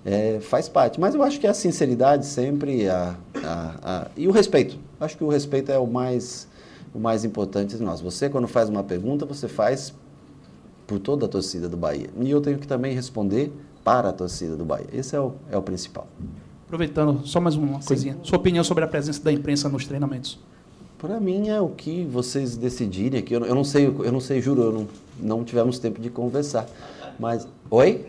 É, 0.04 0.40
faz 0.40 0.68
parte. 0.68 0.98
Mas 1.00 1.14
eu 1.14 1.22
acho 1.22 1.38
que 1.38 1.46
a 1.46 1.54
sinceridade 1.54 2.26
sempre 2.26 2.88
a, 2.88 3.14
a- 3.44 3.74
a- 3.82 4.06
e 4.16 4.26
o 4.26 4.32
respeito. 4.32 4.76
Acho 5.00 5.16
que 5.16 5.22
o 5.24 5.28
respeito 5.28 5.70
é 5.70 5.78
o 5.78 5.86
mais, 5.86 6.48
o 6.94 6.98
mais 6.98 7.24
importante 7.24 7.76
de 7.76 7.82
nós. 7.82 8.00
Você, 8.00 8.28
quando 8.28 8.48
faz 8.48 8.68
uma 8.68 8.82
pergunta, 8.82 9.24
você 9.24 9.46
faz 9.46 9.94
por 10.86 10.98
toda 10.98 11.26
a 11.26 11.28
torcida 11.28 11.68
do 11.68 11.76
Bahia. 11.76 12.08
E 12.20 12.30
eu 12.30 12.40
tenho 12.40 12.58
que 12.58 12.66
também 12.66 12.94
responder 12.94 13.52
para 13.84 14.08
a 14.08 14.12
torcida 14.12 14.56
do 14.56 14.64
Bahia. 14.64 14.86
Esse 14.92 15.14
é 15.14 15.20
o, 15.20 15.32
é 15.50 15.56
o 15.56 15.62
principal. 15.62 16.06
Aproveitando, 16.66 17.26
só 17.26 17.40
mais 17.40 17.54
uma 17.54 17.80
coisinha. 17.80 18.16
Sua 18.22 18.38
opinião 18.38 18.64
sobre 18.64 18.82
a 18.82 18.86
presença 18.88 19.22
da 19.22 19.32
imprensa 19.32 19.68
nos 19.68 19.86
treinamentos? 19.86 20.38
Para 20.98 21.18
mim 21.20 21.48
é 21.48 21.60
o 21.60 21.68
que 21.68 22.04
vocês 22.04 22.56
decidirem 22.56 23.20
aqui. 23.20 23.34
Eu, 23.34 23.44
eu 23.44 23.54
não 23.54 23.64
sei, 23.64 23.86
eu 23.86 24.12
não 24.12 24.20
sei, 24.20 24.40
juro, 24.40 24.62
eu 24.62 24.72
não, 24.72 24.88
não 25.38 25.44
tivemos 25.44 25.78
tempo 25.78 26.00
de 26.00 26.08
conversar. 26.08 26.66
Mas. 27.18 27.46
Oi? 27.70 28.04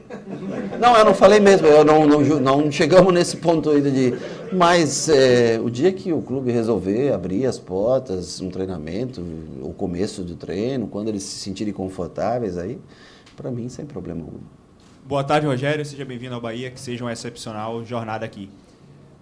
Não, 0.79 0.95
eu 0.97 1.05
não 1.05 1.13
falei 1.13 1.39
mesmo, 1.39 1.65
eu 1.67 1.85
não, 1.85 2.05
não, 2.05 2.21
não 2.39 2.71
chegamos 2.71 3.13
nesse 3.13 3.37
ponto 3.37 3.69
ainda 3.69 3.89
de. 3.89 4.13
Mas 4.51 5.07
é, 5.09 5.59
o 5.63 5.69
dia 5.69 5.91
que 5.91 6.11
o 6.11 6.21
clube 6.21 6.51
resolver 6.51 7.13
abrir 7.13 7.45
as 7.45 7.57
portas, 7.57 8.41
um 8.41 8.49
treinamento, 8.49 9.21
o 9.61 9.73
começo 9.73 10.21
do 10.23 10.35
treino, 10.35 10.87
quando 10.87 11.07
eles 11.07 11.23
se 11.23 11.39
sentirem 11.39 11.73
confortáveis 11.73 12.57
aí, 12.57 12.79
para 13.35 13.49
mim 13.49 13.69
sem 13.69 13.85
problema 13.85 14.21
algum. 14.21 14.39
Boa 15.05 15.23
tarde, 15.23 15.45
Rogério. 15.45 15.85
Seja 15.85 16.05
bem-vindo 16.05 16.33
ao 16.33 16.41
Bahia. 16.41 16.71
Que 16.71 16.79
seja 16.79 17.03
uma 17.03 17.11
excepcional 17.11 17.83
jornada 17.83 18.25
aqui. 18.25 18.49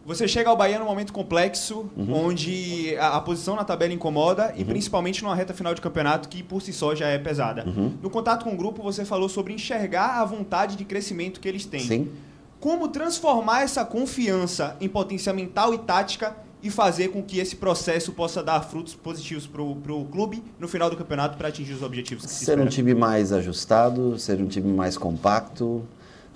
Você 0.05 0.27
chega 0.27 0.49
ao 0.49 0.57
Bahia 0.57 0.79
num 0.79 0.85
momento 0.85 1.13
complexo, 1.13 1.89
uhum. 1.95 2.27
onde 2.27 2.95
a, 2.97 3.17
a, 3.17 3.21
posição 3.21 3.55
na 3.55 3.63
tabela 3.63 3.93
incomoda 3.93 4.47
uhum. 4.47 4.61
e 4.61 4.65
principalmente 4.65 5.23
numa 5.23 5.35
reta 5.35 5.53
final 5.53 5.75
de 5.75 5.81
campeonato 5.81 6.27
que 6.27 6.41
por 6.41 6.61
si 6.61 6.73
só 6.73 6.95
já 6.95 7.07
é 7.07 7.19
pesada. 7.19 7.65
Uhum. 7.67 7.93
No 8.01 8.09
contato 8.09 8.43
com 8.43 8.53
o 8.53 8.57
grupo, 8.57 8.81
você 8.81 9.05
falou 9.05 9.29
sobre 9.29 9.53
enxergar 9.53 10.19
a 10.19 10.25
vontade 10.25 10.75
de 10.75 10.85
crescimento 10.85 11.39
que 11.39 11.47
eles 11.47 11.65
têm. 11.65 11.81
Sim. 11.81 12.11
Como 12.59 12.87
transformar 12.87 13.61
essa 13.61 13.85
confiança 13.85 14.75
em 14.81 14.89
potência 14.89 15.31
mental 15.33 15.73
e 15.73 15.77
tática 15.79 16.35
e 16.63 16.69
fazer 16.69 17.09
com 17.09 17.23
que 17.23 17.39
esse 17.39 17.55
processo 17.55 18.11
possa 18.11 18.43
dar 18.43 18.61
frutos 18.61 18.93
positivos 18.93 19.47
para 19.47 19.61
o 19.61 20.05
clube 20.11 20.43
no 20.59 20.67
final 20.67 20.89
do 20.89 20.95
campeonato 20.95 21.37
para 21.37 21.47
atingir 21.47 21.73
os 21.73 21.81
objetivos 21.81 22.25
que 22.25 22.31
se 22.31 22.45
Ser 22.45 22.59
um 22.59 22.67
time 22.67 22.93
mais 22.93 23.31
ajustado, 23.31 24.17
ser 24.19 24.39
um 24.39 24.47
time 24.47 24.71
mais 24.71 24.97
compacto, 24.97 25.83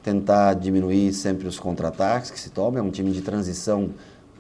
tentar 0.06 0.54
diminuir 0.54 1.12
sempre 1.14 1.48
os 1.48 1.58
contra-ataques 1.58 2.30
que 2.30 2.40
se 2.40 2.52
tomam. 2.52 2.78
É 2.78 2.88
um 2.88 2.92
time 2.92 3.12
de 3.12 3.22
transição, 3.22 3.90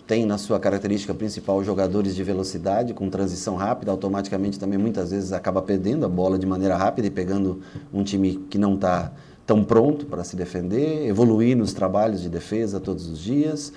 tem 0.05 0.23
na 0.23 0.37
sua 0.37 0.59
característica 0.59 1.11
principal 1.11 1.63
jogadores 1.63 2.15
de 2.15 2.23
velocidade, 2.23 2.93
com 2.93 3.09
transição 3.09 3.55
rápida, 3.55 3.91
automaticamente 3.91 4.59
também 4.59 4.77
muitas 4.77 5.09
vezes 5.09 5.33
acaba 5.33 5.63
perdendo 5.63 6.05
a 6.05 6.09
bola 6.09 6.37
de 6.37 6.45
maneira 6.45 6.77
rápida 6.77 7.07
e 7.07 7.09
pegando 7.09 7.61
um 7.91 8.03
time 8.03 8.35
que 8.47 8.59
não 8.59 8.75
está 8.75 9.11
tão 9.43 9.63
pronto 9.63 10.05
para 10.05 10.23
se 10.23 10.35
defender, 10.35 11.07
evoluir 11.07 11.57
nos 11.57 11.73
trabalhos 11.73 12.21
de 12.21 12.29
defesa 12.29 12.79
todos 12.79 13.07
os 13.07 13.17
dias 13.17 13.73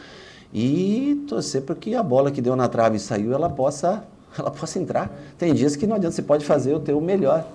e 0.53 1.25
torcer 1.27 1.63
para 1.63 1.75
que 1.75 1.95
a 1.95 2.03
bola 2.03 2.31
que 2.31 2.43
deu 2.43 2.55
na 2.55 2.69
trave 2.69 2.97
e 2.97 3.01
saiu 3.01 3.33
ela 3.33 3.49
possa 3.49 4.05
ela 4.39 4.51
possa 4.51 4.79
entrar. 4.79 5.11
Tem 5.39 5.55
dias 5.55 5.75
que 5.75 5.87
não 5.87 5.97
adianta, 5.97 6.15
você 6.15 6.23
pode 6.23 6.45
fazer 6.45 6.75
o 6.75 6.81
teu 6.81 7.01
melhor. 7.01 7.47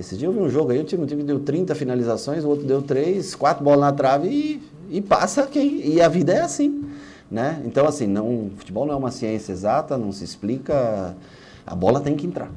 Esse 0.00 0.16
dia 0.16 0.28
eu 0.28 0.32
vi 0.32 0.38
um 0.38 0.48
jogo 0.48 0.72
aí, 0.72 0.80
o 0.80 0.84
time, 0.84 1.06
time 1.06 1.22
deu 1.22 1.38
30 1.40 1.74
finalizações, 1.74 2.42
o 2.42 2.48
outro 2.48 2.64
deu 2.64 2.80
3, 2.80 3.34
4 3.34 3.62
bolas 3.62 3.80
na 3.80 3.92
trave 3.92 4.28
e, 4.28 4.62
e 4.90 5.02
passa 5.02 5.46
quem. 5.46 5.86
E 5.86 6.00
a 6.00 6.08
vida 6.08 6.32
é 6.32 6.40
assim. 6.40 6.86
Né? 7.30 7.60
Então, 7.66 7.86
assim, 7.86 8.06
não, 8.06 8.50
futebol 8.56 8.86
não 8.86 8.94
é 8.94 8.96
uma 8.96 9.10
ciência 9.10 9.52
exata, 9.52 9.98
não 9.98 10.10
se 10.10 10.24
explica. 10.24 11.14
A 11.66 11.74
bola 11.74 12.00
tem 12.00 12.16
que 12.16 12.26
entrar. 12.26 12.50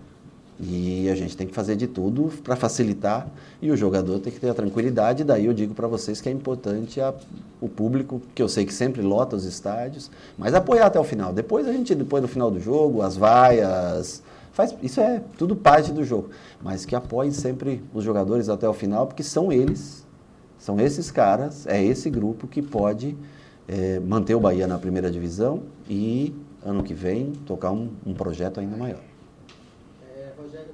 E 0.57 1.09
a 1.09 1.15
gente 1.15 1.35
tem 1.35 1.45
que 1.45 1.53
fazer 1.53 1.75
de 1.75 1.85
tudo 1.85 2.31
para 2.41 2.55
facilitar 2.55 3.27
e 3.61 3.69
o 3.69 3.75
jogador 3.75 4.19
tem 4.19 4.31
que 4.31 4.39
ter 4.39 4.49
a 4.49 4.53
tranquilidade. 4.53 5.25
Daí 5.25 5.45
eu 5.45 5.53
digo 5.53 5.73
para 5.73 5.87
vocês 5.87 6.21
que 6.21 6.29
é 6.29 6.31
importante 6.31 7.01
a, 7.01 7.13
o 7.59 7.67
público, 7.67 8.21
que 8.33 8.41
eu 8.41 8.47
sei 8.47 8.65
que 8.65 8.73
sempre 8.73 9.01
lota 9.01 9.35
os 9.35 9.43
estádios, 9.43 10.09
mas 10.37 10.53
apoiar 10.53 10.85
até 10.85 10.97
o 10.97 11.03
final. 11.03 11.33
Depois 11.33 11.67
a 11.67 11.73
gente, 11.73 11.93
depois 11.93 12.21
do 12.21 12.29
final 12.29 12.49
do 12.49 12.61
jogo, 12.61 13.01
as 13.01 13.17
vaias, 13.17 14.23
Faz, 14.53 14.75
isso 14.83 15.01
é 15.01 15.19
tudo 15.35 15.55
parte 15.55 15.91
do 15.91 16.05
jogo. 16.05 16.29
Mas 16.61 16.85
que 16.85 16.95
apoie 16.95 17.31
sempre 17.31 17.83
os 17.91 18.03
jogadores 18.03 18.49
até 18.49 18.69
o 18.69 18.73
final, 18.73 19.07
porque 19.07 19.23
são 19.23 19.51
eles, 19.51 20.05
são 20.59 20.79
esses 20.79 21.09
caras, 21.09 21.65
é 21.65 21.83
esse 21.83 22.07
grupo 22.07 22.47
que 22.47 22.61
pode 22.61 23.17
é, 23.67 23.99
manter 23.99 24.35
o 24.35 24.39
Bahia 24.39 24.67
na 24.67 24.77
primeira 24.77 25.09
divisão 25.09 25.63
e, 25.89 26.35
ano 26.63 26.83
que 26.83 26.93
vem, 26.93 27.31
tocar 27.47 27.71
um, 27.71 27.89
um 28.05 28.13
projeto 28.13 28.59
ainda 28.59 28.77
maior. 28.77 29.01
É, 30.15 30.31
Rogério, 30.39 30.69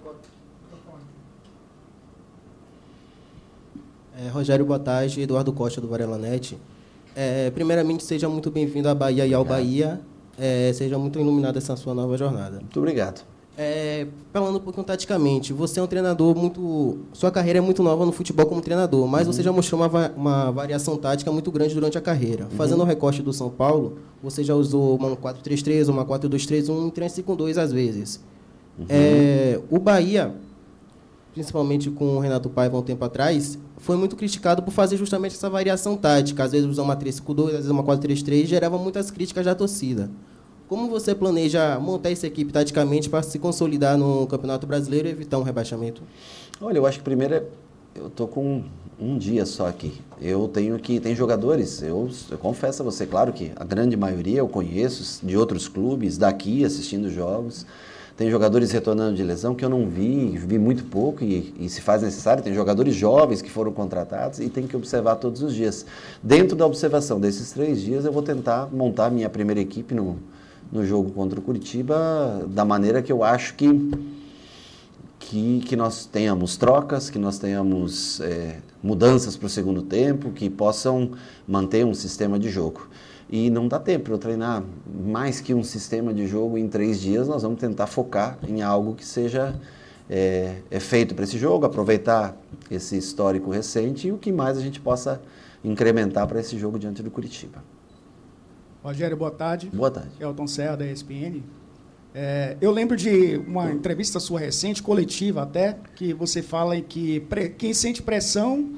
é, 4.18 4.28
Rogério, 4.28 4.66
boa 4.66 4.80
tarde. 4.80 5.22
Eduardo 5.22 5.54
Costa, 5.54 5.80
do 5.80 5.88
Varelanet. 5.88 6.58
É, 7.16 7.50
primeiramente, 7.52 8.04
seja 8.04 8.28
muito 8.28 8.52
bem-vindo 8.52 8.90
à 8.90 8.94
Bahia 8.94 9.26
e 9.26 9.34
ao 9.34 9.46
Bahia. 9.46 10.02
Seja 10.74 10.98
muito 10.98 11.18
iluminado 11.20 11.58
essa 11.58 11.76
sua 11.76 11.94
nova 11.94 12.18
jornada. 12.18 12.60
Muito 12.60 12.80
obrigado. 12.80 13.26
É, 13.62 14.08
falando 14.32 14.56
um 14.56 14.60
pouquinho 14.62 14.86
taticamente, 14.86 15.52
você 15.52 15.82
é 15.82 15.84
um 15.84 15.88
treinador 15.88 16.34
muito. 16.34 17.00
Sua 17.12 17.30
carreira 17.30 17.60
é 17.60 17.62
muito 17.62 17.84
nova 17.84 18.06
no 18.06 18.12
futebol 18.14 18.46
como 18.46 18.62
treinador, 18.62 19.06
mas 19.06 19.28
uhum. 19.28 19.34
você 19.34 19.44
já 19.44 19.52
mostrou 19.52 19.82
uma, 19.82 20.10
uma 20.16 20.50
variação 20.50 20.96
tática 20.96 21.30
muito 21.30 21.52
grande 21.52 21.74
durante 21.74 21.98
a 21.98 22.02
carreira. 22.02 22.46
Uhum. 22.46 22.52
Fazendo 22.52 22.80
o 22.80 22.86
recorte 22.86 23.22
do 23.22 23.34
São 23.34 23.50
Paulo, 23.50 23.98
você 24.24 24.46
já 24.46 24.56
usou 24.56 24.96
uma 24.96 25.14
4-3-3, 25.14 25.90
uma 25.90 26.06
4-2-3, 26.06 26.70
um 26.70 26.90
3-5-2 26.90 27.58
às 27.58 27.74
vezes. 27.74 28.24
Uhum. 28.80 28.86
É, 28.88 29.60
o 29.70 29.78
Bahia, 29.78 30.34
principalmente 31.34 31.90
com 31.90 32.16
o 32.16 32.20
Renato 32.22 32.50
Paiva 32.50 32.78
um 32.78 32.82
tempo 32.82 33.04
atrás, 33.04 33.60
foi 33.76 33.98
muito 33.98 34.16
criticado 34.16 34.64
por 34.64 34.72
fazer 34.72 34.96
justamente 34.96 35.36
essa 35.36 35.50
variação 35.50 35.98
tática. 35.98 36.46
Às 36.46 36.54
vezes 36.54 36.66
usar 36.66 36.84
uma 36.84 36.96
3-5-2, 36.96 37.48
às 37.48 37.52
vezes 37.52 37.70
uma 37.70 37.84
4-3-3, 37.84 38.46
gerava 38.46 38.78
muitas 38.78 39.12
críticas 39.12 39.44
da 39.44 39.54
torcida. 39.54 40.10
Como 40.70 40.88
você 40.88 41.16
planeja 41.16 41.80
montar 41.80 42.12
essa 42.12 42.28
equipe 42.28 42.54
taticamente 42.54 43.10
para 43.10 43.24
se 43.24 43.40
consolidar 43.40 43.98
no 43.98 44.28
Campeonato 44.28 44.68
Brasileiro 44.68 45.08
e 45.08 45.12
evitar 45.12 45.40
um 45.40 45.42
rebaixamento? 45.42 46.04
Olha, 46.62 46.78
eu 46.78 46.86
acho 46.86 47.00
que 47.00 47.04
primeiro 47.04 47.34
é, 47.34 47.44
eu 47.96 48.08
tô 48.08 48.28
com 48.28 48.62
um 49.00 49.18
dia 49.18 49.48
só 49.48 49.68
aqui. 49.68 50.00
Eu 50.22 50.48
tenho 50.48 50.78
que 50.78 51.00
tem 51.00 51.16
jogadores. 51.16 51.82
Eu, 51.82 52.08
eu 52.30 52.38
confesso 52.38 52.84
a 52.84 52.86
você, 52.86 53.08
claro 53.08 53.34
que 53.34 53.52
a 53.56 53.64
grande 53.64 53.98
maioria 53.98 54.42
eu 54.42 54.48
conheço 54.48 55.26
de 55.26 55.36
outros 55.36 55.68
clubes 55.68 56.20
daqui 56.20 56.64
assistindo 56.64 57.10
jogos. 57.10 57.66
Tem 58.16 58.30
jogadores 58.30 58.72
retornando 58.72 59.16
de 59.16 59.24
lesão 59.24 59.56
que 59.56 59.66
eu 59.66 59.70
não 59.70 59.90
vi, 59.90 60.38
vi 60.38 60.60
muito 60.60 60.84
pouco 60.84 61.24
e, 61.24 61.52
e, 61.58 61.68
se 61.68 61.82
faz 61.82 62.04
necessário. 62.04 62.44
Tem 62.44 62.54
jogadores 62.54 62.94
jovens 62.94 63.42
que 63.42 63.50
foram 63.50 63.72
contratados 63.72 64.40
e 64.40 64.50
tem 64.50 64.68
que 64.68 64.76
observar 64.76 65.16
todos 65.16 65.42
os 65.42 65.56
dias. 65.56 65.84
Dentro 66.22 66.56
da 66.56 66.68
observação 66.68 67.20
desses 67.20 67.52
três 67.52 67.82
dias, 67.82 68.06
eu 68.06 68.12
vou 68.12 68.22
tentar 68.22 68.68
montar 68.72 69.10
minha 69.10 69.30
primeira 69.30 69.60
equipe 69.62 69.96
no, 69.96 70.20
no 70.72 70.86
jogo 70.86 71.12
contra 71.12 71.40
o 71.40 71.42
Curitiba 71.42 72.46
da 72.48 72.64
maneira 72.64 73.02
que 73.02 73.12
eu 73.12 73.24
acho 73.24 73.56
que, 73.56 73.68
que, 75.18 75.60
que 75.62 75.76
nós 75.76 76.06
tenhamos 76.06 76.58
trocas, 76.58 77.10
que 77.10 77.18
nós 77.18 77.40
tenhamos 77.40 78.22
é, 78.22 78.58
mudanças 78.82 79.36
para 79.36 79.48
o 79.48 79.50
segundo 79.50 79.82
tempo, 79.82 80.32
que 80.32 80.50
possam 80.50 81.12
manter 81.48 81.86
um 81.86 81.94
sistema 81.94 82.38
de 82.38 82.50
jogo. 82.50 82.88
E 83.32 83.50
não 83.50 83.68
dá 83.68 83.80
tempo 83.80 84.06
para 84.06 84.14
eu 84.14 84.18
treinar 84.18 84.64
mais 85.06 85.40
que 85.40 85.54
um 85.54 85.64
sistema 85.64 86.14
de 86.14 86.26
jogo 86.26 86.58
em 86.58 86.68
três 86.68 87.00
dias. 87.00 87.28
Nós 87.28 87.44
vamos 87.44 87.60
tentar 87.60 87.86
focar 87.86 88.40
em 88.48 88.62
algo 88.64 88.96
que 88.96 89.06
seja 89.06 89.56
é, 90.10 90.56
é 90.72 90.80
feito 90.80 91.14
para 91.14 91.24
esse 91.24 91.38
jogo, 91.38 91.66
aproveitar 91.66 92.36
esse 92.72 92.98
histórico 92.98 93.52
recente 93.52 94.08
e 94.08 94.12
o 94.12 94.18
que 94.18 94.32
mais 94.32 94.58
a 94.58 94.62
gente 94.62 94.80
possa 94.80 95.22
incrementar 95.64 96.26
para 96.28 96.40
esse 96.40 96.58
jogo 96.58 96.80
diante 96.80 97.04
do 97.04 97.12
Curitiba. 97.12 97.64
Rogério, 98.84 99.18
boa 99.18 99.32
tarde. 99.32 99.70
Boa 99.74 99.92
tarde. 99.92 100.12
Elton 100.20 100.48
Serra, 100.48 100.78
da 100.78 100.86
ESPN. 100.86 101.44
É, 102.16 102.58
eu 102.60 102.72
lembro 102.72 102.96
de 102.96 103.38
uma 103.46 103.72
entrevista 103.72 104.20
sua 104.20 104.40
recente, 104.40 104.82
coletiva 104.82 105.44
até, 105.44 105.78
que 105.96 106.14
você 106.14 106.42
fala 106.42 106.76
em 106.76 106.82
que 106.82 107.20
pre, 107.22 107.50
quem 107.50 107.74
sente 107.74 108.02
pressão 108.02 108.70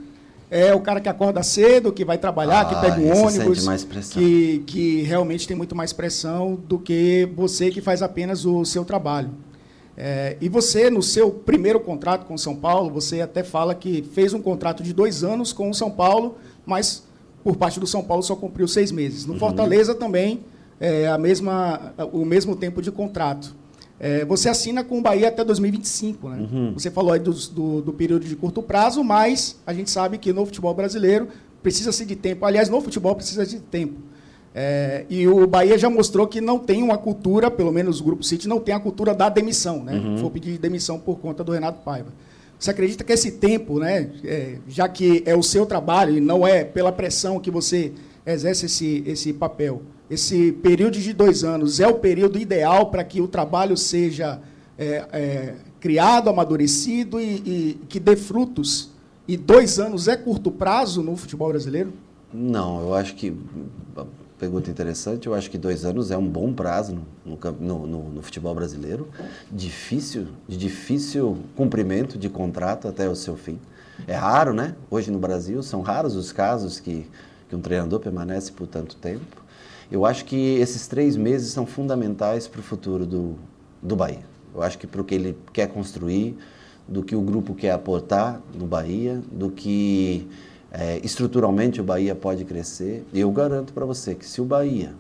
é 0.49 0.73
o 0.73 0.81
cara 0.81 0.99
que 0.99 1.07
acorda 1.07 1.41
cedo, 1.43 1.93
que 1.93 2.03
vai 2.03 2.17
trabalhar, 2.17 2.61
ah, 2.61 2.65
que 2.65 2.75
pega 2.81 2.99
um 2.99 3.25
ônibus, 3.25 3.65
que, 4.11 4.63
que 4.67 5.01
realmente 5.03 5.47
tem 5.47 5.55
muito 5.55 5.73
mais 5.73 5.93
pressão 5.93 6.55
do 6.67 6.77
que 6.77 7.29
você 7.33 7.71
que 7.71 7.79
faz 7.79 8.01
apenas 8.01 8.43
o 8.45 8.65
seu 8.65 8.83
trabalho. 8.83 9.29
É, 9.95 10.35
e 10.41 10.49
você, 10.49 10.89
no 10.89 11.01
seu 11.01 11.31
primeiro 11.31 11.79
contrato 11.79 12.25
com 12.25 12.33
o 12.33 12.39
São 12.39 12.55
Paulo, 12.55 12.89
você 12.89 13.21
até 13.21 13.43
fala 13.43 13.73
que 13.73 14.01
fez 14.01 14.33
um 14.33 14.41
contrato 14.41 14.83
de 14.83 14.93
dois 14.93 15.23
anos 15.23 15.53
com 15.53 15.69
o 15.69 15.73
São 15.73 15.91
Paulo, 15.91 16.37
mas 16.65 17.03
por 17.43 17.55
parte 17.55 17.79
do 17.79 17.87
São 17.87 18.03
Paulo 18.03 18.23
só 18.23 18.35
cumpriu 18.35 18.67
seis 18.67 18.91
meses. 18.91 19.25
No 19.25 19.33
uhum. 19.33 19.39
Fortaleza 19.39 19.95
também 19.95 20.41
é 20.79 21.07
a 21.07 21.17
mesma, 21.17 21.93
o 22.11 22.25
mesmo 22.25 22.55
tempo 22.55 22.81
de 22.81 22.91
contrato. 22.91 23.55
É, 23.99 24.25
você 24.25 24.49
assina 24.49 24.83
com 24.83 24.97
o 24.97 25.01
Bahia 25.01 25.27
até 25.27 25.43
2025. 25.43 26.29
Né? 26.29 26.37
Uhum. 26.37 26.73
Você 26.73 26.89
falou 26.89 27.13
aí 27.13 27.19
do, 27.19 27.31
do, 27.31 27.81
do, 27.83 27.93
período 27.93 28.25
de 28.25 28.35
curto 28.35 28.63
prazo, 28.63 29.03
mas 29.03 29.59
a 29.65 29.73
gente 29.73 29.91
sabe 29.91 30.17
que 30.17 30.33
no 30.33 30.43
futebol 30.43 30.73
brasileiro 30.73 31.27
precisa-se 31.61 32.03
de 32.03 32.15
tempo. 32.15 32.43
Aliás, 32.43 32.67
no 32.67 32.81
futebol 32.81 33.15
precisa 33.15 33.45
de 33.45 33.59
tempo. 33.59 33.99
É, 34.55 35.05
e 35.07 35.27
o 35.27 35.45
Bahia 35.45 35.77
já 35.77 35.89
mostrou 35.89 36.27
que 36.27 36.41
não 36.41 36.57
tem 36.57 36.81
uma 36.81 36.97
cultura, 36.97 37.49
pelo 37.49 37.71
menos 37.71 38.01
o 38.01 38.03
Grupo 38.03 38.23
City, 38.23 38.47
não 38.47 38.59
tem 38.59 38.73
a 38.73 38.79
cultura 38.79 39.13
da 39.13 39.29
demissão. 39.29 39.83
Né? 39.83 39.93
Uhum. 39.93 40.17
Foi 40.17 40.31
pedir 40.31 40.57
demissão 40.57 40.99
por 40.99 41.19
conta 41.19 41.43
do 41.43 41.51
Renato 41.51 41.81
Paiva. 41.83 42.09
Você 42.61 42.69
acredita 42.69 43.03
que 43.03 43.11
esse 43.11 43.31
tempo, 43.31 43.79
né, 43.79 44.11
é, 44.23 44.59
já 44.67 44.87
que 44.87 45.23
é 45.25 45.35
o 45.35 45.41
seu 45.41 45.65
trabalho 45.65 46.15
e 46.15 46.21
não 46.21 46.45
é 46.45 46.63
pela 46.63 46.91
pressão 46.91 47.39
que 47.39 47.49
você 47.49 47.91
exerce 48.23 48.67
esse, 48.67 49.03
esse 49.07 49.33
papel, 49.33 49.81
esse 50.07 50.51
período 50.51 50.99
de 50.99 51.11
dois 51.11 51.43
anos 51.43 51.79
é 51.79 51.87
o 51.87 51.95
período 51.95 52.37
ideal 52.37 52.91
para 52.91 53.03
que 53.03 53.19
o 53.19 53.27
trabalho 53.27 53.75
seja 53.75 54.39
é, 54.77 55.05
é, 55.11 55.55
criado, 55.79 56.29
amadurecido 56.29 57.19
e, 57.19 57.23
e 57.23 57.79
que 57.89 57.99
dê 57.99 58.15
frutos? 58.15 58.91
E 59.27 59.35
dois 59.35 59.79
anos 59.79 60.07
é 60.07 60.15
curto 60.15 60.51
prazo 60.51 61.01
no 61.01 61.17
futebol 61.17 61.49
brasileiro? 61.49 61.91
Não, 62.31 62.79
eu 62.81 62.93
acho 62.93 63.15
que 63.15 63.35
pergunta 64.41 64.71
interessante. 64.71 65.27
Eu 65.27 65.35
acho 65.35 65.51
que 65.51 65.57
dois 65.57 65.85
anos 65.85 66.09
é 66.09 66.17
um 66.17 66.27
bom 66.27 66.51
prazo 66.51 66.97
no, 67.23 67.37
no, 67.59 67.85
no, 67.85 68.09
no 68.09 68.21
futebol 68.23 68.55
brasileiro. 68.55 69.07
Difícil, 69.51 70.29
de 70.47 70.57
difícil 70.57 71.37
cumprimento 71.55 72.17
de 72.17 72.27
contrato 72.27 72.87
até 72.87 73.07
o 73.07 73.15
seu 73.15 73.37
fim. 73.37 73.59
É 74.07 74.15
raro, 74.15 74.51
né? 74.51 74.75
Hoje 74.89 75.11
no 75.11 75.19
Brasil 75.19 75.61
são 75.61 75.81
raros 75.81 76.15
os 76.15 76.31
casos 76.31 76.79
que, 76.79 77.05
que 77.47 77.55
um 77.55 77.61
treinador 77.61 77.99
permanece 77.99 78.51
por 78.51 78.65
tanto 78.65 78.95
tempo. 78.95 79.43
Eu 79.91 80.07
acho 80.07 80.25
que 80.25 80.55
esses 80.55 80.87
três 80.87 81.15
meses 81.15 81.51
são 81.53 81.67
fundamentais 81.67 82.47
para 82.47 82.61
o 82.61 82.63
futuro 82.63 83.05
do, 83.05 83.35
do 83.79 83.95
Bahia. 83.95 84.25
Eu 84.55 84.63
acho 84.63 84.75
que 84.79 84.87
para 84.87 85.01
o 85.01 85.03
que 85.03 85.13
ele 85.13 85.37
quer 85.53 85.67
construir, 85.67 86.35
do 86.87 87.03
que 87.03 87.15
o 87.15 87.21
grupo 87.21 87.53
quer 87.53 87.71
aportar 87.71 88.41
no 88.57 88.65
Bahia, 88.65 89.21
do 89.31 89.51
que 89.51 90.27
é, 90.71 90.99
estruturalmente 91.03 91.81
o 91.81 91.83
Bahia 91.83 92.15
pode 92.15 92.45
crescer. 92.45 93.05
Eu 93.13 93.31
garanto 93.31 93.73
para 93.73 93.85
você 93.85 94.15
que 94.15 94.25
se 94.25 94.41
o 94.41 94.45
Bahia 94.45 94.93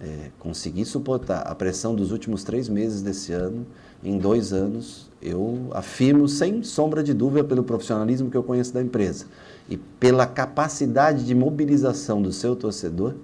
é, 0.00 0.30
conseguir 0.38 0.84
suportar 0.84 1.40
a 1.40 1.54
pressão 1.54 1.94
dos 1.94 2.12
últimos 2.12 2.44
três 2.44 2.68
meses 2.68 3.02
desse 3.02 3.32
ano, 3.32 3.66
em 4.04 4.18
dois 4.18 4.52
anos, 4.52 5.10
eu 5.20 5.68
afirmo 5.72 6.28
sem 6.28 6.62
sombra 6.62 7.02
de 7.02 7.12
dúvida 7.12 7.42
pelo 7.42 7.64
profissionalismo 7.64 8.30
que 8.30 8.36
eu 8.36 8.42
conheço 8.42 8.72
da 8.72 8.82
empresa 8.82 9.26
e 9.68 9.76
pela 9.76 10.26
capacidade 10.26 11.24
de 11.24 11.34
mobilização 11.34 12.22
do 12.22 12.32
seu 12.32 12.54
torcedor, 12.54 13.14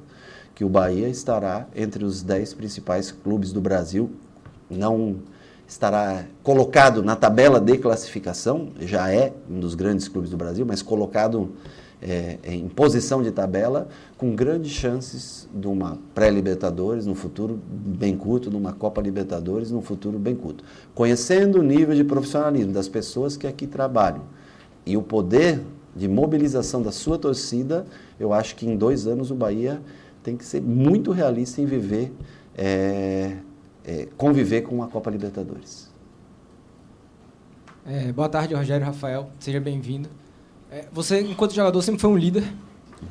que 0.55 0.65
o 0.65 0.69
Bahia 0.69 1.09
estará 1.09 1.69
entre 1.75 2.05
os 2.05 2.23
dez 2.23 2.53
principais 2.53 3.13
clubes 3.13 3.53
do 3.53 3.61
Brasil, 3.61 4.11
não 4.69 5.17
estará 5.69 6.25
colocado 6.43 7.03
na 7.03 7.15
tabela 7.15 7.61
de 7.61 7.79
classificação, 7.79 8.71
já 8.81 9.11
é 9.11 9.33
um 9.49 9.61
dos 9.61 9.75
grandes 9.75 10.09
clubes 10.09 10.31
do 10.31 10.37
Brasil, 10.37 10.67
mas 10.67 10.83
colocado 10.83 11.53
é, 12.03 12.39
em 12.45 12.69
posição 12.69 13.23
de 13.23 13.31
tabela, 13.31 13.89
com 14.19 14.35
grandes 14.35 14.73
chances 14.73 15.49
de 15.55 15.69
uma 15.69 15.99
pré-Libertadores 16.15 17.07
no 17.07 17.15
futuro 17.15 17.61
bem 17.69 18.17
curto, 18.17 18.51
numa 18.51 18.73
Copa 18.73 19.01
Libertadores 19.01 19.71
no 19.71 19.81
futuro 19.81 20.19
bem 20.19 20.35
curto. 20.35 20.65
Conhecendo 20.95 21.61
o 21.61 21.63
nível 21.63 21.95
de 21.95 22.03
profissionalismo 22.03 22.73
das 22.73 22.89
pessoas 22.89 23.37
que 23.37 23.47
aqui 23.47 23.67
trabalham 23.67 24.23
e 24.85 24.97
o 24.97 25.03
poder 25.03 25.61
de 25.95 26.09
mobilização 26.09 26.83
da 26.83 26.91
sua 26.91 27.19
torcida, 27.19 27.87
eu 28.19 28.33
acho 28.33 28.57
que 28.57 28.67
em 28.67 28.77
dois 28.77 29.07
anos 29.07 29.31
o 29.31 29.35
Bahia 29.35 29.81
tem 30.23 30.37
que 30.37 30.45
ser 30.45 30.61
muito 30.61 31.13
realista 31.13 31.61
em 31.61 31.67
viver. 31.67 32.13
É, 32.57 33.37
é, 33.85 34.09
conviver 34.17 34.63
com 34.63 34.83
a 34.83 34.89
Copa 34.89 35.11
Libertadores. 35.11 35.91
É, 37.85 38.13
boa 38.13 38.29
tarde, 38.29 38.55
Rogério 38.55 38.87
Rafael. 38.87 39.31
Seja 39.41 39.61
bem-vindo. 39.61 40.09
É, 40.73 40.87
você, 40.91 41.21
enquanto 41.21 41.55
jogador, 41.55 41.83
sempre 41.83 42.01
foi 42.01 42.11
um 42.11 42.17
líder. 42.17 42.45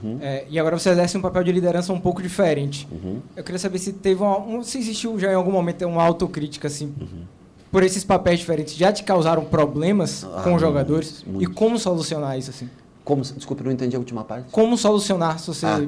Uhum. 0.03 0.17
É, 0.21 0.45
e 0.49 0.57
agora 0.57 0.77
você 0.77 0.89
exerce 0.89 1.17
um 1.17 1.21
papel 1.21 1.43
de 1.43 1.51
liderança 1.51 1.93
um 1.93 1.99
pouco 1.99 2.21
diferente. 2.21 2.87
Uhum. 2.91 3.21
Eu 3.35 3.43
queria 3.43 3.59
saber 3.59 3.77
se 3.77 3.93
teve 3.93 4.21
uma, 4.21 4.39
um, 4.39 4.63
se 4.63 4.77
existiu 4.79 5.19
já 5.19 5.31
em 5.31 5.35
algum 5.35 5.51
momento 5.51 5.85
uma 5.85 6.01
autocrítica 6.01 6.67
assim 6.67 6.93
uhum. 6.99 7.23
por 7.71 7.83
esses 7.83 8.03
papéis 8.03 8.39
diferentes. 8.39 8.75
Já 8.75 8.91
te 8.91 9.03
causaram 9.03 9.45
problemas 9.45 10.23
ah, 10.23 10.41
com 10.43 10.55
os 10.55 10.61
jogadores 10.61 11.23
muito. 11.27 11.43
e 11.43 11.53
como 11.53 11.77
solucionar 11.77 12.37
isso 12.37 12.49
assim? 12.49 12.69
Como, 13.03 13.21
desculpe, 13.21 13.63
não 13.63 13.71
entendi 13.71 13.95
a 13.95 13.99
última 13.99 14.23
parte. 14.23 14.49
Como 14.49 14.77
solucionar 14.77 15.39
se 15.39 15.47
você 15.47 15.65
ah, 15.65 15.85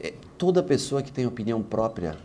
é, 0.00 0.14
toda 0.36 0.62
pessoa 0.62 1.00
que 1.00 1.12
tem 1.12 1.24
opinião 1.24 1.62
própria 1.62 2.16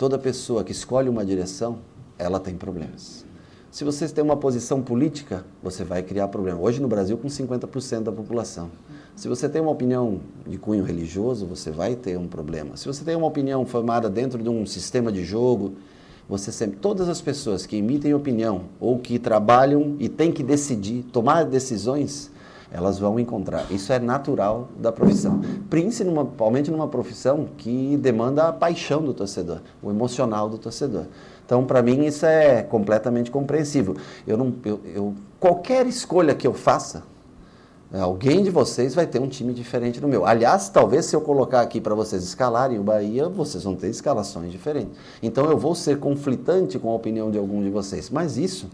Toda 0.00 0.18
pessoa 0.18 0.64
que 0.64 0.72
escolhe 0.72 1.10
uma 1.10 1.22
direção, 1.26 1.80
ela 2.16 2.40
tem 2.40 2.56
problemas. 2.56 3.26
Se 3.70 3.84
você 3.84 4.08
tem 4.08 4.24
uma 4.24 4.36
posição 4.36 4.82
política, 4.82 5.44
você 5.62 5.84
vai 5.84 6.02
criar 6.02 6.26
problema. 6.26 6.60
Hoje 6.60 6.82
no 6.82 6.88
Brasil, 6.88 7.16
com 7.16 7.28
50% 7.28 8.02
da 8.02 8.10
população. 8.10 8.68
Se 9.14 9.28
você 9.28 9.48
tem 9.48 9.62
uma 9.62 9.70
opinião 9.70 10.18
de 10.44 10.58
cunho 10.58 10.82
religioso, 10.82 11.46
você 11.46 11.70
vai 11.70 11.94
ter 11.94 12.18
um 12.18 12.26
problema. 12.26 12.76
Se 12.76 12.88
você 12.88 13.04
tem 13.04 13.14
uma 13.14 13.28
opinião 13.28 13.64
formada 13.64 14.10
dentro 14.10 14.42
de 14.42 14.48
um 14.48 14.66
sistema 14.66 15.12
de 15.12 15.24
jogo, 15.24 15.74
você 16.28 16.50
sempre, 16.50 16.78
todas 16.78 17.08
as 17.08 17.20
pessoas 17.20 17.64
que 17.64 17.76
emitem 17.76 18.12
opinião 18.12 18.62
ou 18.80 18.98
que 18.98 19.20
trabalham 19.20 19.94
e 20.00 20.08
têm 20.08 20.32
que 20.32 20.42
decidir, 20.42 21.04
tomar 21.04 21.44
decisões, 21.44 22.28
elas 22.72 22.98
vão 22.98 23.20
encontrar. 23.20 23.70
Isso 23.70 23.92
é 23.92 24.00
natural 24.00 24.68
da 24.78 24.90
profissão. 24.90 25.40
Principalmente 25.68 26.70
numa 26.72 26.88
profissão 26.88 27.48
que 27.56 27.96
demanda 27.96 28.48
a 28.48 28.52
paixão 28.52 29.02
do 29.02 29.14
torcedor, 29.14 29.60
o 29.80 29.90
emocional 29.90 30.48
do 30.48 30.58
torcedor. 30.58 31.06
Então, 31.50 31.64
para 31.64 31.82
mim, 31.82 32.06
isso 32.06 32.24
é 32.24 32.62
completamente 32.62 33.28
compreensível. 33.28 33.96
Eu 34.24 34.36
não, 34.36 34.54
eu, 34.64 34.80
eu, 34.84 35.14
qualquer 35.40 35.84
escolha 35.84 36.32
que 36.32 36.46
eu 36.46 36.54
faça, 36.54 37.02
alguém 37.92 38.44
de 38.44 38.50
vocês 38.50 38.94
vai 38.94 39.04
ter 39.04 39.20
um 39.20 39.26
time 39.26 39.52
diferente 39.52 39.98
do 39.98 40.06
meu. 40.06 40.24
Aliás, 40.24 40.68
talvez 40.68 41.06
se 41.06 41.16
eu 41.16 41.20
colocar 41.20 41.60
aqui 41.60 41.80
para 41.80 41.92
vocês 41.92 42.22
escalarem 42.22 42.78
o 42.78 42.84
Bahia, 42.84 43.28
vocês 43.28 43.64
vão 43.64 43.74
ter 43.74 43.88
escalações 43.88 44.52
diferentes. 44.52 44.96
Então, 45.20 45.50
eu 45.50 45.58
vou 45.58 45.74
ser 45.74 45.98
conflitante 45.98 46.78
com 46.78 46.88
a 46.88 46.94
opinião 46.94 47.32
de 47.32 47.38
algum 47.38 47.60
de 47.64 47.70
vocês. 47.70 48.10
Mas 48.10 48.36
isso 48.36 48.70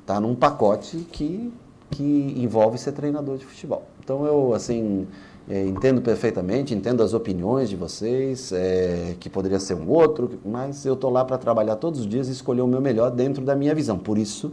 está 0.00 0.18
num 0.18 0.34
pacote 0.34 0.96
que 1.12 1.52
que 1.90 2.34
envolve 2.36 2.78
ser 2.78 2.92
treinador 2.92 3.36
de 3.38 3.44
futebol. 3.44 3.84
Então 4.02 4.26
eu 4.26 4.52
assim 4.54 5.06
é, 5.48 5.64
entendo 5.64 6.00
perfeitamente, 6.00 6.74
entendo 6.74 7.02
as 7.02 7.14
opiniões 7.14 7.68
de 7.68 7.76
vocês, 7.76 8.50
é, 8.52 9.14
que 9.20 9.30
poderia 9.30 9.60
ser 9.60 9.74
um 9.74 9.88
outro, 9.88 10.40
mas 10.44 10.84
eu 10.84 10.94
estou 10.94 11.10
lá 11.10 11.24
para 11.24 11.38
trabalhar 11.38 11.76
todos 11.76 12.00
os 12.00 12.06
dias 12.06 12.28
e 12.28 12.32
escolher 12.32 12.62
o 12.62 12.66
meu 12.66 12.80
melhor 12.80 13.10
dentro 13.10 13.44
da 13.44 13.54
minha 13.54 13.74
visão. 13.74 13.96
Por 13.96 14.18
isso 14.18 14.52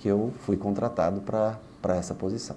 que 0.00 0.08
eu 0.08 0.32
fui 0.40 0.56
contratado 0.56 1.20
para 1.20 1.58
essa 1.96 2.14
posição. 2.14 2.56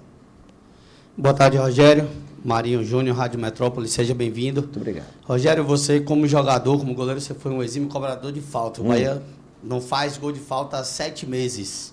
Boa 1.16 1.34
tarde, 1.34 1.58
Rogério. 1.58 2.08
Marinho 2.44 2.84
Júnior, 2.84 3.16
Rádio 3.16 3.38
Metrópole, 3.38 3.88
seja 3.88 4.14
bem-vindo. 4.14 4.62
Muito 4.62 4.76
obrigado. 4.76 5.06
Rogério, 5.24 5.64
você 5.64 6.00
como 6.00 6.26
jogador, 6.26 6.78
como 6.78 6.94
goleiro, 6.94 7.20
você 7.20 7.34
foi 7.34 7.52
um 7.52 7.62
exímio 7.62 7.88
cobrador 7.88 8.32
de 8.32 8.40
falta. 8.40 8.80
O 8.80 8.84
hum. 8.84 8.88
Bahia 8.88 9.20
não 9.62 9.80
faz 9.80 10.16
gol 10.16 10.32
de 10.32 10.38
falta 10.38 10.78
há 10.78 10.84
sete 10.84 11.26
meses. 11.26 11.92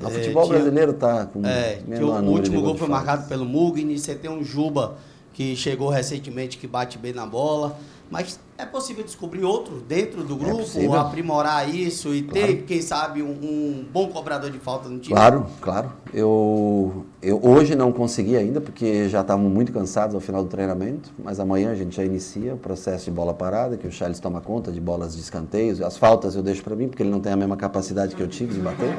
O 0.00 0.06
é, 0.06 0.10
futebol 0.10 0.48
brasileiro 0.48 0.92
está 0.92 1.26
com. 1.26 1.44
É, 1.44 1.82
que 1.84 2.02
o 2.02 2.30
último 2.30 2.62
gol 2.62 2.76
foi 2.76 2.88
marcado 2.88 3.28
pelo 3.28 3.44
Mugni. 3.44 3.98
Você 3.98 4.14
tem 4.14 4.30
um 4.30 4.42
Juba 4.42 4.96
que 5.40 5.56
chegou 5.56 5.88
recentemente 5.88 6.58
que 6.58 6.66
bate 6.66 6.98
bem 6.98 7.14
na 7.14 7.24
bola. 7.24 7.80
Mas 8.10 8.38
é 8.60 8.66
possível 8.66 9.02
descobrir 9.02 9.42
outro 9.44 9.80
dentro 9.80 10.22
do 10.22 10.34
é 10.34 10.38
grupo, 10.38 10.78
é 10.78 10.98
aprimorar 10.98 11.74
isso 11.74 12.14
e 12.14 12.22
claro. 12.22 12.46
ter, 12.46 12.62
quem 12.64 12.82
sabe, 12.82 13.22
um, 13.22 13.30
um, 13.30 13.84
bom 13.90 14.08
cobrador 14.08 14.50
de 14.50 14.58
falta 14.58 14.88
no 14.88 14.98
time? 14.98 15.14
Claro, 15.14 15.46
claro. 15.60 15.92
Eu, 16.12 17.06
eu 17.22 17.40
hoje 17.42 17.74
não 17.74 17.92
consegui 17.92 18.36
ainda, 18.36 18.60
porque 18.60 19.08
já 19.08 19.22
estávamos 19.22 19.50
muito 19.52 19.72
cansados 19.72 20.14
ao 20.14 20.20
final 20.20 20.42
do 20.42 20.48
treinamento, 20.48 21.10
mas 21.22 21.40
amanhã 21.40 21.70
a 21.70 21.74
gente 21.74 21.96
já 21.96 22.04
inicia 22.04 22.54
o 22.54 22.58
processo 22.58 23.06
de 23.06 23.10
bola 23.10 23.32
parada, 23.32 23.76
que 23.76 23.86
o 23.86 23.92
Charles 23.92 24.20
toma 24.20 24.40
conta 24.40 24.70
de 24.70 24.80
bolas 24.80 25.14
de 25.14 25.20
escanteios. 25.20 25.80
As 25.80 25.96
faltas 25.96 26.34
eu 26.34 26.42
deixo 26.42 26.62
para 26.62 26.76
mim, 26.76 26.88
porque 26.88 27.02
ele 27.02 27.10
não 27.10 27.20
tem 27.20 27.32
a 27.32 27.36
mesma 27.36 27.56
capacidade 27.56 28.14
que 28.14 28.22
eu 28.22 28.28
tive 28.28 28.54
de 28.54 28.60
bater. 28.60 28.94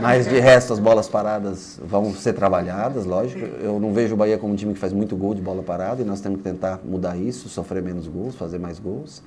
Mas 0.00 0.28
de 0.28 0.38
resto, 0.38 0.72
as 0.72 0.78
bolas 0.78 1.08
paradas 1.08 1.80
vão 1.82 2.12
ser 2.12 2.34
trabalhadas, 2.34 3.06
lógico. 3.06 3.40
Eu 3.40 3.80
não 3.80 3.92
vejo 3.92 4.14
o 4.14 4.16
Bahia 4.16 4.36
como 4.38 4.52
um 4.52 4.56
time 4.56 4.74
que 4.74 4.78
faz 4.78 4.92
muito 4.92 5.16
gol 5.16 5.34
de 5.34 5.40
bola 5.40 5.62
parada 5.62 6.02
e 6.02 6.04
nós 6.04 6.20
temos 6.20 6.38
que 6.38 6.44
tentar 6.44 6.80
mudar 6.84 7.16
isso, 7.16 7.48
sofrer 7.48 7.82
menos 7.82 8.06
gols, 8.06 8.34
fazer 8.34 8.58
mais 8.58 8.75
gols. 8.78 9.22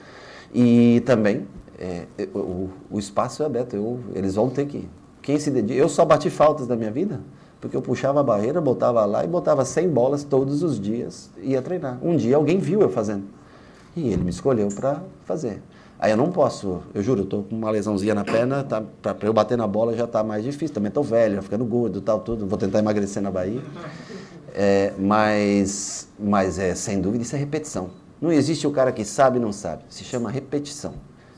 E 0.53 1.01
também 1.05 1.47
é, 1.77 2.05
o, 2.33 2.69
o, 2.89 2.99
espaço 2.99 3.43
é 3.43 3.45
aberto, 3.45 3.75
eu, 3.75 3.99
eles 4.13 4.35
vão 4.35 4.49
ter 4.49 4.65
que. 4.65 4.87
Quem 5.21 5.37
se 5.37 5.51
dedica. 5.51 5.79
Eu 5.79 5.89
só 5.89 6.05
bati 6.05 6.29
faltas 6.29 6.65
da 6.67 6.75
minha 6.75 6.91
vida 6.91 7.19
porque 7.61 7.75
eu 7.75 7.81
puxava 7.81 8.21
a 8.21 8.23
barreira, 8.23 8.61
botava 8.61 9.05
lá 9.05 9.23
e 9.23 9.27
botava 9.27 9.65
100 9.65 9.89
bolas 9.89 10.23
todos 10.23 10.63
os 10.63 10.79
dias 10.79 11.29
e 11.41 11.51
ia 11.51 11.61
treinar. 11.61 11.99
Um 12.01 12.15
dia 12.15 12.35
alguém 12.35 12.57
viu 12.57 12.81
eu 12.81 12.89
fazendo 12.89 13.23
e 13.95 14.13
ele 14.13 14.23
me 14.23 14.29
escolheu 14.29 14.69
para 14.69 15.01
fazer. 15.25 15.61
Aí 15.99 16.11
eu 16.11 16.17
não 16.17 16.31
posso, 16.31 16.79
eu 16.93 17.03
juro, 17.03 17.23
eu 17.23 17.25
tô 17.25 17.43
com 17.43 17.55
uma 17.57 17.69
lesãozinha 17.69 18.15
na 18.15 18.23
perna, 18.23 18.63
tá, 18.63 18.81
para 19.01 19.17
eu 19.27 19.33
bater 19.33 19.57
na 19.57 19.67
bola 19.67 19.93
já 19.93 20.07
tá 20.07 20.23
mais 20.23 20.45
difícil. 20.45 20.73
Também 20.73 20.89
tô 20.89 21.03
velho, 21.03 21.41
ficando 21.41 21.65
gordo, 21.65 21.99
tal, 21.99 22.21
tudo. 22.21 22.47
Vou 22.47 22.57
tentar 22.57 22.79
emagrecer 22.79 23.21
na 23.21 23.29
Bahia. 23.29 23.61
É, 24.55 24.93
mas, 24.97 26.07
mas 26.17 26.57
é 26.57 26.73
sem 26.73 27.01
dúvida 27.01 27.23
isso 27.23 27.35
é 27.35 27.39
repetição. 27.39 27.89
Não 28.21 28.31
existe 28.31 28.67
o 28.67 28.71
cara 28.71 28.91
que 28.91 29.05
sabe 29.05 29.37
e 29.37 29.41
não 29.41 29.51
sabe. 29.51 29.83
Se 29.89 30.03
chama 30.03 30.29
repetição. 30.29 30.93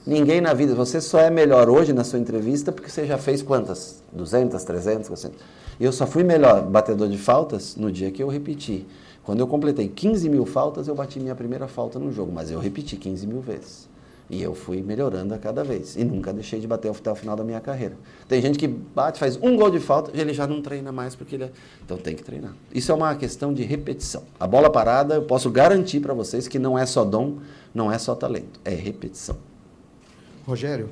Ninguém 0.06 0.42
na 0.42 0.52
vida, 0.52 0.74
você 0.74 1.00
só 1.00 1.20
é 1.20 1.30
melhor 1.30 1.70
hoje 1.70 1.94
na 1.94 2.04
sua 2.04 2.18
entrevista 2.18 2.72
porque 2.72 2.90
você 2.90 3.06
já 3.06 3.20
fez 3.20 3.44
quantas? 3.44 4.02
200, 4.12 4.64
300, 4.64 5.08
400. 5.08 5.40
Eu 5.80 5.92
só 5.92 6.08
fui 6.08 6.24
melhor 6.24 6.64
batedor 6.64 7.08
de 7.08 7.20
faltas 7.20 7.76
no 7.76 7.92
dia 7.92 8.10
que 8.10 8.24
eu 8.24 8.28
repeti. 8.28 8.88
Quando 9.24 9.42
eu 9.42 9.48
completei 9.48 9.88
15 9.88 10.28
mil 10.28 10.46
faltas, 10.46 10.88
eu 10.88 10.96
bati 10.96 11.20
minha 11.20 11.36
primeira 11.36 11.68
falta 11.68 12.00
no 12.00 12.12
jogo, 12.12 12.32
mas 12.32 12.50
eu 12.50 12.60
repeti 12.60 12.98
15 12.98 13.28
mil 13.28 13.42
vezes. 13.42 13.88
E 14.32 14.42
eu 14.42 14.56
fui 14.56 14.82
melhorando 14.82 15.34
a 15.34 15.38
cada 15.38 15.62
vez. 15.62 15.98
E 15.98 16.06
nunca 16.06 16.32
deixei 16.32 16.62
de 16.62 16.66
bater 16.66 16.90
até 16.90 17.12
o 17.12 17.16
final 17.16 17.36
da 17.36 17.44
minha 17.44 17.60
carreira. 17.60 17.98
Tem 18.30 18.42
gente 18.42 18.58
que 18.58 18.66
bate, 18.66 19.20
faz 19.20 19.36
um 19.36 19.58
gol 19.58 19.70
de 19.70 19.82
falta, 19.82 20.10
e 20.14 20.22
ele 20.22 20.34
já 20.34 20.48
não 20.48 20.62
treina 20.62 20.90
mais 20.90 21.16
porque 21.16 21.36
ele 21.36 21.44
é... 21.44 21.52
Então 21.84 21.98
tem 21.98 22.16
que 22.16 22.24
treinar. 22.24 22.56
Isso 22.74 22.94
é 22.94 22.96
uma 22.96 23.14
questão 23.14 23.54
de 23.54 23.64
repetição. 23.64 24.24
A 24.40 24.48
bola 24.48 24.70
parada, 24.70 25.16
eu 25.16 25.24
posso 25.24 25.52
garantir 25.52 26.00
para 26.00 26.14
vocês 26.14 26.48
que 26.48 26.58
não 26.58 26.80
é 26.80 26.86
só 26.86 27.04
dom, 27.04 27.40
não 27.76 27.92
é 27.92 27.98
só 27.98 28.16
talento, 28.16 28.58
é 28.64 28.74
repetição. 28.74 29.36
Rogério, 30.48 30.92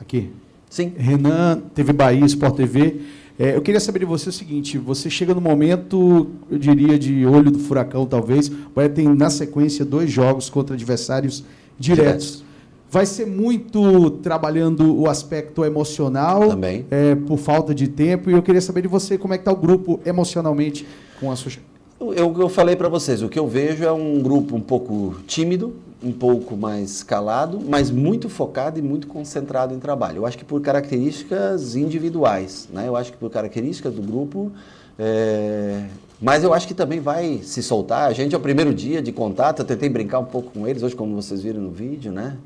aqui. 0.00 0.32
Sim. 0.68 0.92
Renan, 0.96 1.62
TV 1.72 1.92
Bahia, 1.92 2.26
Sport 2.26 2.56
TV. 2.56 3.00
É, 3.38 3.54
eu 3.54 3.62
queria 3.62 3.78
saber 3.78 4.00
de 4.00 4.06
você 4.06 4.28
o 4.28 4.32
seguinte: 4.32 4.76
você 4.76 5.08
chega 5.08 5.32
no 5.32 5.40
momento, 5.40 6.30
eu 6.50 6.58
diria, 6.58 6.98
de 6.98 7.24
olho 7.26 7.50
do 7.52 7.60
furacão, 7.60 8.06
talvez. 8.06 8.48
Bahia 8.48 8.88
tem, 8.88 9.08
na 9.08 9.30
sequência, 9.30 9.84
dois 9.84 10.10
jogos 10.10 10.50
contra 10.50 10.74
adversários 10.74 11.44
diretos. 11.78 12.44
Vai 12.92 13.06
ser 13.06 13.26
muito 13.26 14.10
trabalhando 14.22 14.94
o 15.00 15.08
aspecto 15.08 15.64
emocional, 15.64 16.50
Também. 16.50 16.84
é, 16.90 17.14
por 17.14 17.38
falta 17.38 17.74
de 17.74 17.88
tempo. 17.88 18.28
E 18.28 18.34
eu 18.34 18.42
queria 18.42 18.60
saber 18.60 18.82
de 18.82 18.88
você 18.88 19.16
como 19.16 19.32
é 19.32 19.38
que 19.38 19.40
está 19.40 19.50
o 19.50 19.56
grupo 19.56 19.98
emocionalmente 20.04 20.86
com 21.18 21.30
a 21.30 21.34
sua. 21.34 21.52
Eu, 21.98 22.14
eu 22.14 22.48
falei 22.50 22.76
para 22.76 22.90
vocês, 22.90 23.22
o 23.22 23.30
que 23.30 23.38
eu 23.38 23.48
vejo 23.48 23.82
é 23.82 23.90
um 23.90 24.20
grupo 24.20 24.54
um 24.54 24.60
pouco 24.60 25.16
tímido, 25.26 25.72
um 26.04 26.12
pouco 26.12 26.54
mais 26.54 27.02
calado, 27.02 27.58
mas 27.66 27.90
muito 27.90 28.28
focado 28.28 28.78
e 28.78 28.82
muito 28.82 29.06
concentrado 29.06 29.72
em 29.72 29.78
trabalho. 29.78 30.18
Eu 30.18 30.26
acho 30.26 30.36
que 30.36 30.44
por 30.44 30.60
características 30.60 31.74
individuais, 31.74 32.68
né? 32.70 32.86
Eu 32.88 32.94
acho 32.94 33.10
que 33.10 33.16
por 33.16 33.30
características 33.30 33.94
do 33.94 34.02
grupo, 34.02 34.52
é... 34.98 35.86
mas 36.20 36.44
eu 36.44 36.52
acho 36.52 36.68
que 36.68 36.74
também 36.74 37.00
vai 37.00 37.40
se 37.42 37.62
soltar. 37.62 38.10
A 38.10 38.12
gente 38.12 38.34
é 38.34 38.36
o 38.36 38.40
primeiro 38.40 38.74
dia 38.74 39.00
de 39.00 39.12
contato, 39.12 39.60
eu 39.60 39.64
tentei 39.64 39.88
brincar 39.88 40.18
um 40.18 40.26
pouco 40.26 40.50
com 40.50 40.68
eles 40.68 40.82
hoje, 40.82 40.94
como 40.94 41.14
vocês 41.14 41.40
viram 41.40 41.62
no 41.62 41.70
vídeo, 41.70 42.12
né? 42.12 42.36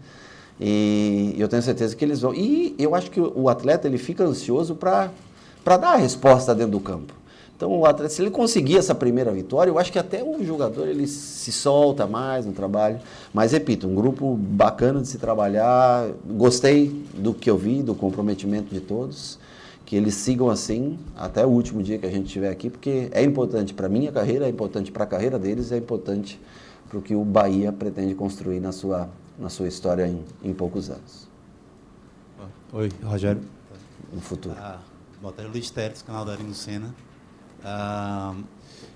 E 0.61 1.35
eu 1.39 1.49
tenho 1.49 1.63
certeza 1.63 1.95
que 1.95 2.05
eles 2.05 2.21
vão. 2.21 2.35
E 2.35 2.75
eu 2.79 2.95
acho 2.95 3.11
que 3.11 3.21
o 3.21 3.49
atleta 3.49 3.87
ele 3.87 3.99
fica 3.99 4.25
ansioso 4.25 4.75
para 4.75 5.11
dar 5.65 5.93
a 5.93 5.97
resposta 5.97 6.55
dentro 6.55 6.73
do 6.73 6.81
campo. 6.81 7.13
Então, 7.57 7.73
o 7.79 7.87
atleta, 7.87 8.11
se 8.11 8.21
ele 8.21 8.31
conseguir 8.31 8.77
essa 8.77 8.95
primeira 8.95 9.33
vitória, 9.33 9.71
eu 9.71 9.79
acho 9.79 9.91
que 9.91 9.99
até 9.99 10.23
o 10.23 10.45
jogador 10.45 10.87
ele 10.87 11.07
se 11.07 11.51
solta 11.51 12.07
mais 12.07 12.45
no 12.45 12.53
trabalho. 12.53 12.99
Mas, 13.33 13.53
repito, 13.53 13.89
um 13.89 13.95
grupo 13.95 14.37
bacana 14.37 15.01
de 15.01 15.09
se 15.09 15.17
trabalhar. 15.17 16.07
Gostei 16.27 17.03
do 17.15 17.33
que 17.33 17.49
eu 17.49 17.57
vi, 17.57 17.83
do 17.83 17.95
comprometimento 17.95 18.75
de 18.75 18.81
todos. 18.81 19.39
Que 19.87 19.95
eles 19.97 20.15
sigam 20.15 20.51
assim 20.51 20.99
até 21.17 21.47
o 21.47 21.49
último 21.49 21.83
dia 21.83 21.97
que 21.97 22.05
a 22.05 22.11
gente 22.11 22.27
estiver 22.27 22.51
aqui, 22.51 22.69
porque 22.69 23.09
é 23.13 23.23
importante 23.23 23.73
para 23.73 23.87
a 23.87 23.89
minha 23.89 24.11
carreira, 24.11 24.45
é 24.45 24.49
importante 24.49 24.91
para 24.91 25.05
a 25.05 25.07
carreira 25.07 25.39
deles, 25.39 25.71
é 25.71 25.77
importante 25.77 26.41
para 26.89 26.99
o 26.99 27.03
que 27.03 27.15
o 27.15 27.25
Bahia 27.25 27.73
pretende 27.73 28.13
construir 28.13 28.59
na 28.59 28.73
sua, 28.73 29.09
na 29.39 29.49
sua 29.49 29.69
história 29.69 30.07
em, 30.07 30.25
em 30.43 30.53
poucos 30.53 30.91
anos. 30.91 31.29
Oi, 32.73 32.91
Rogério. 33.03 33.43
No 34.13 34.21
futuro. 34.21 34.55
Ah, 34.59 34.79
boa 35.21 35.33
tarde, 35.33 35.51
Luiz 35.51 35.71
Teres, 35.71 36.03
canal 36.03 36.25
da 36.25 36.33
Arino 36.33 36.55
Sena. 36.55 36.95
Ah, 37.65 38.35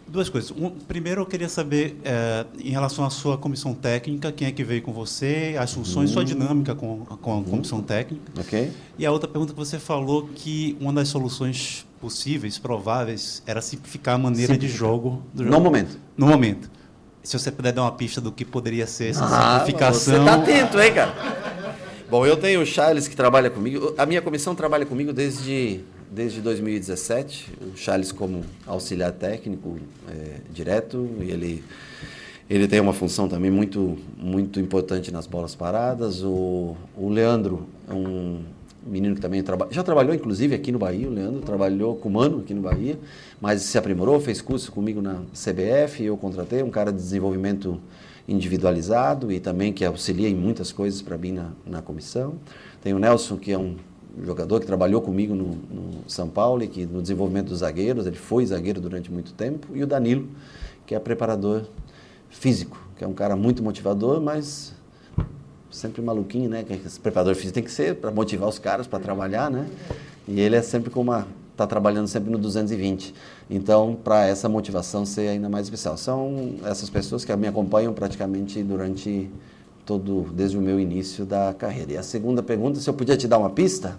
duas 0.06 0.28
coisas. 0.28 0.50
Um, 0.50 0.70
primeiro, 0.70 1.22
eu 1.22 1.26
queria 1.26 1.48
saber, 1.48 1.98
eh, 2.04 2.46
em 2.58 2.70
relação 2.70 3.04
à 3.04 3.10
sua 3.10 3.36
comissão 3.38 3.74
técnica, 3.74 4.30
quem 4.30 4.48
é 4.48 4.52
que 4.52 4.62
veio 4.62 4.82
com 4.82 4.92
você, 4.92 5.56
as 5.58 5.72
funções, 5.72 6.10
sua 6.10 6.22
Hum. 6.22 6.26
dinâmica 6.26 6.74
com, 6.74 7.04
com 7.04 7.40
a 7.40 7.42
comissão 7.44 7.82
técnica. 7.82 8.32
Ok. 8.38 8.70
E 8.98 9.06
a 9.06 9.10
outra 9.12 9.28
pergunta 9.28 9.52
que 9.52 9.58
você 9.58 9.78
falou 9.78 10.28
que 10.34 10.76
uma 10.80 10.92
das 10.92 11.08
soluções 11.08 11.86
possíveis, 12.00 12.58
prováveis, 12.58 13.42
era 13.46 13.60
simplificar 13.60 14.14
a 14.14 14.18
maneira 14.18 14.56
de 14.56 14.68
jogo. 14.68 15.22
Do 15.34 15.42
No 15.44 15.52
jogo. 15.52 15.64
momento. 15.64 15.98
No 16.16 16.26
momento. 16.26 16.70
Se 17.22 17.38
você 17.38 17.50
puder 17.52 17.72
dar 17.72 17.82
uma 17.82 17.92
pista 17.92 18.20
do 18.20 18.32
que 18.32 18.44
poderia 18.44 18.86
ser 18.86 19.10
essa 19.10 19.24
Ah, 19.24 19.58
simplificação. 19.58 20.18
Você 20.18 20.24
tá 20.24 20.34
atento, 20.34 20.80
hein, 20.80 20.94
cara? 20.94 21.14
Bom, 22.08 22.26
eu 22.26 22.36
tenho 22.36 22.62
o 22.62 22.66
Charles 22.66 23.06
que 23.06 23.14
trabalha 23.14 23.50
comigo. 23.50 23.94
A 23.96 24.04
minha 24.06 24.22
comissão 24.22 24.54
trabalha 24.54 24.84
comigo 24.86 25.12
desde, 25.12 25.80
desde 26.10 26.40
2017. 26.40 27.52
O 27.72 27.76
Charles 27.76 28.10
como 28.10 28.44
auxiliar 28.66 29.12
técnico 29.12 29.78
é, 30.08 30.36
direto. 30.50 31.08
E 31.20 31.30
ele, 31.30 31.64
ele 32.48 32.66
tem 32.66 32.80
uma 32.80 32.92
função 32.94 33.28
também 33.28 33.50
muito, 33.50 33.96
muito 34.16 34.58
importante 34.58 35.12
nas 35.12 35.26
bolas 35.26 35.54
paradas. 35.54 36.22
O, 36.24 36.74
o 36.96 37.08
Leandro 37.10 37.68
é 37.88 37.92
um 37.92 38.42
menino 38.86 39.14
que 39.14 39.20
também 39.20 39.42
traba, 39.42 39.68
já 39.70 39.82
trabalhou, 39.82 40.14
inclusive, 40.14 40.54
aqui 40.54 40.72
no 40.72 40.78
Bahia. 40.78 41.08
O 41.08 41.10
Leandro 41.10 41.40
trabalhou 41.40 41.96
com 41.96 42.08
o 42.08 42.12
Mano 42.12 42.40
aqui 42.40 42.54
no 42.54 42.62
Bahia, 42.62 42.98
mas 43.40 43.62
se 43.62 43.76
aprimorou, 43.76 44.18
fez 44.20 44.40
curso 44.40 44.72
comigo 44.72 45.00
na 45.02 45.22
CBF. 45.32 46.04
Eu 46.04 46.16
contratei 46.16 46.62
um 46.62 46.70
cara 46.70 46.90
de 46.90 46.98
desenvolvimento 46.98 47.80
individualizado 48.28 49.32
e 49.32 49.40
também 49.40 49.72
que 49.72 49.84
auxilia 49.84 50.28
em 50.28 50.34
muitas 50.34 50.72
coisas 50.72 51.02
para 51.02 51.18
mim 51.18 51.32
na, 51.32 51.50
na 51.66 51.82
comissão. 51.82 52.34
Tem 52.82 52.94
o 52.94 52.98
Nelson, 52.98 53.36
que 53.36 53.52
é 53.52 53.58
um 53.58 53.76
jogador 54.24 54.60
que 54.60 54.66
trabalhou 54.66 55.00
comigo 55.00 55.34
no, 55.34 55.48
no 55.48 55.90
São 56.06 56.28
Paulo 56.28 56.62
e 56.62 56.68
que 56.68 56.86
no 56.86 57.02
desenvolvimento 57.02 57.48
dos 57.48 57.58
zagueiros, 57.58 58.06
ele 58.06 58.16
foi 58.16 58.46
zagueiro 58.46 58.80
durante 58.80 59.10
muito 59.10 59.32
tempo. 59.32 59.68
E 59.74 59.82
o 59.82 59.86
Danilo, 59.86 60.28
que 60.86 60.94
é 60.94 60.98
preparador 60.98 61.62
físico, 62.28 62.80
que 62.96 63.04
é 63.04 63.06
um 63.06 63.12
cara 63.12 63.36
muito 63.36 63.62
motivador, 63.62 64.20
mas 64.20 64.72
sempre 65.70 66.02
maluquinho, 66.02 66.48
né? 66.48 66.64
Que 66.64 66.74
esse 66.74 66.98
preparador 66.98 67.34
físico 67.34 67.54
tem 67.54 67.64
que 67.64 67.70
ser 67.70 67.96
para 67.96 68.10
motivar 68.10 68.48
os 68.48 68.58
caras 68.58 68.86
para 68.86 68.98
trabalhar, 68.98 69.50
né? 69.50 69.68
E 70.26 70.40
ele 70.40 70.56
é 70.56 70.62
sempre 70.62 70.90
com 70.90 71.00
uma 71.00 71.26
está 71.60 71.66
trabalhando 71.66 72.08
sempre 72.08 72.30
no 72.30 72.38
220. 72.38 73.14
Então, 73.48 73.96
para 74.02 74.26
essa 74.26 74.48
motivação 74.48 75.04
ser 75.04 75.28
ainda 75.28 75.48
mais 75.48 75.66
especial, 75.66 75.96
são 75.96 76.54
essas 76.64 76.88
pessoas 76.88 77.24
que 77.24 77.34
me 77.36 77.46
acompanham 77.46 77.92
praticamente 77.92 78.62
durante 78.62 79.30
todo 79.84 80.22
desde 80.32 80.56
o 80.56 80.60
meu 80.60 80.80
início 80.80 81.26
da 81.26 81.52
carreira. 81.52 81.92
E 81.92 81.96
a 81.96 82.02
segunda 82.02 82.42
pergunta, 82.42 82.80
se 82.80 82.88
eu 82.88 82.94
podia 82.94 83.16
te 83.16 83.28
dar 83.28 83.38
uma 83.38 83.50
pista, 83.50 83.98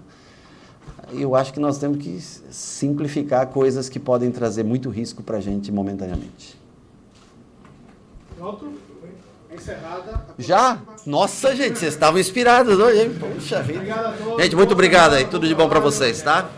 eu 1.13 1.35
acho 1.35 1.53
que 1.53 1.59
nós 1.59 1.77
temos 1.77 1.97
que 1.97 2.19
simplificar 2.49 3.47
coisas 3.47 3.89
que 3.89 3.99
podem 3.99 4.31
trazer 4.31 4.63
muito 4.63 4.89
risco 4.89 5.21
para 5.21 5.37
a 5.37 5.41
gente 5.41 5.71
momentaneamente. 5.71 6.59
Pronto? 8.37 8.90
Encerrada. 9.61 10.25
Já? 10.39 10.79
Nossa, 11.05 11.55
gente, 11.55 11.77
vocês 11.77 11.93
estavam 11.93 12.19
inspirados 12.19 12.79
hoje, 12.79 13.01
hein? 13.03 13.13
Puxa 13.13 13.61
vida. 13.61 14.15
Gente, 14.39 14.55
muito 14.55 14.71
obrigado 14.73 15.13
aí. 15.13 15.25
Tudo 15.25 15.47
de 15.47 15.53
bom 15.53 15.69
para 15.69 15.79
vocês, 15.79 16.19
tá? 16.23 16.49